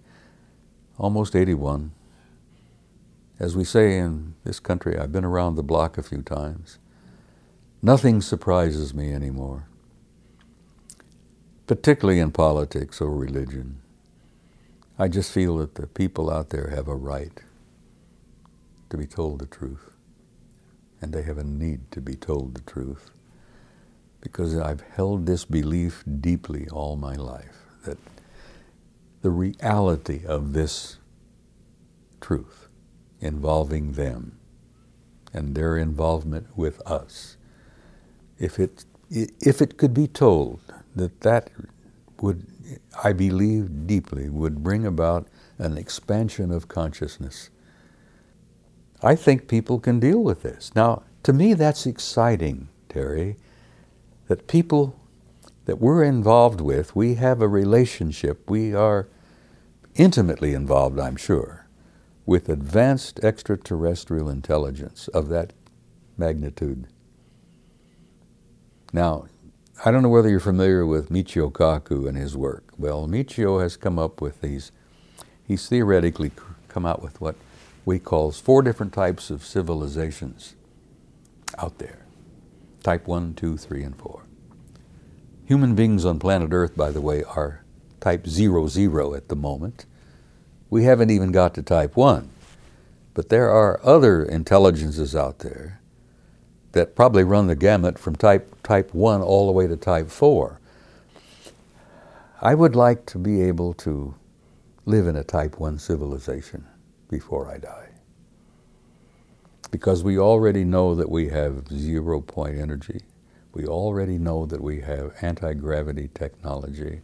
almost 0.97 1.35
81. 1.35 1.91
As 3.39 3.55
we 3.55 3.63
say 3.63 3.97
in 3.97 4.35
this 4.43 4.59
country, 4.59 4.97
I've 4.97 5.11
been 5.11 5.25
around 5.25 5.55
the 5.55 5.63
block 5.63 5.97
a 5.97 6.03
few 6.03 6.21
times. 6.21 6.77
Nothing 7.81 8.21
surprises 8.21 8.93
me 8.93 9.13
anymore, 9.13 9.67
particularly 11.67 12.19
in 12.19 12.31
politics 12.31 13.01
or 13.01 13.11
religion. 13.11 13.81
I 14.99 15.07
just 15.07 15.31
feel 15.31 15.57
that 15.57 15.75
the 15.75 15.87
people 15.87 16.29
out 16.29 16.49
there 16.49 16.69
have 16.69 16.87
a 16.87 16.95
right 16.95 17.41
to 18.91 18.97
be 18.97 19.07
told 19.07 19.39
the 19.39 19.47
truth. 19.47 19.91
And 21.01 21.13
they 21.13 21.23
have 21.23 21.39
a 21.39 21.43
need 21.43 21.91
to 21.91 22.01
be 22.01 22.15
told 22.15 22.55
the 22.55 22.61
truth. 22.61 23.11
Because 24.21 24.57
I've 24.57 24.81
held 24.81 25.25
this 25.25 25.45
belief 25.45 26.03
deeply 26.21 26.67
all 26.69 26.95
my 26.95 27.15
life 27.15 27.57
that 27.85 27.97
the 29.23 29.31
reality 29.31 30.23
of 30.25 30.53
this 30.53 30.97
truth 32.21 32.67
involving 33.19 33.93
them 33.93 34.37
and 35.33 35.55
their 35.55 35.77
involvement 35.77 36.55
with 36.55 36.81
us, 36.87 37.37
if 38.37 38.59
it, 38.59 38.85
if 39.09 39.61
it 39.61 39.77
could 39.77 39.93
be 39.93 40.07
told 40.07 40.59
that 40.95 41.21
that 41.21 41.49
would 42.21 42.45
I 43.03 43.13
believe 43.13 43.87
deeply, 43.87 44.29
would 44.29 44.63
bring 44.63 44.85
about 44.85 45.27
an 45.57 45.77
expansion 45.77 46.51
of 46.51 46.67
consciousness. 46.67 47.49
I 49.03 49.15
think 49.15 49.47
people 49.47 49.79
can 49.79 49.99
deal 49.99 50.19
with 50.23 50.43
this. 50.43 50.71
Now, 50.75 51.03
to 51.23 51.33
me, 51.33 51.53
that's 51.53 51.85
exciting, 51.85 52.67
Terry, 52.89 53.37
that 54.27 54.47
people 54.47 54.95
that 55.65 55.79
we're 55.79 56.03
involved 56.03 56.61
with, 56.61 56.95
we 56.95 57.15
have 57.15 57.41
a 57.41 57.47
relationship, 57.47 58.49
we 58.49 58.73
are 58.73 59.07
intimately 59.95 60.53
involved, 60.53 60.99
I'm 60.99 61.15
sure, 61.15 61.67
with 62.25 62.49
advanced 62.49 63.19
extraterrestrial 63.23 64.29
intelligence 64.29 65.07
of 65.09 65.29
that 65.29 65.53
magnitude. 66.17 66.87
Now, 68.93 69.25
I 69.83 69.91
don't 69.91 70.03
know 70.03 70.09
whether 70.09 70.29
you're 70.29 70.39
familiar 70.39 70.85
with 70.85 71.09
Michio 71.09 71.51
Kaku 71.51 72.07
and 72.07 72.17
his 72.17 72.37
work. 72.37 72.71
Well, 72.77 73.07
Michio 73.07 73.61
has 73.61 73.77
come 73.77 73.97
up 73.97 74.21
with 74.21 74.41
these, 74.41 74.71
he's 75.43 75.67
theoretically 75.67 76.31
come 76.67 76.85
out 76.85 77.01
with 77.01 77.19
what 77.19 77.35
we 77.85 77.97
call 77.97 78.31
four 78.31 78.61
different 78.61 78.93
types 78.93 79.29
of 79.29 79.43
civilizations 79.43 80.55
out 81.57 81.77
there. 81.79 82.05
Type 82.83 83.07
1, 83.07 83.33
2, 83.33 83.57
3, 83.57 83.83
and 83.83 83.95
4. 83.95 84.21
Human 85.45 85.75
beings 85.75 86.05
on 86.05 86.19
planet 86.19 86.49
Earth, 86.51 86.75
by 86.75 86.91
the 86.91 87.01
way, 87.01 87.23
are 87.23 87.63
type 87.99 88.27
00 88.27 89.15
at 89.15 89.27
the 89.27 89.35
moment. 89.35 89.85
We 90.69 90.83
haven't 90.83 91.09
even 91.09 91.31
got 91.31 91.53
to 91.55 91.63
type 91.63 91.95
1. 91.95 92.29
But 93.13 93.29
there 93.29 93.49
are 93.49 93.79
other 93.83 94.23
intelligences 94.23 95.15
out 95.15 95.39
there 95.39 95.79
that 96.71 96.95
probably 96.95 97.23
run 97.23 97.47
the 97.47 97.55
gamut 97.55 97.99
from 97.99 98.15
type, 98.15 98.61
type 98.63 98.93
1 98.93 99.21
all 99.21 99.47
the 99.47 99.51
way 99.51 99.67
to 99.67 99.75
type 99.75 100.09
4. 100.09 100.59
I 102.41 102.55
would 102.55 102.75
like 102.75 103.05
to 103.07 103.17
be 103.17 103.41
able 103.41 103.73
to 103.75 104.15
live 104.85 105.07
in 105.07 105.15
a 105.15 105.23
type 105.23 105.59
1 105.59 105.77
civilization 105.77 106.65
before 107.11 107.51
I 107.51 107.59
die. 107.59 107.89
Because 109.71 110.03
we 110.03 110.19
already 110.19 110.65
know 110.65 110.95
that 110.95 111.09
we 111.11 111.29
have 111.29 111.67
zero 111.69 112.21
point 112.21 112.59
energy. 112.59 113.01
We 113.53 113.65
already 113.67 114.17
know 114.19 114.45
that 114.47 114.61
we 114.61 114.81
have 114.81 115.15
anti 115.21 115.53
gravity 115.55 116.09
technology, 116.13 117.01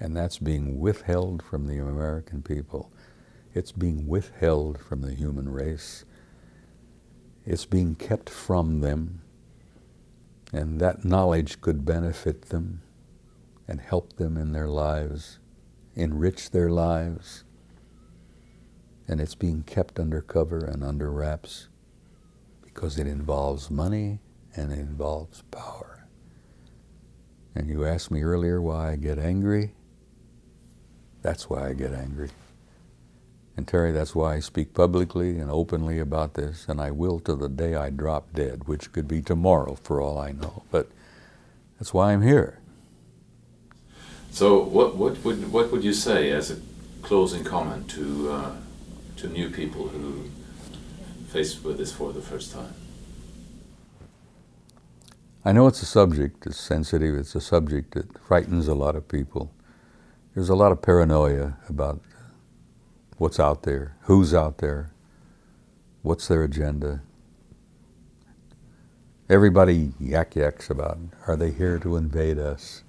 and 0.00 0.16
that's 0.16 0.38
being 0.38 0.80
withheld 0.80 1.42
from 1.42 1.66
the 1.68 1.78
American 1.78 2.42
people. 2.42 2.92
It's 3.54 3.72
being 3.72 4.08
withheld 4.08 4.80
from 4.80 5.02
the 5.02 5.14
human 5.14 5.50
race. 5.50 6.04
It's 7.46 7.66
being 7.66 7.96
kept 7.96 8.30
from 8.30 8.80
them. 8.80 9.20
and 10.52 10.80
that 10.80 11.04
knowledge 11.04 11.60
could 11.60 11.84
benefit 11.84 12.44
them 12.50 12.82
and 13.68 13.80
help 13.80 14.14
them 14.16 14.36
in 14.36 14.52
their 14.52 14.68
lives, 14.68 15.38
enrich 15.94 16.50
their 16.50 16.70
lives, 16.70 17.43
and 19.06 19.20
it's 19.20 19.34
being 19.34 19.62
kept 19.62 19.98
under 19.98 20.20
cover 20.20 20.58
and 20.64 20.82
under 20.82 21.10
wraps 21.10 21.68
because 22.62 22.98
it 22.98 23.06
involves 23.06 23.70
money 23.70 24.20
and 24.56 24.72
it 24.72 24.78
involves 24.78 25.42
power. 25.50 26.06
And 27.54 27.68
you 27.68 27.84
asked 27.84 28.10
me 28.10 28.22
earlier 28.22 28.60
why 28.60 28.92
I 28.92 28.96
get 28.96 29.18
angry. 29.18 29.74
That's 31.22 31.48
why 31.48 31.68
I 31.68 31.72
get 31.72 31.92
angry. 31.92 32.30
And 33.56 33.68
Terry, 33.68 33.92
that's 33.92 34.14
why 34.14 34.34
I 34.34 34.40
speak 34.40 34.74
publicly 34.74 35.38
and 35.38 35.48
openly 35.48 36.00
about 36.00 36.34
this, 36.34 36.66
and 36.68 36.80
I 36.80 36.90
will 36.90 37.20
to 37.20 37.36
the 37.36 37.48
day 37.48 37.76
I 37.76 37.90
drop 37.90 38.32
dead, 38.32 38.66
which 38.66 38.90
could 38.90 39.06
be 39.06 39.22
tomorrow 39.22 39.76
for 39.80 40.00
all 40.00 40.18
I 40.18 40.32
know. 40.32 40.64
But 40.72 40.88
that's 41.78 41.94
why 41.94 42.12
I'm 42.12 42.22
here. 42.22 42.58
So, 44.32 44.60
what, 44.60 44.96
what, 44.96 45.24
would, 45.24 45.52
what 45.52 45.70
would 45.70 45.84
you 45.84 45.92
say 45.92 46.32
as 46.32 46.50
a 46.50 46.56
closing 47.02 47.44
comment 47.44 47.88
to, 47.90 48.32
uh, 48.32 48.50
to 49.24 49.30
new 49.30 49.48
people 49.48 49.88
who 49.88 50.28
face 51.28 51.64
with 51.64 51.78
this 51.78 51.90
for 51.90 52.12
the 52.12 52.20
first 52.20 52.52
time? 52.52 52.74
I 55.42 55.52
know 55.52 55.66
it's 55.66 55.80
a 55.80 55.86
subject, 55.86 56.46
it's 56.46 56.60
sensitive, 56.60 57.14
it's 57.14 57.34
a 57.34 57.40
subject 57.40 57.94
that 57.94 58.18
frightens 58.18 58.68
a 58.68 58.74
lot 58.74 58.96
of 58.96 59.08
people. 59.08 59.50
There's 60.34 60.50
a 60.50 60.54
lot 60.54 60.72
of 60.72 60.82
paranoia 60.82 61.56
about 61.70 62.02
what's 63.16 63.40
out 63.40 63.62
there, 63.62 63.96
who's 64.02 64.34
out 64.34 64.58
there, 64.58 64.90
what's 66.02 66.28
their 66.28 66.44
agenda. 66.44 67.00
Everybody 69.30 69.92
yak 69.98 70.36
yaks 70.36 70.68
about 70.68 70.98
are 71.26 71.36
they 71.36 71.50
here 71.50 71.78
to 71.78 71.96
invade 71.96 72.38
us? 72.38 72.82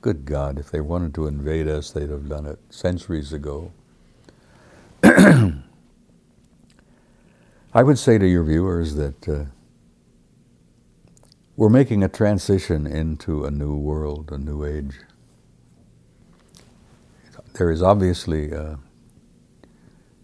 Good 0.00 0.24
God, 0.24 0.58
if 0.58 0.72
they 0.72 0.80
wanted 0.80 1.14
to 1.14 1.28
invade 1.28 1.68
us, 1.68 1.92
they'd 1.92 2.10
have 2.10 2.28
done 2.28 2.46
it 2.46 2.58
centuries 2.70 3.32
ago. 3.32 3.70
I 7.74 7.82
would 7.82 7.98
say 7.98 8.18
to 8.18 8.26
your 8.26 8.44
viewers 8.44 8.94
that 8.96 9.28
uh, 9.28 9.44
we're 11.56 11.68
making 11.70 12.02
a 12.02 12.08
transition 12.08 12.86
into 12.86 13.44
a 13.44 13.50
new 13.50 13.76
world, 13.76 14.32
a 14.32 14.38
new 14.38 14.64
age. 14.64 15.00
There 17.54 17.70
is 17.70 17.82
obviously 17.82 18.52
a 18.52 18.78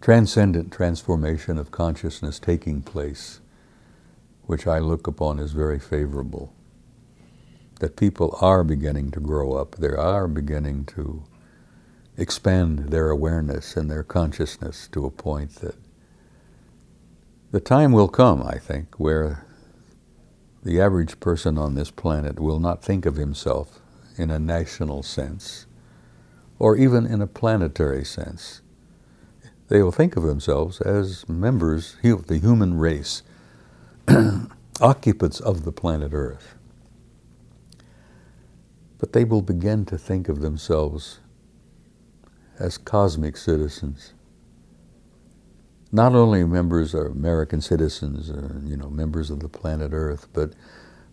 transcendent 0.01 0.71
transformation 0.73 1.57
of 1.57 1.71
consciousness 1.71 2.39
taking 2.39 2.81
place, 2.81 3.41
which 4.43 4.67
I 4.67 4.79
look 4.79 5.07
upon 5.07 5.39
as 5.39 5.51
very 5.51 5.79
favorable 5.79 6.53
that 7.79 7.95
people 7.97 8.37
are 8.41 8.63
beginning 8.63 9.11
to 9.11 9.19
grow 9.19 9.53
up, 9.53 9.75
they 9.77 9.89
are 9.89 10.27
beginning 10.27 10.85
to 10.85 11.23
expand 12.19 12.89
their 12.89 13.09
awareness 13.09 13.75
and 13.75 13.89
their 13.89 14.03
consciousness 14.03 14.87
to 14.91 15.05
a 15.05 15.11
point 15.11 15.55
that 15.55 15.75
the 17.51 17.59
time 17.59 17.91
will 17.91 18.07
come, 18.07 18.43
I 18.43 18.57
think, 18.57 18.99
where 18.99 19.45
the 20.63 20.79
average 20.79 21.19
person 21.19 21.57
on 21.57 21.75
this 21.75 21.89
planet 21.89 22.39
will 22.39 22.59
not 22.59 22.83
think 22.83 23.05
of 23.05 23.15
himself 23.15 23.79
in 24.17 24.29
a 24.29 24.37
national 24.39 25.01
sense 25.03 25.65
or 26.59 26.75
even 26.75 27.05
in 27.05 27.21
a 27.21 27.27
planetary 27.27 28.03
sense. 28.03 28.61
They 29.69 29.81
will 29.81 29.91
think 29.91 30.15
of 30.15 30.23
themselves 30.23 30.81
as 30.81 31.27
members 31.29 31.95
of 32.03 32.27
the 32.27 32.37
human 32.37 32.77
race, 32.77 33.23
occupants 34.81 35.39
of 35.39 35.63
the 35.63 35.71
planet 35.71 36.11
Earth 36.13 36.55
but 38.99 39.13
they 39.13 39.23
will 39.23 39.41
begin 39.41 39.85
to 39.85 39.97
think 39.97 40.29
of 40.29 40.41
themselves 40.41 41.19
as 42.59 42.77
cosmic 42.77 43.37
citizens. 43.37 44.13
Not 45.91 46.13
only 46.13 46.43
members 46.43 46.93
or 46.93 47.07
American 47.07 47.61
citizens 47.61 48.29
or 48.29 48.61
you 48.63 48.77
know 48.77 48.89
members 48.89 49.31
of 49.31 49.39
the 49.39 49.49
planet 49.49 49.91
Earth, 49.93 50.27
but 50.33 50.53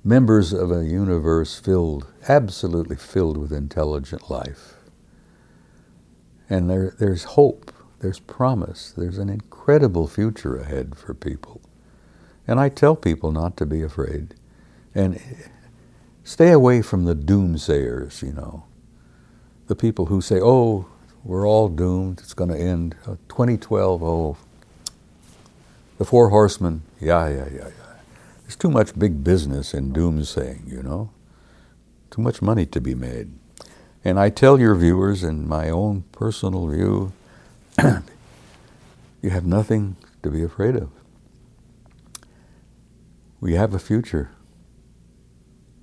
members 0.05 0.53
of 0.53 0.71
a 0.71 0.85
universe 0.85 1.59
filled, 1.59 2.13
absolutely 2.29 2.97
filled 2.97 3.39
with 3.39 3.53
intelligent 3.53 4.31
life. 4.31 4.75
And 6.51 6.71
there, 6.71 6.95
there's 6.99 7.25
hope, 7.25 7.73
there's 8.01 8.21
promise, 8.21 8.93
there's 8.97 9.19
an 9.19 9.29
incredible 9.29 10.07
future 10.07 10.57
ahead 10.57 10.97
for 10.97 11.15
people. 11.15 11.61
And 12.47 12.61
I 12.61 12.69
tell 12.69 12.97
people 12.97 13.33
not 13.33 13.57
to 13.57 13.67
be 13.67 13.83
afraid. 13.83 14.35
And 14.95 15.21
Stay 16.27 16.51
away 16.51 16.83
from 16.83 17.05
the 17.05 17.15
doomsayers, 17.15 18.21
you 18.21 18.33
know. 18.33 18.65
The 19.69 19.77
people 19.77 20.07
who 20.07 20.21
say, 20.21 20.41
oh, 20.43 20.87
we're 21.27 21.47
all 21.47 21.69
doomed, 21.69 22.21
it's 22.21 22.35
going 22.35 22.51
to 22.51 22.57
end. 22.57 22.95
Uh, 23.05 23.17
2012, 23.29 24.03
oh, 24.03 24.37
the 25.99 26.05
four 26.05 26.29
horsemen, 26.29 26.83
yeah, 27.01 27.29
yeah, 27.29 27.49
yeah, 27.53 27.69
yeah. 27.69 27.95
There's 28.43 28.55
too 28.55 28.71
much 28.71 28.97
big 28.97 29.25
business 29.25 29.75
in 29.75 29.93
doomsaying, 29.93 30.71
you 30.71 30.85
know. 30.85 31.11
Too 32.13 32.23
much 32.23 32.41
money 32.41 32.65
to 32.67 32.81
be 32.81 32.95
made. 32.95 33.33
And 34.05 34.21
I 34.21 34.31
tell 34.31 34.61
your 34.61 34.77
viewers, 34.77 35.25
in 35.25 35.49
my 35.49 35.69
own 35.69 36.05
personal 36.13 36.69
view, 36.69 37.13
you 39.21 39.31
have 39.31 39.45
nothing 39.45 39.97
to 40.23 40.31
be 40.31 40.45
afraid 40.45 40.77
of. 40.77 40.91
We 43.41 43.55
have 43.55 43.75
a 43.75 43.81
future. 43.81 44.31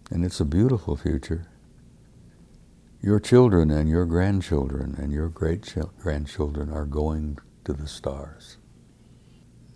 And 0.09 0.23
it's 0.23 0.39
a 0.39 0.45
beautiful 0.45 0.95
future. 0.95 1.47
Your 3.03 3.19
children 3.19 3.69
and 3.69 3.89
your 3.89 4.05
grandchildren 4.05 4.95
and 4.97 5.11
your 5.11 5.27
great 5.27 5.75
grandchildren 5.99 6.71
are 6.71 6.85
going 6.85 7.37
to 7.65 7.73
the 7.73 7.85
stars. 7.85 8.55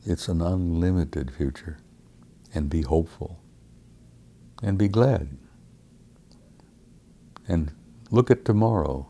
It's 0.06 0.30
an 0.30 0.42
unlimited 0.42 1.32
future. 1.32 1.80
And 2.54 2.70
be 2.70 2.84
hopeful. 2.84 3.42
And 4.64 4.78
be 4.78 4.88
glad. 4.88 5.38
And 7.50 7.74
look 8.12 8.32
at 8.32 8.46
tomorrow 8.46 9.10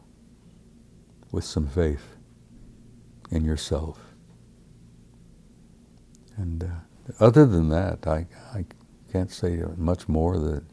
with 1.32 1.44
some 1.44 1.68
faith 1.68 2.18
in 3.30 3.46
yourself. 3.46 4.00
And 6.36 6.64
uh, 6.64 7.24
other 7.24 7.46
than 7.46 7.70
that, 7.70 8.08
I, 8.08 8.26
I 8.52 8.66
can't 9.12 9.32
say 9.32 9.62
much 9.76 10.10
more 10.10 10.40
that 10.40 10.64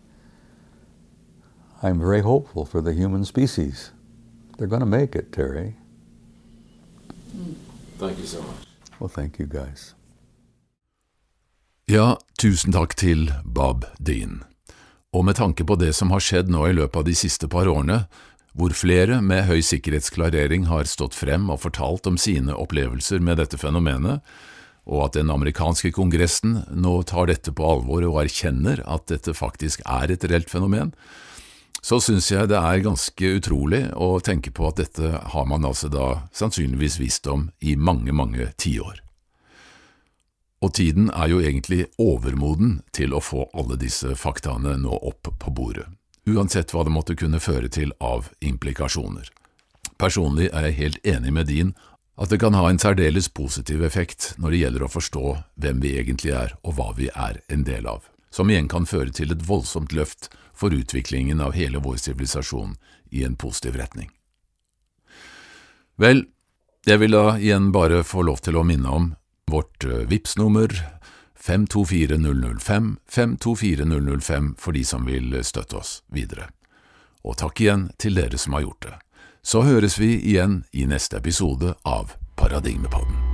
I'm 1.85 2.01
very 2.01 2.23
hopeful 2.23 2.65
for 2.65 2.81
the 2.81 2.95
human 2.95 3.27
species. 3.27 3.93
They're 4.57 4.67
going 4.67 4.81
to 4.81 4.87
make 4.87 5.15
it, 5.15 5.33
Terry. 5.33 5.75
Thank 7.99 8.19
you 8.19 8.27
so 8.27 8.41
much. 8.41 8.67
Well, 8.99 9.11
thank 9.11 9.39
you 9.39 9.47
guys. 9.47 9.95
Ja, 11.87 12.17
tusen 12.41 12.73
takk 12.73 12.97
til 12.97 13.29
Bob 13.45 13.85
Dean. 13.99 14.41
Og 15.13 15.27
med 15.29 15.37
tanke 15.37 15.67
på 15.69 15.77
det 15.77 15.93
som 15.93 16.09
har 16.15 16.25
skjedd 16.25 16.49
nå 16.49 16.63
i 16.71 16.73
løpet 16.73 17.03
av 17.03 17.05
de 17.05 17.15
siste 17.15 17.51
par 17.53 17.69
årene, 17.69 18.07
hvor 18.57 18.73
flere 18.73 19.21
med 19.21 19.45
høy 19.45 19.61
sikkerhetsklarering 19.61 20.65
har 20.71 20.89
stått 20.89 21.13
frem 21.19 21.51
og 21.53 21.61
fortalt 21.67 22.09
om 22.09 22.17
sine 22.17 22.57
opplevelser 22.57 23.21
med 23.21 23.43
dette 23.43 23.61
fenomenet, 23.61 24.25
og 24.89 25.11
at 25.11 25.19
den 25.19 25.29
amerikanske 25.33 25.93
kongressen 25.93 26.63
nå 26.73 26.97
tar 27.13 27.29
dette 27.29 27.53
på 27.53 27.69
alvor 27.69 28.09
og 28.09 28.23
erkjenner 28.25 28.81
at 28.89 29.05
dette 29.13 29.37
faktisk 29.37 29.85
er 29.85 30.17
et 30.17 30.25
reelt 30.33 30.49
fenomen, 30.49 30.95
så 31.85 31.99
syns 32.01 32.31
jeg 32.33 32.49
det 32.49 32.57
er 32.57 32.81
ganske 32.81 33.31
utrolig 33.37 33.83
å 34.01 34.17
tenke 34.25 34.49
på 34.57 34.71
at 34.71 34.79
dette 34.81 35.11
har 35.35 35.49
man 35.49 35.67
altså 35.69 35.91
da 35.93 36.07
sannsynligvis 36.33 36.97
visst 36.97 37.27
om 37.29 37.51
i 37.61 37.75
mange, 37.77 38.13
mange 38.17 38.47
tiår. 38.57 39.03
Og 40.65 40.73
tiden 40.79 41.11
er 41.13 41.29
jo 41.29 41.43
egentlig 41.45 41.83
overmoden 42.01 42.79
til 42.97 43.13
å 43.13 43.21
få 43.21 43.51
alle 43.53 43.77
disse 43.77 44.15
faktaene 44.17 44.79
nå 44.81 44.97
opp 44.97 45.29
på 45.29 45.53
bordet, 45.53 45.85
uansett 46.25 46.73
hva 46.73 46.87
det 46.89 46.95
måtte 46.95 47.19
kunne 47.21 47.43
føre 47.43 47.69
til 47.69 47.93
av 48.01 48.31
implikasjoner. 48.41 49.29
Personlig 50.01 50.49
er 50.55 50.71
jeg 50.71 50.79
helt 50.79 51.11
enig 51.17 51.35
med 51.37 51.53
din 51.53 51.75
at 52.17 52.33
det 52.33 52.39
kan 52.41 52.57
ha 52.57 52.65
en 52.71 52.81
særdeles 52.81 53.29
positiv 53.29 53.85
effekt 53.85 54.33
når 54.41 54.55
det 54.55 54.63
gjelder 54.63 54.87
å 54.87 54.95
forstå 54.95 55.27
hvem 55.61 55.85
vi 55.85 55.93
egentlig 55.99 56.33
er 56.33 56.57
og 56.63 56.79
hva 56.79 56.89
vi 56.97 57.11
er 57.13 57.43
en 57.53 57.69
del 57.69 57.85
av, 57.93 58.09
som 58.33 58.49
igjen 58.49 58.73
kan 58.73 58.89
føre 58.89 59.13
til 59.13 59.37
et 59.37 59.45
voldsomt 59.45 59.93
løft 59.93 60.31
for 60.55 60.75
utviklingen 60.75 61.41
av 61.41 61.53
hele 61.53 61.79
vår 61.79 61.97
sivilisasjon 61.97 62.77
i 63.11 63.25
en 63.25 63.37
positiv 63.37 63.77
retning. 63.77 64.11
Vel, 65.97 66.25
jeg 66.87 67.01
vil 67.01 67.15
da 67.15 67.37
igjen 67.39 67.71
bare 67.73 68.03
få 68.05 68.25
lov 68.27 68.43
til 68.45 68.59
å 68.59 68.65
minne 68.67 68.91
om 68.91 69.13
vårt 69.51 69.85
eh, 69.85 70.05
VIPS-nummer 70.11 70.75
524005, 71.45 72.97
524005 73.07 74.55
for 74.59 74.73
de 74.73 74.85
som 74.85 75.05
vil 75.07 75.37
støtte 75.45 75.77
oss 75.77 75.99
videre. 76.09 76.49
Og 77.25 77.39
takk 77.41 77.61
igjen 77.61 77.91
til 78.01 78.17
dere 78.17 78.41
som 78.41 78.57
har 78.57 78.65
gjort 78.67 78.89
det. 78.89 78.97
Så 79.45 79.63
høres 79.69 79.99
vi 80.01 80.17
igjen 80.17 80.63
i 80.73 80.89
neste 80.89 81.21
episode 81.21 81.77
av 81.85 82.17
Paradigmepodden. 82.41 83.34